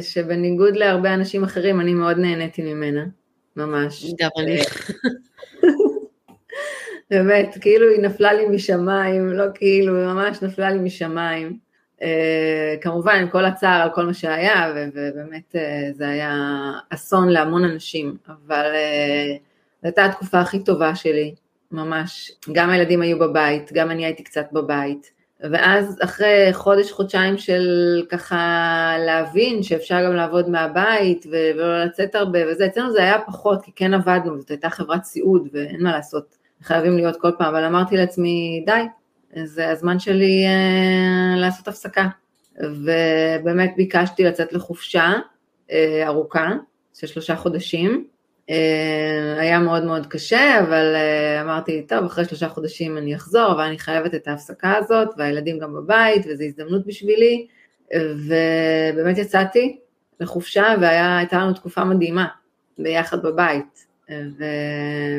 שבניגוד 0.00 0.76
להרבה 0.76 1.14
אנשים 1.14 1.44
אחרים, 1.44 1.80
אני 1.80 1.94
מאוד 1.94 2.18
נהניתי 2.18 2.62
ממנה, 2.62 3.04
ממש. 3.56 4.04
גם 4.20 4.30
אני. 4.38 4.60
באמת, 7.10 7.58
כאילו 7.60 7.88
היא 7.88 8.00
נפלה 8.00 8.32
לי 8.32 8.46
משמיים, 8.48 9.28
לא 9.28 9.44
כאילו, 9.54 9.96
היא 9.96 10.06
ממש 10.06 10.42
נפלה 10.42 10.70
לי 10.70 10.78
משמיים. 10.78 11.58
Uh, 11.98 12.04
כמובן, 12.80 13.14
עם 13.14 13.28
כל 13.28 13.44
הצער 13.44 13.82
על 13.82 13.90
כל 13.94 14.06
מה 14.06 14.14
שהיה, 14.14 14.72
ובאמת 14.94 15.54
uh, 15.54 15.58
זה 15.92 16.08
היה 16.08 16.36
אסון 16.90 17.28
להמון 17.28 17.64
אנשים, 17.64 18.16
אבל 18.28 18.66
uh, 18.72 19.38
זו 19.82 19.86
הייתה 19.88 20.04
התקופה 20.04 20.40
הכי 20.40 20.64
טובה 20.64 20.94
שלי, 20.94 21.34
ממש. 21.72 22.32
גם 22.52 22.70
הילדים 22.70 23.02
היו 23.02 23.18
בבית, 23.18 23.72
גם 23.72 23.90
אני 23.90 24.04
הייתי 24.04 24.22
קצת 24.22 24.46
בבית. 24.52 25.21
ואז 25.50 25.98
אחרי 26.04 26.48
חודש, 26.52 26.92
חודשיים 26.92 27.38
של 27.38 27.62
ככה 28.08 28.94
להבין 29.06 29.62
שאפשר 29.62 30.04
גם 30.04 30.16
לעבוד 30.16 30.48
מהבית 30.48 31.26
ולא 31.30 31.84
לצאת 31.84 32.14
הרבה 32.14 32.38
וזה, 32.52 32.66
אצלנו 32.66 32.92
זה 32.92 33.02
היה 33.02 33.18
פחות, 33.26 33.62
כי 33.62 33.72
כן 33.76 33.94
עבדנו, 33.94 34.38
זאת 34.38 34.50
הייתה 34.50 34.70
חברת 34.70 35.04
סיעוד 35.04 35.48
ואין 35.52 35.82
מה 35.82 35.92
לעשות, 35.92 36.36
חייבים 36.62 36.96
להיות 36.96 37.16
כל 37.20 37.30
פעם, 37.38 37.54
אבל 37.54 37.64
אמרתי 37.64 37.96
לעצמי, 37.96 38.64
די, 38.66 38.82
זה 39.44 39.70
הזמן 39.70 39.98
שלי 39.98 40.44
אה, 40.46 41.40
לעשות 41.40 41.68
הפסקה. 41.68 42.08
ובאמת 42.60 43.72
ביקשתי 43.76 44.24
לצאת 44.24 44.52
לחופשה 44.52 45.12
אה, 45.70 46.02
ארוכה 46.06 46.50
של 46.94 47.06
שלושה 47.06 47.36
חודשים, 47.36 48.06
היה 49.38 49.58
מאוד 49.58 49.84
מאוד 49.84 50.06
קשה, 50.06 50.60
אבל 50.60 50.94
אה, 50.94 51.42
אמרתי, 51.42 51.86
טוב, 51.88 52.04
אחרי 52.04 52.24
שלושה 52.24 52.48
חודשים 52.48 52.98
אני 52.98 53.14
אחזור, 53.16 53.52
אבל 53.52 53.60
אני 53.60 53.78
חייבת 53.78 54.14
את 54.14 54.28
ההפסקה 54.28 54.76
הזאת, 54.76 55.08
והילדים 55.18 55.58
גם 55.58 55.74
בבית, 55.74 56.26
וזו 56.28 56.44
הזדמנות 56.44 56.86
בשבילי, 56.86 57.46
ובאמת 57.96 59.18
יצאתי 59.18 59.78
לחופשה, 60.20 60.74
והייתה 60.80 61.36
לנו 61.36 61.52
תקופה 61.52 61.84
מדהימה. 61.84 62.26
ביחד 62.78 63.22
בבית, 63.22 63.86
ו... 64.10 64.44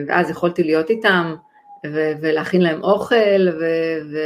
ואז 0.08 0.30
יכולתי 0.30 0.64
להיות 0.64 0.90
איתם, 0.90 1.36
ו... 1.88 2.12
ולהכין 2.22 2.62
להם 2.62 2.84
אוכל, 2.84 3.50
ו... 3.60 3.64
ו... 4.12 4.18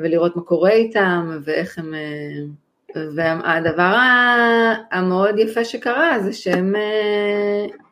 ולראות 0.00 0.36
מה 0.36 0.42
קורה 0.42 0.70
איתם, 0.70 1.38
ואיך 1.44 1.78
הם... 1.78 1.94
והדבר 3.16 3.96
המאוד 4.90 5.38
יפה 5.38 5.64
שקרה 5.64 6.18
זה 6.20 6.32
שהם 6.32 6.74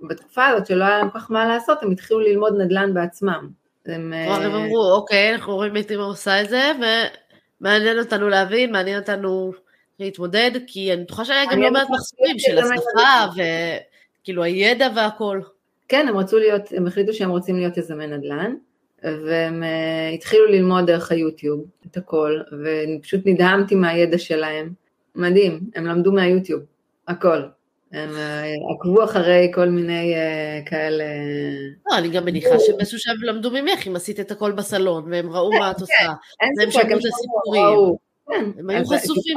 בתקופה 0.09 0.47
הזאת 0.47 0.67
שלא 0.67 0.85
היה 0.85 0.99
להם 0.99 1.11
כל 1.11 1.19
כך 1.19 1.31
מה 1.31 1.49
לעשות, 1.49 1.83
הם 1.83 1.91
התחילו 1.91 2.21
ללמוד 2.21 2.61
נדל"ן 2.61 2.95
בעצמם. 2.95 3.49
הם, 3.87 4.13
הם 4.13 4.55
אמרו, 4.55 4.93
אוקיי, 4.93 5.35
אנחנו 5.35 5.55
רואים 5.55 5.77
את 5.77 5.91
אמא 5.91 6.03
עושה 6.03 6.43
את 6.43 6.49
זה, 6.49 6.73
ומעניין 7.61 7.99
אותנו 7.99 8.29
להבין, 8.29 8.73
מעניין 8.73 9.01
אותנו 9.01 9.53
להתמודד, 10.01 10.51
כי 10.67 10.93
אני 10.93 11.03
בטוחה 11.03 11.25
שהיה 11.25 11.45
גם 11.53 11.63
לא 11.63 11.71
מעט 11.71 11.91
מחסומים 11.91 12.39
של 12.39 12.59
השפה, 12.59 13.43
וכאילו 14.23 14.43
הידע 14.43 14.89
והכל. 14.97 15.41
כן, 15.89 16.09
הם 16.09 16.17
רצו 16.17 16.39
להיות, 16.39 16.63
הם 16.77 16.87
החליטו 16.87 17.13
שהם 17.13 17.31
רוצים 17.31 17.57
להיות 17.57 17.77
יזמי 17.77 18.07
נדל"ן, 18.07 18.55
והם 19.03 19.63
uh, 19.63 20.15
התחילו 20.15 20.47
ללמוד 20.47 20.87
דרך 20.87 21.13
היוטיוב 21.13 21.65
את 21.87 21.97
הכל, 21.97 22.41
ופשוט 22.65 23.21
נדהמתי 23.25 23.75
מהידע 23.75 24.19
שלהם. 24.19 24.80
מדהים, 25.15 25.61
הם 25.75 25.87
למדו 25.87 26.13
מהיוטיוב, 26.13 26.63
הכל. 27.09 27.43
הם 27.93 28.11
uh, 28.11 28.77
עקבו 28.77 29.05
אחרי 29.05 29.51
כל 29.55 29.69
מיני 29.69 30.15
uh, 30.15 30.69
כאלה... 30.69 31.05
לא, 31.91 31.99
אני 31.99 32.09
גם 32.09 32.25
מניחה 32.25 32.59
שבאיזשהו 32.59 32.99
שלב 32.99 33.23
למדו 33.23 33.51
ממך, 33.51 33.87
אם 33.87 33.97
עשית 33.97 34.21
את 34.21 34.31
הכל 34.31 34.53
בסלון, 34.53 35.13
והם 35.13 35.31
ראו 35.31 35.51
מה 35.51 35.71
את 35.71 35.77
כן, 35.77 35.83
עושה, 35.83 36.13
והם 36.59 36.71
שמעו 36.71 36.99
את 36.99 37.05
הסיפורים. 37.05 37.97
כן, 38.29 38.61
הם 38.61 38.71
היו 38.71 38.87
חשופים 38.87 39.37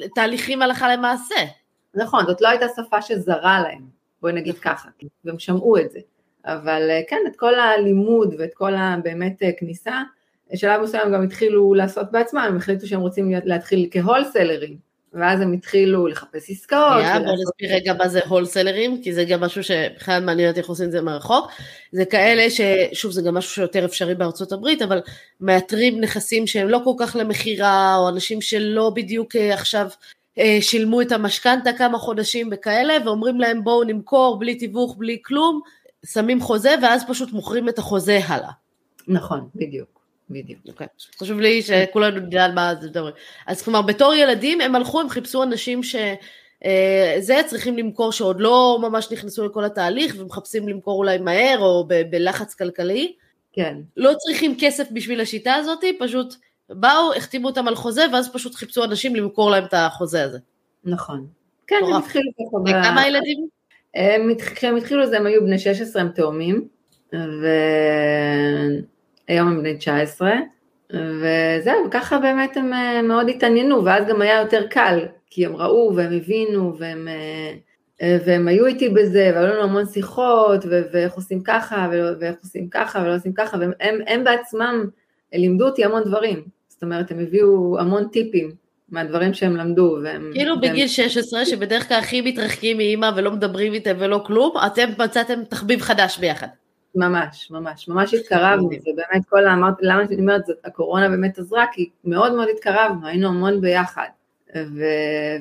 לתהליכים 0.00 0.62
הלכה 0.62 0.96
למעשה. 0.96 1.34
נכון, 1.94 2.26
זאת 2.26 2.40
לא 2.40 2.48
הייתה 2.48 2.66
שפה 2.76 3.02
שזרה 3.02 3.60
להם, 3.62 3.82
בואי 4.22 4.32
נגיד 4.32 4.54
נכון. 4.54 4.72
ככה, 4.72 4.88
והם 5.24 5.38
שמעו 5.38 5.78
את 5.78 5.90
זה. 5.90 5.98
אבל 6.44 6.90
אה, 6.90 7.00
כן, 7.08 7.20
את 7.26 7.36
כל 7.36 7.54
הלימוד 7.54 8.34
ואת 8.38 8.54
כל 8.54 8.74
הבאמת 8.74 9.42
אה, 9.42 9.50
כניסה, 9.58 10.02
בשלב 10.52 10.82
מסוים 10.82 11.12
גם 11.12 11.22
התחילו 11.22 11.74
לעשות 11.74 12.06
בעצמם, 12.12 12.40
הם 12.48 12.56
החליטו 12.56 12.86
שהם 12.86 13.00
רוצים 13.00 13.32
להתחיל 13.44 13.88
כהולסלרים, 13.90 14.76
ואז 15.12 15.40
הם 15.40 15.52
התחילו 15.52 16.06
לחפש 16.06 16.50
עסקאות. 16.50 17.02
Yeah, 17.02 17.18
בוא 17.18 17.32
נסביר 17.32 17.76
רגע 17.76 17.94
מה 17.94 18.08
זה 18.08 18.20
הולסלרים, 18.28 19.02
כי 19.02 19.12
זה 19.12 19.24
גם 19.24 19.40
משהו 19.40 19.62
שבכלל 19.62 20.24
מעניין 20.24 20.48
אותי 20.48 20.60
איך 20.60 20.68
עושים 20.68 20.86
את 20.86 20.92
זה 20.92 21.02
מרחוק. 21.02 21.50
זה 21.92 22.04
כאלה 22.04 22.46
ששוב 22.50 23.12
זה 23.12 23.22
גם 23.22 23.34
משהו 23.34 23.50
שיותר 23.50 23.84
אפשרי 23.84 24.14
בארצות 24.14 24.52
הברית, 24.52 24.82
אבל 24.82 25.00
מאתרים 25.40 26.00
נכסים 26.00 26.46
שהם 26.46 26.68
לא 26.68 26.80
כל 26.84 26.92
כך 26.98 27.16
למכירה, 27.16 27.96
או 27.96 28.08
אנשים 28.08 28.40
שלא 28.40 28.90
בדיוק 28.94 29.36
אה, 29.36 29.54
עכשיו 29.54 29.88
שילמו 30.60 31.02
את 31.02 31.12
המשכנתה 31.12 31.72
כמה 31.72 31.98
חודשים 31.98 32.48
וכאלה, 32.52 32.94
ואומרים 33.04 33.40
להם 33.40 33.64
בואו 33.64 33.84
נמכור 33.84 34.38
בלי 34.38 34.54
תיווך, 34.54 34.96
בלי 34.98 35.18
כלום, 35.24 35.60
שמים 36.06 36.40
חוזה 36.40 36.74
ואז 36.82 37.04
פשוט 37.08 37.32
מוכרים 37.32 37.68
את 37.68 37.78
החוזה 37.78 38.20
הלאה. 38.26 38.50
נכון, 39.08 39.48
בדיוק. 39.54 39.97
בדיוק. 40.30 40.60
Okay. 40.66 40.70
אוקיי. 40.70 40.86
חשוב 41.20 41.40
לי 41.40 41.62
שכולנו 41.62 42.20
נדע 42.20 42.44
על 42.44 42.52
מה 42.52 42.74
זה 42.80 42.88
מדברים. 42.88 43.14
אז 43.46 43.62
כלומר, 43.62 43.82
בתור 43.82 44.14
ילדים 44.14 44.60
הם 44.60 44.74
הלכו, 44.74 45.00
הם 45.00 45.08
חיפשו 45.08 45.42
אנשים 45.42 45.82
שזה 45.82 47.36
אה, 47.36 47.42
צריכים 47.46 47.76
למכור 47.76 48.12
שעוד 48.12 48.40
לא 48.40 48.78
ממש 48.82 49.12
נכנסו 49.12 49.46
לכל 49.46 49.64
התהליך 49.64 50.14
ומחפשים 50.18 50.68
למכור 50.68 50.98
אולי 50.98 51.18
מהר 51.18 51.58
או 51.58 51.84
ב- 51.88 52.02
בלחץ 52.10 52.54
כלכלי. 52.54 53.12
כן. 53.52 53.76
לא 53.96 54.12
צריכים 54.18 54.56
כסף 54.60 54.88
בשביל 54.92 55.20
השיטה 55.20 55.54
הזאת, 55.54 55.84
פשוט 55.98 56.34
באו, 56.70 57.14
החתימו 57.16 57.48
אותם 57.48 57.68
על 57.68 57.74
חוזה 57.74 58.04
ואז 58.12 58.32
פשוט 58.32 58.54
חיפשו 58.54 58.84
אנשים 58.84 59.16
למכור 59.16 59.50
להם 59.50 59.64
את 59.64 59.74
החוזה 59.74 60.24
הזה. 60.24 60.38
נכון. 60.84 61.26
כן, 61.66 61.76
הם 61.86 61.94
התחילו 61.94 62.30
ככה. 62.34 62.78
וכמה 62.78 63.06
ילדים? 63.08 63.48
כשהם 64.54 64.76
התחילו 64.76 65.06
זה 65.06 65.16
הם 65.16 65.26
היו 65.26 65.44
בני 65.44 65.58
16, 65.58 66.02
הם 66.02 66.08
תאומים, 66.08 66.68
והיום 69.28 69.48
הם 69.48 69.58
בני 69.58 69.76
19, 69.76 70.32
וזהו, 70.92 71.86
וככה 71.86 72.18
באמת 72.18 72.56
הם 72.56 72.72
אה, 72.72 73.02
מאוד 73.02 73.28
התעניינו, 73.28 73.84
ואז 73.84 74.06
גם 74.06 74.22
היה 74.22 74.40
יותר 74.40 74.66
קל, 74.66 74.98
כי 75.30 75.46
הם 75.46 75.56
ראו 75.56 75.92
והם 75.96 76.12
הבינו, 76.12 76.78
והם, 76.78 77.08
אה, 78.02 78.18
והם 78.26 78.48
היו 78.48 78.66
איתי 78.66 78.88
בזה, 78.88 79.30
והיו 79.34 79.46
לנו 79.46 79.62
המון 79.62 79.86
שיחות, 79.86 80.64
ואיך 80.92 81.14
עושים 81.14 81.42
ככה, 81.42 81.88
ואיך 82.20 82.36
עושים 82.42 82.68
ככה, 82.70 83.02
ולא 83.02 83.14
עושים 83.14 83.32
ככה, 83.32 83.58
והם 83.80 84.24
בעצמם 84.24 84.84
לימדו 85.32 85.66
אותי 85.66 85.84
המון 85.84 86.04
דברים, 86.04 86.42
זאת 86.68 86.82
אומרת, 86.82 87.10
הם 87.10 87.18
הביאו 87.18 87.78
המון 87.80 88.08
טיפים. 88.08 88.68
מהדברים 88.90 89.34
שהם 89.34 89.56
למדו. 89.56 89.98
והם, 90.02 90.30
כאילו 90.34 90.60
והם... 90.60 90.72
בגיל 90.72 90.88
16, 90.88 91.46
שבדרך 91.46 91.88
כלל 91.88 91.98
הכי 91.98 92.20
מתרחקים 92.20 92.76
מאימא 92.76 93.10
ולא 93.16 93.30
מדברים 93.30 93.74
איתם 93.74 93.96
ולא 93.98 94.22
כלום, 94.26 94.54
אתם 94.66 94.88
מצאתם 94.98 95.44
תחביב 95.44 95.80
חדש 95.80 96.18
ביחד. 96.18 96.46
ממש, 96.98 97.50
ממש, 97.50 97.88
ממש 97.88 98.14
התקרבנו, 98.14 98.66
ובאמת 98.66 99.24
כל, 99.28 99.46
אמרת, 99.46 99.74
למה 99.80 100.02
אני 100.02 100.16
אומרת, 100.16 100.46
זאת, 100.46 100.56
הקורונה 100.64 101.08
באמת 101.08 101.38
עזרה, 101.38 101.64
כי 101.72 101.90
מאוד 102.04 102.34
מאוד 102.34 102.48
התקרבנו, 102.54 103.06
היינו 103.06 103.28
המון 103.28 103.60
ביחד, 103.60 104.08
ו, 104.56 104.82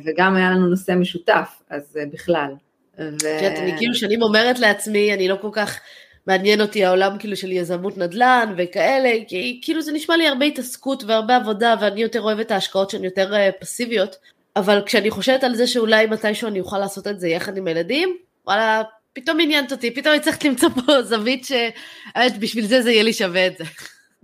וגם 0.06 0.36
היה 0.36 0.52
לנו 0.52 0.68
נושא 0.68 0.92
משותף, 0.92 1.62
אז 1.70 1.98
אה, 2.00 2.04
בכלל. 2.14 2.52
ו... 3.00 3.20
כן, 3.40 3.54
אני 3.58 3.78
כאילו 3.78 3.96
שנים 3.96 4.22
אומרת 4.22 4.60
לעצמי, 4.60 5.14
אני 5.14 5.28
לא 5.28 5.36
כל 5.42 5.50
כך 5.52 5.80
מעניין 6.28 6.62
אותי 6.62 6.86
העולם 6.86 7.18
כאילו 7.18 7.36
של 7.36 7.52
יזמות 7.52 7.98
נדל"ן 7.98 8.54
וכאלה, 8.58 9.10
כי 9.28 9.60
כאילו 9.64 9.82
זה 9.82 9.92
נשמע 9.92 10.18
לי 10.18 10.28
הרבה 10.28 10.46
התעסקות 10.46 11.04
והרבה 11.04 11.36
עבודה 11.36 11.76
ואני 11.82 12.02
יותר 12.02 12.22
אוהבת 12.22 12.52
ההשקעות 12.52 12.90
שהן 12.90 13.04
יותר 13.04 13.36
אה, 13.36 13.50
פסיביות, 13.60 14.16
אבל 14.56 14.82
כשאני 14.86 15.10
חושבת 15.10 15.44
על 15.44 15.56
זה 15.56 15.68
שאולי 15.68 16.06
מתישהו 16.06 16.48
אני 16.48 16.60
אוכל 16.60 16.80
לעשות 16.80 17.08
את 17.08 17.20
זה 17.20 17.28
יחד 17.28 17.58
עם 17.58 17.68
הילדים, 17.68 18.18
וואלה, 18.48 18.82
פתאום 19.22 19.38
עניינת 19.42 19.72
אותי, 19.72 19.96
פתאום 19.96 20.16
הצלחת 20.16 20.44
למצוא 20.44 20.70
פה 20.70 21.02
זווית 21.02 21.46
שבשביל 21.46 22.66
זה 22.66 22.82
זה 22.82 22.92
יהיה 22.92 23.04
לי 23.04 23.14
שווה 23.14 23.48
את 23.48 23.58
זה. 23.58 23.64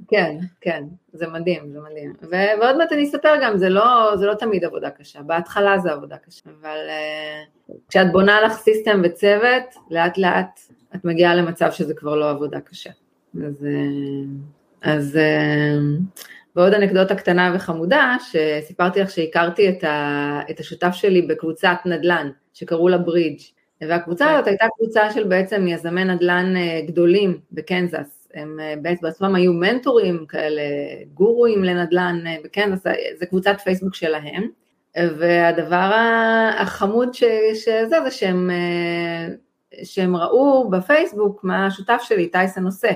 כן, 0.07 0.35
כן, 0.61 0.83
זה 1.13 1.27
מדהים, 1.27 1.71
זה 1.71 1.79
מדהים. 1.79 2.13
ו- 2.21 2.61
ועוד 2.61 2.77
מעט 2.77 2.91
אני 2.91 3.03
אספר 3.03 3.33
גם, 3.41 3.57
זה 3.57 3.69
לא, 3.69 4.11
זה 4.15 4.25
לא 4.25 4.33
תמיד 4.33 4.65
עבודה 4.65 4.89
קשה, 4.89 5.21
בהתחלה 5.21 5.79
זה 5.79 5.91
עבודה 5.91 6.17
קשה, 6.17 6.49
אבל 6.61 6.77
uh, 6.87 7.73
כשאת 7.89 8.11
בונה 8.11 8.41
לך 8.41 8.53
סיסטם 8.53 9.01
וצוות, 9.03 9.63
לאט 9.91 10.17
לאט 10.17 10.59
את 10.95 11.05
מגיעה 11.05 11.35
למצב 11.35 11.71
שזה 11.71 11.93
כבר 11.93 12.15
לא 12.15 12.29
עבודה 12.29 12.59
קשה. 12.59 12.89
אז, 13.47 13.65
אה, 13.65 14.91
אז 14.93 15.17
אה, 15.17 15.77
ועוד 16.55 16.73
אנקדוטה 16.73 17.15
קטנה 17.15 17.51
וחמודה, 17.55 18.15
שסיפרתי 18.31 18.99
לך 18.99 19.09
שהכרתי 19.09 19.69
את, 19.69 19.83
ה, 19.83 20.39
את 20.49 20.59
השותף 20.59 20.91
שלי 20.93 21.21
בקבוצת 21.21 21.77
נדל"ן, 21.85 22.29
שקראו 22.53 22.89
לה 22.89 22.97
ברידג', 22.97 23.39
והקבוצה 23.81 24.31
הזאת 24.31 24.47
הייתה 24.47 24.65
קבוצה 24.77 25.11
של 25.11 25.23
בעצם 25.23 25.67
יזמי 25.67 26.03
נדל"ן 26.03 26.53
אה, 26.57 26.81
גדולים 26.87 27.39
בקנזס, 27.51 28.27
הם 28.33 28.59
בעצמם 29.01 29.35
היו 29.35 29.53
מנטורים 29.53 30.25
כאלה, 30.29 30.61
גורואים 31.13 31.63
לנדל"ן 31.63 32.23
בקנזס, 32.43 32.83
זה 33.15 33.25
קבוצת 33.25 33.55
פייסבוק 33.63 33.95
שלהם, 33.95 34.47
והדבר 34.97 35.91
החמוד 36.59 37.13
שזה, 37.13 37.99
זה 38.03 38.11
שהם 38.11 38.49
שהם 39.83 40.15
ראו 40.15 40.69
בפייסבוק 40.69 41.43
מה 41.43 41.65
השותף 41.65 42.01
שלי, 42.03 42.27
טייסון 42.27 42.65
עושה, 42.65 42.91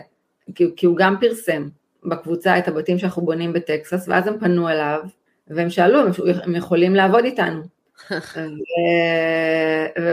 כי, 0.56 0.66
כי 0.76 0.86
הוא 0.86 0.98
גם 0.98 1.16
פרסם 1.20 1.68
בקבוצה 2.06 2.58
את 2.58 2.68
הבתים 2.68 3.00
שאנחנו 3.00 3.22
בונים 3.22 3.54
בטקסס, 3.54 4.06
ואז 4.08 4.28
הם 4.28 4.40
פנו 4.40 4.70
אליו, 4.70 5.00
והם 5.48 5.70
שאלו, 5.70 6.00
הם, 6.00 6.12
הם 6.44 6.56
יכולים 6.56 6.96
לעבוד 6.96 7.24
איתנו. 7.24 7.62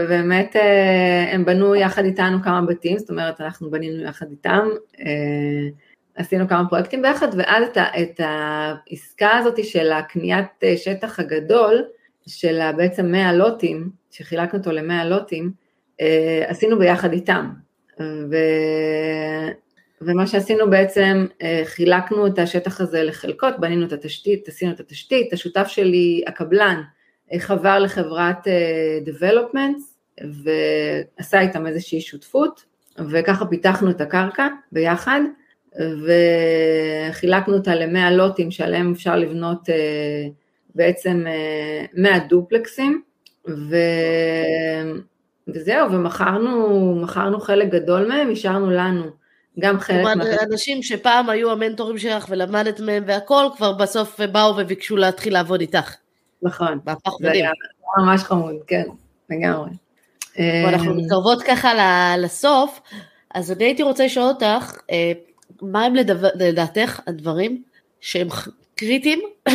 ובאמת 0.05 0.55
אה, 0.55 1.33
הם 1.33 1.45
בנו 1.45 1.75
יחד 1.75 2.05
איתנו 2.05 2.41
כמה 2.43 2.61
בתים, 2.61 2.97
זאת 2.97 3.09
אומרת 3.09 3.41
אנחנו 3.41 3.71
בנינו 3.71 4.03
יחד 4.03 4.25
איתם, 4.31 4.67
אה, 4.99 5.67
עשינו 6.15 6.47
כמה 6.47 6.69
פרויקטים 6.69 7.01
ביחד, 7.01 7.27
ואז 7.37 7.63
את, 7.67 7.77
את 7.77 8.19
העסקה 8.23 9.37
הזאת 9.37 9.65
של 9.65 9.91
הקניית 9.91 10.45
אה, 10.63 10.77
שטח 10.77 11.19
הגדול, 11.19 11.83
של 12.27 12.71
בעצם 12.77 13.05
100 13.05 13.33
לוטים, 13.33 13.89
שחילקנו 14.11 14.59
אותו 14.59 14.71
ל-100 14.71 15.03
לוטים, 15.03 15.51
עשינו 16.47 16.79
ביחד 16.79 17.13
איתם. 17.13 17.49
ו... 17.99 18.35
ומה 20.01 20.27
שעשינו 20.27 20.69
בעצם, 20.69 21.25
חילקנו 21.65 22.27
את 22.27 22.39
השטח 22.39 22.81
הזה 22.81 23.03
לחלקות, 23.03 23.59
בנינו 23.59 23.85
את 23.85 23.93
התשתית, 23.93 24.47
עשינו 24.47 24.71
את 24.71 24.79
התשתית, 24.79 25.33
השותף 25.33 25.67
שלי, 25.67 26.23
הקבלן, 26.27 26.81
חבר 27.39 27.79
לחברת 27.79 28.47
Developments 29.05 29.94
ועשה 30.21 31.39
איתם 31.39 31.67
איזושהי 31.67 32.01
שותפות, 32.01 32.65
וככה 33.09 33.45
פיתחנו 33.45 33.89
את 33.89 34.01
הקרקע 34.01 34.47
ביחד, 34.71 35.21
וחילקנו 37.11 37.53
אותה 37.53 37.75
למאה 37.75 38.11
לוטים 38.11 38.51
שעליהם 38.51 38.91
אפשר 38.91 39.15
לבנות 39.15 39.69
בעצם 40.75 41.25
100 41.93 42.19
דופלקסים, 42.19 43.01
ו... 43.47 43.75
וזהו, 45.47 45.91
ומכרנו 45.91 47.39
חלק 47.39 47.69
גדול 47.69 48.07
מהם, 48.07 48.31
השארנו 48.31 48.71
לנו 48.71 49.03
גם 49.59 49.79
חלק 49.79 50.03
מה... 50.03 50.13
אנשים 50.51 50.83
שפעם 50.83 51.29
היו 51.29 51.51
המנטורים 51.51 51.97
שלך 51.97 52.25
ולמדת 52.29 52.79
מהם 52.79 53.03
והכל, 53.07 53.45
כבר 53.55 53.73
בסוף 53.73 54.21
באו 54.21 54.57
וביקשו 54.57 54.95
להתחיל 54.95 55.33
לעבוד 55.33 55.61
איתך. 55.61 55.95
נכון, 56.41 56.79
זה 57.21 57.31
היה 57.31 57.49
ממש 57.97 58.21
חמוד, 58.21 58.55
כן, 58.67 58.83
לגמרי. 59.29 59.69
אנחנו 60.39 60.95
מתקרבות 60.95 61.43
ככה 61.43 61.73
לסוף, 62.17 62.81
אז 63.33 63.51
אני 63.51 63.63
הייתי 63.63 63.83
רוצה 63.83 64.05
לשאול 64.05 64.25
אותך, 64.25 64.77
מה 65.61 65.83
הם 65.83 65.93
לדעתך 66.35 66.99
הדברים 67.07 67.63
שהם 68.01 68.27
קריטיים 68.75 69.19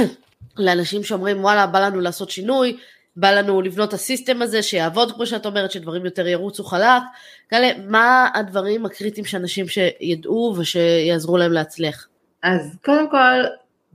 לאנשים 0.57 1.05
שאומרים 1.05 1.45
וואלה 1.45 1.67
בא 1.67 1.87
לנו 1.87 2.01
לעשות 2.01 2.31
שינוי, 2.31 2.77
בא 3.17 3.31
לנו 3.31 3.63
לבנות 3.63 3.89
את 3.89 3.95
הסיסטם 3.95 4.43
הזה 4.43 4.63
שיעבוד 4.63 5.13
כמו 5.13 5.27
שאת 5.27 5.47
אומרת, 5.47 5.71
שדברים 5.71 6.05
יותר 6.05 6.27
ירוצו 6.27 6.65
חלק, 6.65 7.03
כאלה, 7.49 7.69
מה 7.89 8.29
הדברים 8.35 8.87
הקריטיים 8.87 9.25
שאנשים 9.25 9.67
שידעו 9.69 10.55
ושיעזרו 10.59 11.37
להם 11.37 11.53
להצליח? 11.53 12.09
אז 12.43 12.77
קודם 12.85 13.11
כל, 13.11 13.45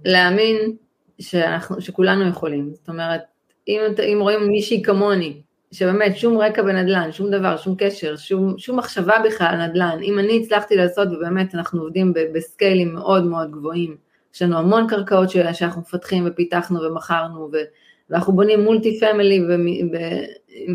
להאמין 0.05 0.75
שאנחנו, 1.19 1.81
שכולנו 1.81 2.29
יכולים, 2.29 2.69
זאת 2.73 2.89
אומרת, 2.89 3.21
אם, 3.67 3.79
אם 4.13 4.17
רואים 4.21 4.47
מישהי 4.47 4.83
כמוני, 4.83 5.41
שבאמת 5.71 6.17
שום 6.17 6.37
רקע 6.37 6.61
בנדל"ן, 6.61 7.11
שום 7.11 7.31
דבר, 7.31 7.57
שום 7.57 7.75
קשר, 7.77 8.15
שום, 8.15 8.57
שום 8.57 8.77
מחשבה 8.77 9.15
בכלל 9.25 9.47
על 9.47 9.67
נדל"ן, 9.67 9.97
אם 10.03 10.19
אני 10.19 10.41
הצלחתי 10.43 10.75
לעשות, 10.75 11.07
ובאמת 11.07 11.55
אנחנו 11.55 11.81
עובדים 11.81 12.13
בסקיילים 12.33 12.93
מאוד 12.93 13.25
מאוד 13.25 13.51
גבוהים, 13.51 13.97
יש 14.35 14.41
לנו 14.41 14.57
המון 14.57 14.87
קרקעות 14.87 15.29
שאנחנו 15.29 15.81
מפתחים 15.81 16.23
ופיתחנו 16.27 16.81
ומכרנו, 16.81 17.49
ואנחנו 18.09 18.33
בונים 18.33 18.63
מולטי 18.63 18.99
פמילי 18.99 19.43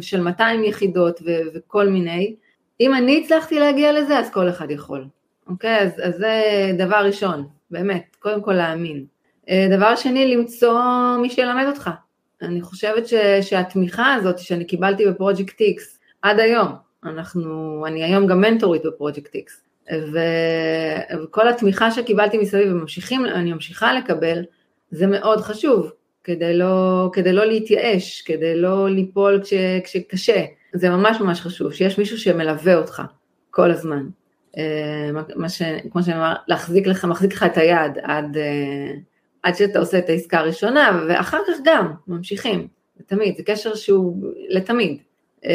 של 0.01 0.21
200 0.21 0.65
יחידות 0.65 1.21
ו, 1.27 1.31
וכל 1.55 1.89
מיני, 1.89 2.35
אם 2.81 2.95
אני 2.95 3.23
הצלחתי 3.25 3.59
להגיע 3.59 3.93
לזה, 3.93 4.19
אז 4.19 4.31
כל 4.31 4.49
אחד 4.49 4.71
יכול, 4.71 5.05
אוקיי? 5.49 5.79
אז, 5.79 6.01
אז 6.03 6.15
זה 6.17 6.43
דבר 6.79 6.97
ראשון, 6.97 7.47
באמת, 7.71 8.17
קודם 8.19 8.43
כל 8.43 8.53
להאמין. 8.53 9.05
אה, 9.49 9.67
דבר 9.71 9.97
שני, 9.97 10.37
למצוא 10.37 10.81
מי 11.23 11.31
שילמד 11.31 11.65
אותך. 11.67 11.91
אני 12.43 12.63
חושבת 12.63 13.09
ש, 13.09 13.15
שהתמיכה 13.41 14.15
הזאת 14.15 14.39
שאני 14.39 14.65
קיבלתי 14.65 15.07
בפרויקט 15.07 15.61
איקס 15.61 15.99
עד 16.23 16.39
היום, 16.41 16.69
אנחנו, 17.05 17.85
אני 17.87 18.05
היום 18.05 18.27
גם 18.27 18.41
מנטורית 18.41 18.83
בפרויקט 18.85 19.35
איקס, 19.35 19.63
וכל 21.23 21.49
התמיכה 21.49 21.91
שקיבלתי 21.91 22.39
מסביב 22.39 22.73
וממשיכים, 22.73 23.27
אני 23.27 23.53
ממשיכה 23.53 23.95
לקבל, 23.95 24.45
זה 24.91 25.07
מאוד 25.07 25.41
חשוב, 25.41 25.93
כדי 26.25 26.59
לא, 26.59 27.11
כדי 27.13 27.33
לא 27.33 27.45
להתייאש, 27.45 28.23
כדי 28.23 28.57
לא 28.57 28.91
ליפול 28.91 29.41
כש, 29.43 29.55
כשקשה, 29.85 30.45
זה 30.73 30.91
ממש 30.91 31.21
ממש 31.21 31.41
חשוב, 31.41 31.73
שיש 31.73 31.99
מישהו 31.99 32.19
שמלווה 32.19 32.75
אותך 32.75 33.03
כל 33.51 33.71
הזמן. 33.71 34.07
אה, 34.59 35.11
מה 35.37 35.49
ש... 35.49 35.63
כמו 35.91 36.03
שאני 36.03 36.17
אומר, 36.17 36.35
להחזיק 36.49 36.87
לך, 36.87 37.05
מחזיק 37.05 37.33
לך 37.33 37.43
את 37.43 37.57
היד 37.57 37.99
עד, 38.03 38.37
אה, 38.37 38.93
עד 39.43 39.55
שאתה 39.55 39.79
עושה 39.79 39.99
את 39.99 40.09
העסקה 40.09 40.39
הראשונה, 40.39 41.05
ואחר 41.09 41.39
כך 41.49 41.57
גם 41.65 41.93
ממשיכים, 42.09 42.69
תמיד, 43.07 43.37
זה 43.37 43.43
קשר 43.43 43.75
שהוא 43.75 44.17
לתמיד. 44.49 44.99
אה, 45.45 45.51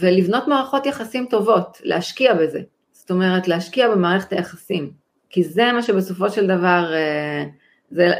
ולבנות 0.00 0.48
מערכות 0.48 0.86
יחסים 0.86 1.26
טובות, 1.30 1.80
להשקיע 1.84 2.34
בזה. 2.34 2.60
זאת 2.92 3.10
אומרת, 3.10 3.48
להשקיע 3.48 3.90
במערכת 3.90 4.32
היחסים, 4.32 4.90
כי 5.30 5.44
זה 5.44 5.72
מה 5.72 5.82
שבסופו 5.82 6.30
של 6.30 6.46
דבר, 6.46 6.92
זה 7.90 8.12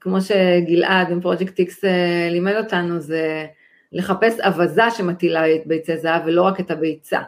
כמו 0.00 0.20
שגלעד 0.20 1.10
עם 1.10 1.20
פרויקט 1.20 1.58
איקס 1.58 1.84
לימד 2.30 2.56
אותנו, 2.56 3.00
זה 3.00 3.46
לחפש 3.92 4.40
אווזה 4.40 4.90
שמטילה 4.90 5.54
את 5.54 5.66
ביצי 5.66 5.96
זהב 5.96 6.22
ולא 6.26 6.42
רק 6.42 6.60
את 6.60 6.70
הביצה. 6.70 7.20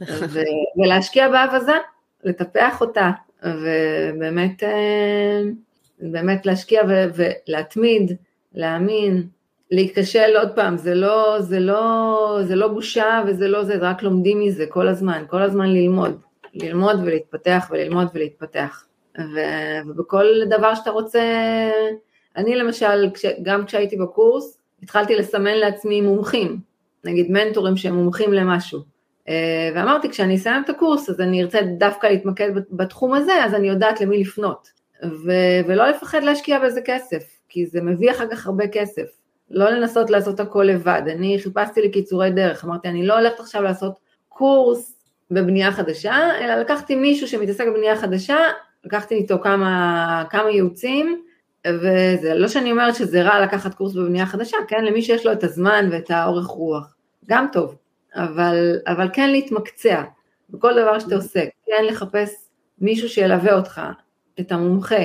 ו- 0.32 0.80
ולהשקיע 0.82 1.28
באווזה, 1.28 1.76
לטפח 2.24 2.80
אותה, 2.80 3.10
ובאמת 3.42 4.62
אה, 4.62 5.42
באמת 6.02 6.46
להשקיע 6.46 6.82
ולהתמיד, 7.14 8.12
להאמין, 8.54 9.26
להיכשל 9.70 10.36
עוד 10.36 10.48
פעם, 10.54 10.76
זה 10.76 10.94
לא, 10.94 11.36
זה, 11.40 11.60
לא, 11.60 12.38
זה 12.42 12.56
לא 12.56 12.68
בושה 12.68 13.22
וזה 13.26 13.48
לא 13.48 13.64
זה, 13.64 13.76
רק 13.80 14.02
לומדים 14.02 14.40
מזה 14.40 14.66
כל 14.68 14.88
הזמן, 14.88 15.24
כל 15.30 15.42
הזמן 15.42 15.68
ללמוד, 15.68 16.20
ללמוד 16.54 17.00
ולהתפתח 17.04 17.68
וללמוד 17.70 18.08
ולהתפתח. 18.14 18.84
ו- 19.18 19.88
ובכל 19.88 20.24
דבר 20.48 20.74
שאתה 20.74 20.90
רוצה, 20.90 21.20
אני 22.36 22.56
למשל, 22.56 23.10
כש- 23.14 23.40
גם 23.42 23.66
כשהייתי 23.66 23.96
בקורס, 23.96 24.58
התחלתי 24.82 25.16
לסמן 25.16 25.54
לעצמי 25.54 26.00
מומחים, 26.00 26.58
נגיד 27.04 27.30
מנטורים 27.30 27.76
שהם 27.76 27.94
מומחים 27.94 28.32
למשהו. 28.32 28.80
אה, 29.28 29.70
ואמרתי, 29.74 30.08
כשאני 30.10 30.36
אסיים 30.36 30.62
את 30.64 30.70
הקורס, 30.70 31.10
אז 31.10 31.20
אני 31.20 31.42
ארצה 31.42 31.60
דווקא 31.78 32.06
להתמקד 32.06 32.50
בתחום 32.70 33.14
הזה, 33.14 33.44
אז 33.44 33.54
אני 33.54 33.68
יודעת 33.68 34.00
למי 34.00 34.20
לפנות. 34.20 34.81
ו- 35.04 35.60
ולא 35.66 35.86
לפחד 35.86 36.22
להשקיע 36.22 36.58
בזה 36.58 36.80
כסף, 36.84 37.24
כי 37.48 37.66
זה 37.66 37.80
מביא 37.80 38.10
אחר 38.10 38.26
כך 38.30 38.46
הרבה 38.46 38.68
כסף. 38.68 39.06
לא 39.50 39.70
לנסות 39.70 40.10
לעשות 40.10 40.40
הכל 40.40 40.62
לבד. 40.62 41.02
אני 41.06 41.38
חיפשתי 41.42 41.80
לי 41.80 41.90
קיצורי 41.90 42.30
דרך, 42.30 42.64
אמרתי, 42.64 42.88
אני 42.88 43.06
לא 43.06 43.18
הולכת 43.18 43.40
עכשיו 43.40 43.62
לעשות 43.62 43.92
קורס 44.28 44.98
בבנייה 45.30 45.72
חדשה, 45.72 46.16
אלא 46.40 46.54
לקחתי 46.54 46.96
מישהו 46.96 47.28
שמתעסק 47.28 47.66
בבנייה 47.66 47.96
חדשה, 47.96 48.36
לקחתי 48.84 49.14
איתו 49.14 49.38
כמה, 49.42 50.24
כמה 50.30 50.50
ייעוצים, 50.50 51.22
וזה 51.66 52.34
לא 52.34 52.48
שאני 52.48 52.70
אומרת 52.70 52.94
שזה 52.94 53.22
רע 53.22 53.40
לקחת 53.40 53.74
קורס 53.74 53.94
בבנייה 53.94 54.26
חדשה, 54.26 54.56
כן, 54.68 54.84
למי 54.84 55.02
שיש 55.02 55.26
לו 55.26 55.32
את 55.32 55.44
הזמן 55.44 55.88
ואת 55.92 56.10
האורך 56.10 56.46
רוח, 56.46 56.94
גם 57.26 57.46
טוב, 57.52 57.76
אבל, 58.14 58.76
אבל 58.86 59.08
כן 59.12 59.30
להתמקצע 59.30 60.02
בכל 60.50 60.72
דבר 60.82 60.98
שאתה 60.98 61.14
עושה, 61.14 61.44
כן 61.66 61.84
לחפש 61.84 62.48
מישהו 62.78 63.08
שילווה 63.08 63.54
אותך, 63.54 63.80
את 64.40 64.52
המומחה. 64.52 65.04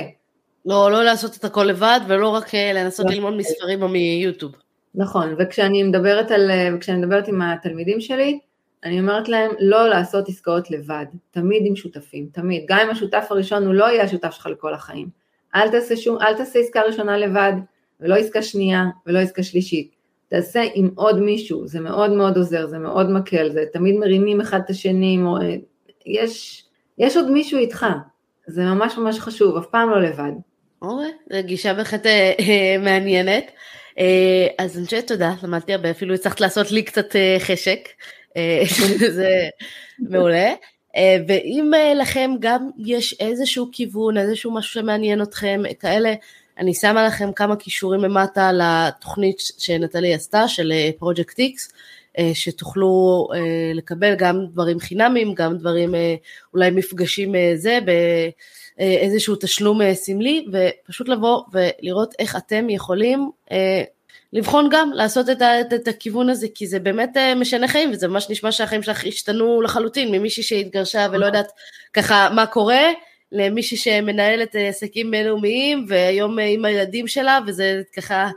לא, 0.66 0.90
לא 0.90 1.04
לעשות 1.04 1.36
את 1.36 1.44
הכל 1.44 1.64
לבד 1.64 2.00
ולא 2.08 2.28
רק 2.28 2.54
אה, 2.54 2.72
לנסות 2.72 3.06
לא. 3.06 3.12
ללמוד 3.12 3.36
מספרים 3.36 3.82
או 3.82 3.88
מיוטיוב. 3.88 4.52
נכון, 4.94 5.34
וכשאני 5.38 5.82
מדברת, 5.82 6.30
על, 6.30 6.50
וכשאני 6.74 6.98
מדברת 6.98 7.28
עם 7.28 7.42
התלמידים 7.42 8.00
שלי, 8.00 8.38
אני 8.84 9.00
אומרת 9.00 9.28
להם 9.28 9.50
לא 9.60 9.88
לעשות 9.88 10.28
עסקאות 10.28 10.70
לבד, 10.70 11.06
תמיד 11.30 11.62
עם 11.66 11.76
שותפים, 11.76 12.28
תמיד, 12.32 12.64
גם 12.68 12.78
אם 12.78 12.90
השותף 12.90 13.26
הראשון 13.30 13.66
הוא 13.66 13.74
לא 13.74 13.84
יהיה 13.84 14.02
השותף 14.02 14.30
שלך 14.30 14.46
לכל 14.46 14.74
החיים. 14.74 15.08
אל 15.54 15.70
תעשה, 15.70 15.96
שום, 15.96 16.18
אל 16.20 16.34
תעשה 16.34 16.58
עסקה 16.58 16.82
ראשונה 16.82 17.18
לבד, 17.18 17.52
ולא 18.00 18.14
עסקה 18.14 18.42
שנייה, 18.42 18.84
ולא 19.06 19.18
עסקה 19.18 19.42
שלישית. 19.42 19.94
תעשה 20.28 20.62
עם 20.74 20.90
עוד 20.94 21.20
מישהו, 21.20 21.66
זה 21.66 21.80
מאוד 21.80 22.10
מאוד 22.10 22.36
עוזר, 22.36 22.66
זה 22.66 22.78
מאוד 22.78 23.10
מקל, 23.10 23.50
זה 23.50 23.64
תמיד 23.72 23.96
מרימים 23.96 24.40
אחד 24.40 24.60
את 24.64 24.70
השני, 24.70 25.18
יש, 26.06 26.64
יש 26.98 27.16
עוד 27.16 27.30
מישהו 27.30 27.58
איתך, 27.58 27.86
זה 28.48 28.64
ממש 28.64 28.96
ממש 28.96 29.18
חשוב, 29.18 29.56
אף 29.56 29.66
פעם 29.66 29.90
לא 29.90 30.02
לבד. 30.02 30.32
אוקיי, 30.82 31.12
זו 31.32 31.46
גישה 31.46 31.74
בהחלט 31.74 32.06
אה, 32.06 32.32
אה, 32.40 32.76
מעניינת. 32.78 33.50
אה, 33.98 34.46
אז 34.58 34.78
אני 34.78 34.84
חושבת 34.84 35.08
תודה, 35.08 35.32
למדתי 35.42 35.74
הרבה, 35.74 35.90
אפילו 35.90 36.14
הצלחת 36.14 36.40
לעשות 36.40 36.70
לי 36.70 36.82
קצת 36.82 37.16
חשק, 37.38 37.88
זה 39.16 39.48
מעולה. 39.98 40.52
ואם 41.28 41.72
לכם 41.96 42.30
גם 42.40 42.70
יש 42.78 43.16
איזשהו 43.20 43.68
כיוון, 43.72 44.16
איזשהו 44.18 44.54
משהו 44.54 44.72
שמעניין 44.72 45.22
אתכם, 45.22 45.62
כאלה, 45.80 46.14
אני 46.58 46.74
שמה 46.74 47.06
לכם 47.06 47.32
כמה 47.32 47.56
כישורים 47.56 48.00
למטה 48.00 48.50
לתוכנית 48.52 49.38
שנטלי 49.58 50.14
עשתה 50.14 50.48
של 50.48 50.72
פרויקט 50.98 51.38
איקס, 51.38 51.72
שתוכלו 52.34 53.28
לקבל 53.74 54.14
גם 54.14 54.46
דברים 54.52 54.78
חינמים, 54.78 55.34
גם 55.34 55.56
דברים, 55.58 55.94
אולי 56.54 56.70
מפגשים 56.70 57.34
זה, 57.54 57.78
באיזשהו 58.78 59.36
תשלום 59.40 59.94
סמלי, 59.94 60.46
ופשוט 60.52 61.08
לבוא 61.08 61.42
ולראות 61.52 62.14
איך 62.18 62.36
אתם 62.36 62.70
יכולים 62.70 63.30
לבחון 64.32 64.68
גם, 64.70 64.90
לעשות 64.94 65.30
את, 65.30 65.42
את, 65.42 65.72
את 65.72 65.88
הכיוון 65.88 66.30
הזה, 66.30 66.46
כי 66.54 66.66
זה 66.66 66.78
באמת 66.78 67.16
משנה 67.36 67.68
חיים, 67.68 67.90
וזה 67.92 68.08
ממש 68.08 68.30
נשמע 68.30 68.52
שהחיים 68.52 68.82
שלך 68.82 69.04
השתנו 69.04 69.62
לחלוטין, 69.62 70.12
ממישהי 70.12 70.42
שהתגרשה 70.42 71.06
ולא 71.12 71.26
יודעת 71.26 71.52
ככה 71.92 72.28
מה 72.34 72.46
קורה, 72.46 72.82
למישהי 73.32 73.76
שמנהלת 73.76 74.56
עסקים 74.68 75.10
בינלאומיים, 75.10 75.84
והיום 75.88 76.38
עם 76.38 76.64
הילדים 76.64 77.06
שלה, 77.06 77.38
וזה 77.46 77.82
ככה 77.96 78.28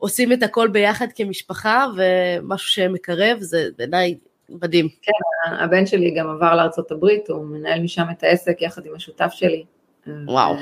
עושים 0.00 0.32
את 0.32 0.42
הכל 0.42 0.68
ביחד 0.68 1.06
כמשפחה, 1.14 1.86
ומשהו 1.96 2.68
שמקרב, 2.68 3.38
זה 3.40 3.68
בעיניי 3.78 4.14
מדהים. 4.48 4.88
כן, 5.02 5.12
הבן 5.54 5.86
שלי 5.86 6.14
גם 6.18 6.30
עבר 6.30 6.54
לארצות 6.54 6.90
הברית, 6.90 7.28
הוא 7.28 7.44
מנהל 7.44 7.80
משם 7.80 8.06
את 8.10 8.22
העסק 8.22 8.62
יחד 8.62 8.86
עם 8.86 8.94
השותף 8.96 9.30
שלי. 9.32 9.64
וואו, 10.26 10.56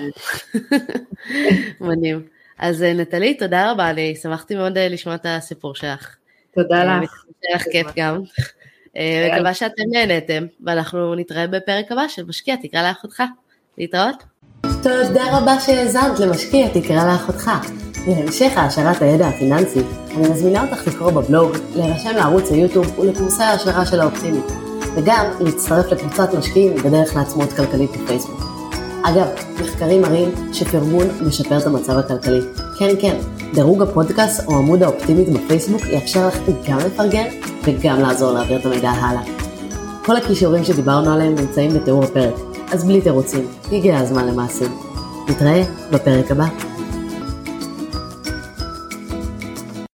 מדהים. 1.80 2.26
אז 2.58 2.82
נטלי, 2.82 3.34
תודה 3.34 3.70
רבה, 3.70 3.90
אני 3.90 4.16
שמחתי 4.16 4.54
מאוד 4.54 4.78
לשמוע 4.78 5.14
את 5.14 5.26
הסיפור 5.28 5.74
שלך. 5.74 6.16
תודה 6.54 6.84
לך. 6.84 7.24
היה 7.42 7.56
לך 7.56 7.64
כיף 7.72 7.86
גם. 7.96 8.22
מקווה 9.34 9.54
שאתם 9.54 9.82
נהנתם, 9.90 10.46
ואנחנו 10.64 11.14
נתראה 11.14 11.46
בפרק 11.46 11.92
הבא 11.92 12.08
של 12.08 12.24
משקיע, 12.24 12.56
תקרא 12.56 12.88
לאחותך. 12.88 13.22
להתראות. 13.78 14.22
תודה 14.82 15.38
רבה 15.38 15.60
שהאזנת 15.60 16.20
למשקיע, 16.20 16.68
תקרא 16.68 17.12
לאחותך. 17.12 17.50
להמשך 18.06 18.52
העשרת 18.56 19.02
הידע 19.02 19.28
הפיננסי, 19.28 19.80
אני 20.16 20.28
מזמינה 20.28 20.64
אותך 20.64 20.86
לקרוא 20.86 21.10
בבלוג, 21.10 21.52
להירשם 21.76 22.10
לערוץ 22.16 22.50
היוטיוב 22.50 22.98
ולקורסי 22.98 23.42
ההשערה 23.42 23.86
של 23.86 24.00
האופטימית, 24.00 24.44
וגם 24.94 25.24
להצטרף 25.40 25.92
לקבוצת 25.92 26.34
משקיעים 26.34 26.74
בדרך 26.74 27.16
לעצמאות 27.16 27.52
כלכלית 27.52 27.90
בפייסבוק. 27.90 28.58
אגב, 29.02 29.26
מחקרים 29.62 30.02
מראים 30.02 30.28
שפרגון 30.52 31.06
משפר 31.26 31.58
את 31.58 31.66
המצב 31.66 31.98
הכלכלי. 31.98 32.40
כן, 32.78 32.94
כן, 33.00 33.16
דירוג 33.54 33.82
הפודקאסט 33.82 34.46
או 34.46 34.56
עמוד 34.56 34.82
האופטימית 34.82 35.28
בפייסבוק 35.28 35.82
יאפשר 35.86 36.28
לך 36.28 36.38
גם 36.68 36.78
לפרגן 36.78 37.26
וגם 37.64 38.00
לעזור 38.00 38.32
להעביר 38.32 38.58
את 38.58 38.66
המידע 38.66 38.90
הלאה. 38.90 39.22
כל 40.04 40.16
הכישורים 40.16 40.64
שדיברנו 40.64 41.12
עליהם 41.12 41.34
נמצאים 41.34 41.70
בתיאור 41.74 42.04
הפרק, 42.04 42.34
אז 42.72 42.84
בלי 42.84 43.00
תירוצים, 43.00 43.46
הגיע 43.72 43.98
הזמן 43.98 44.26
למעשים. 44.26 44.72
נתראה 45.28 45.62
בפרק 45.90 46.30
הבא. 46.30 46.77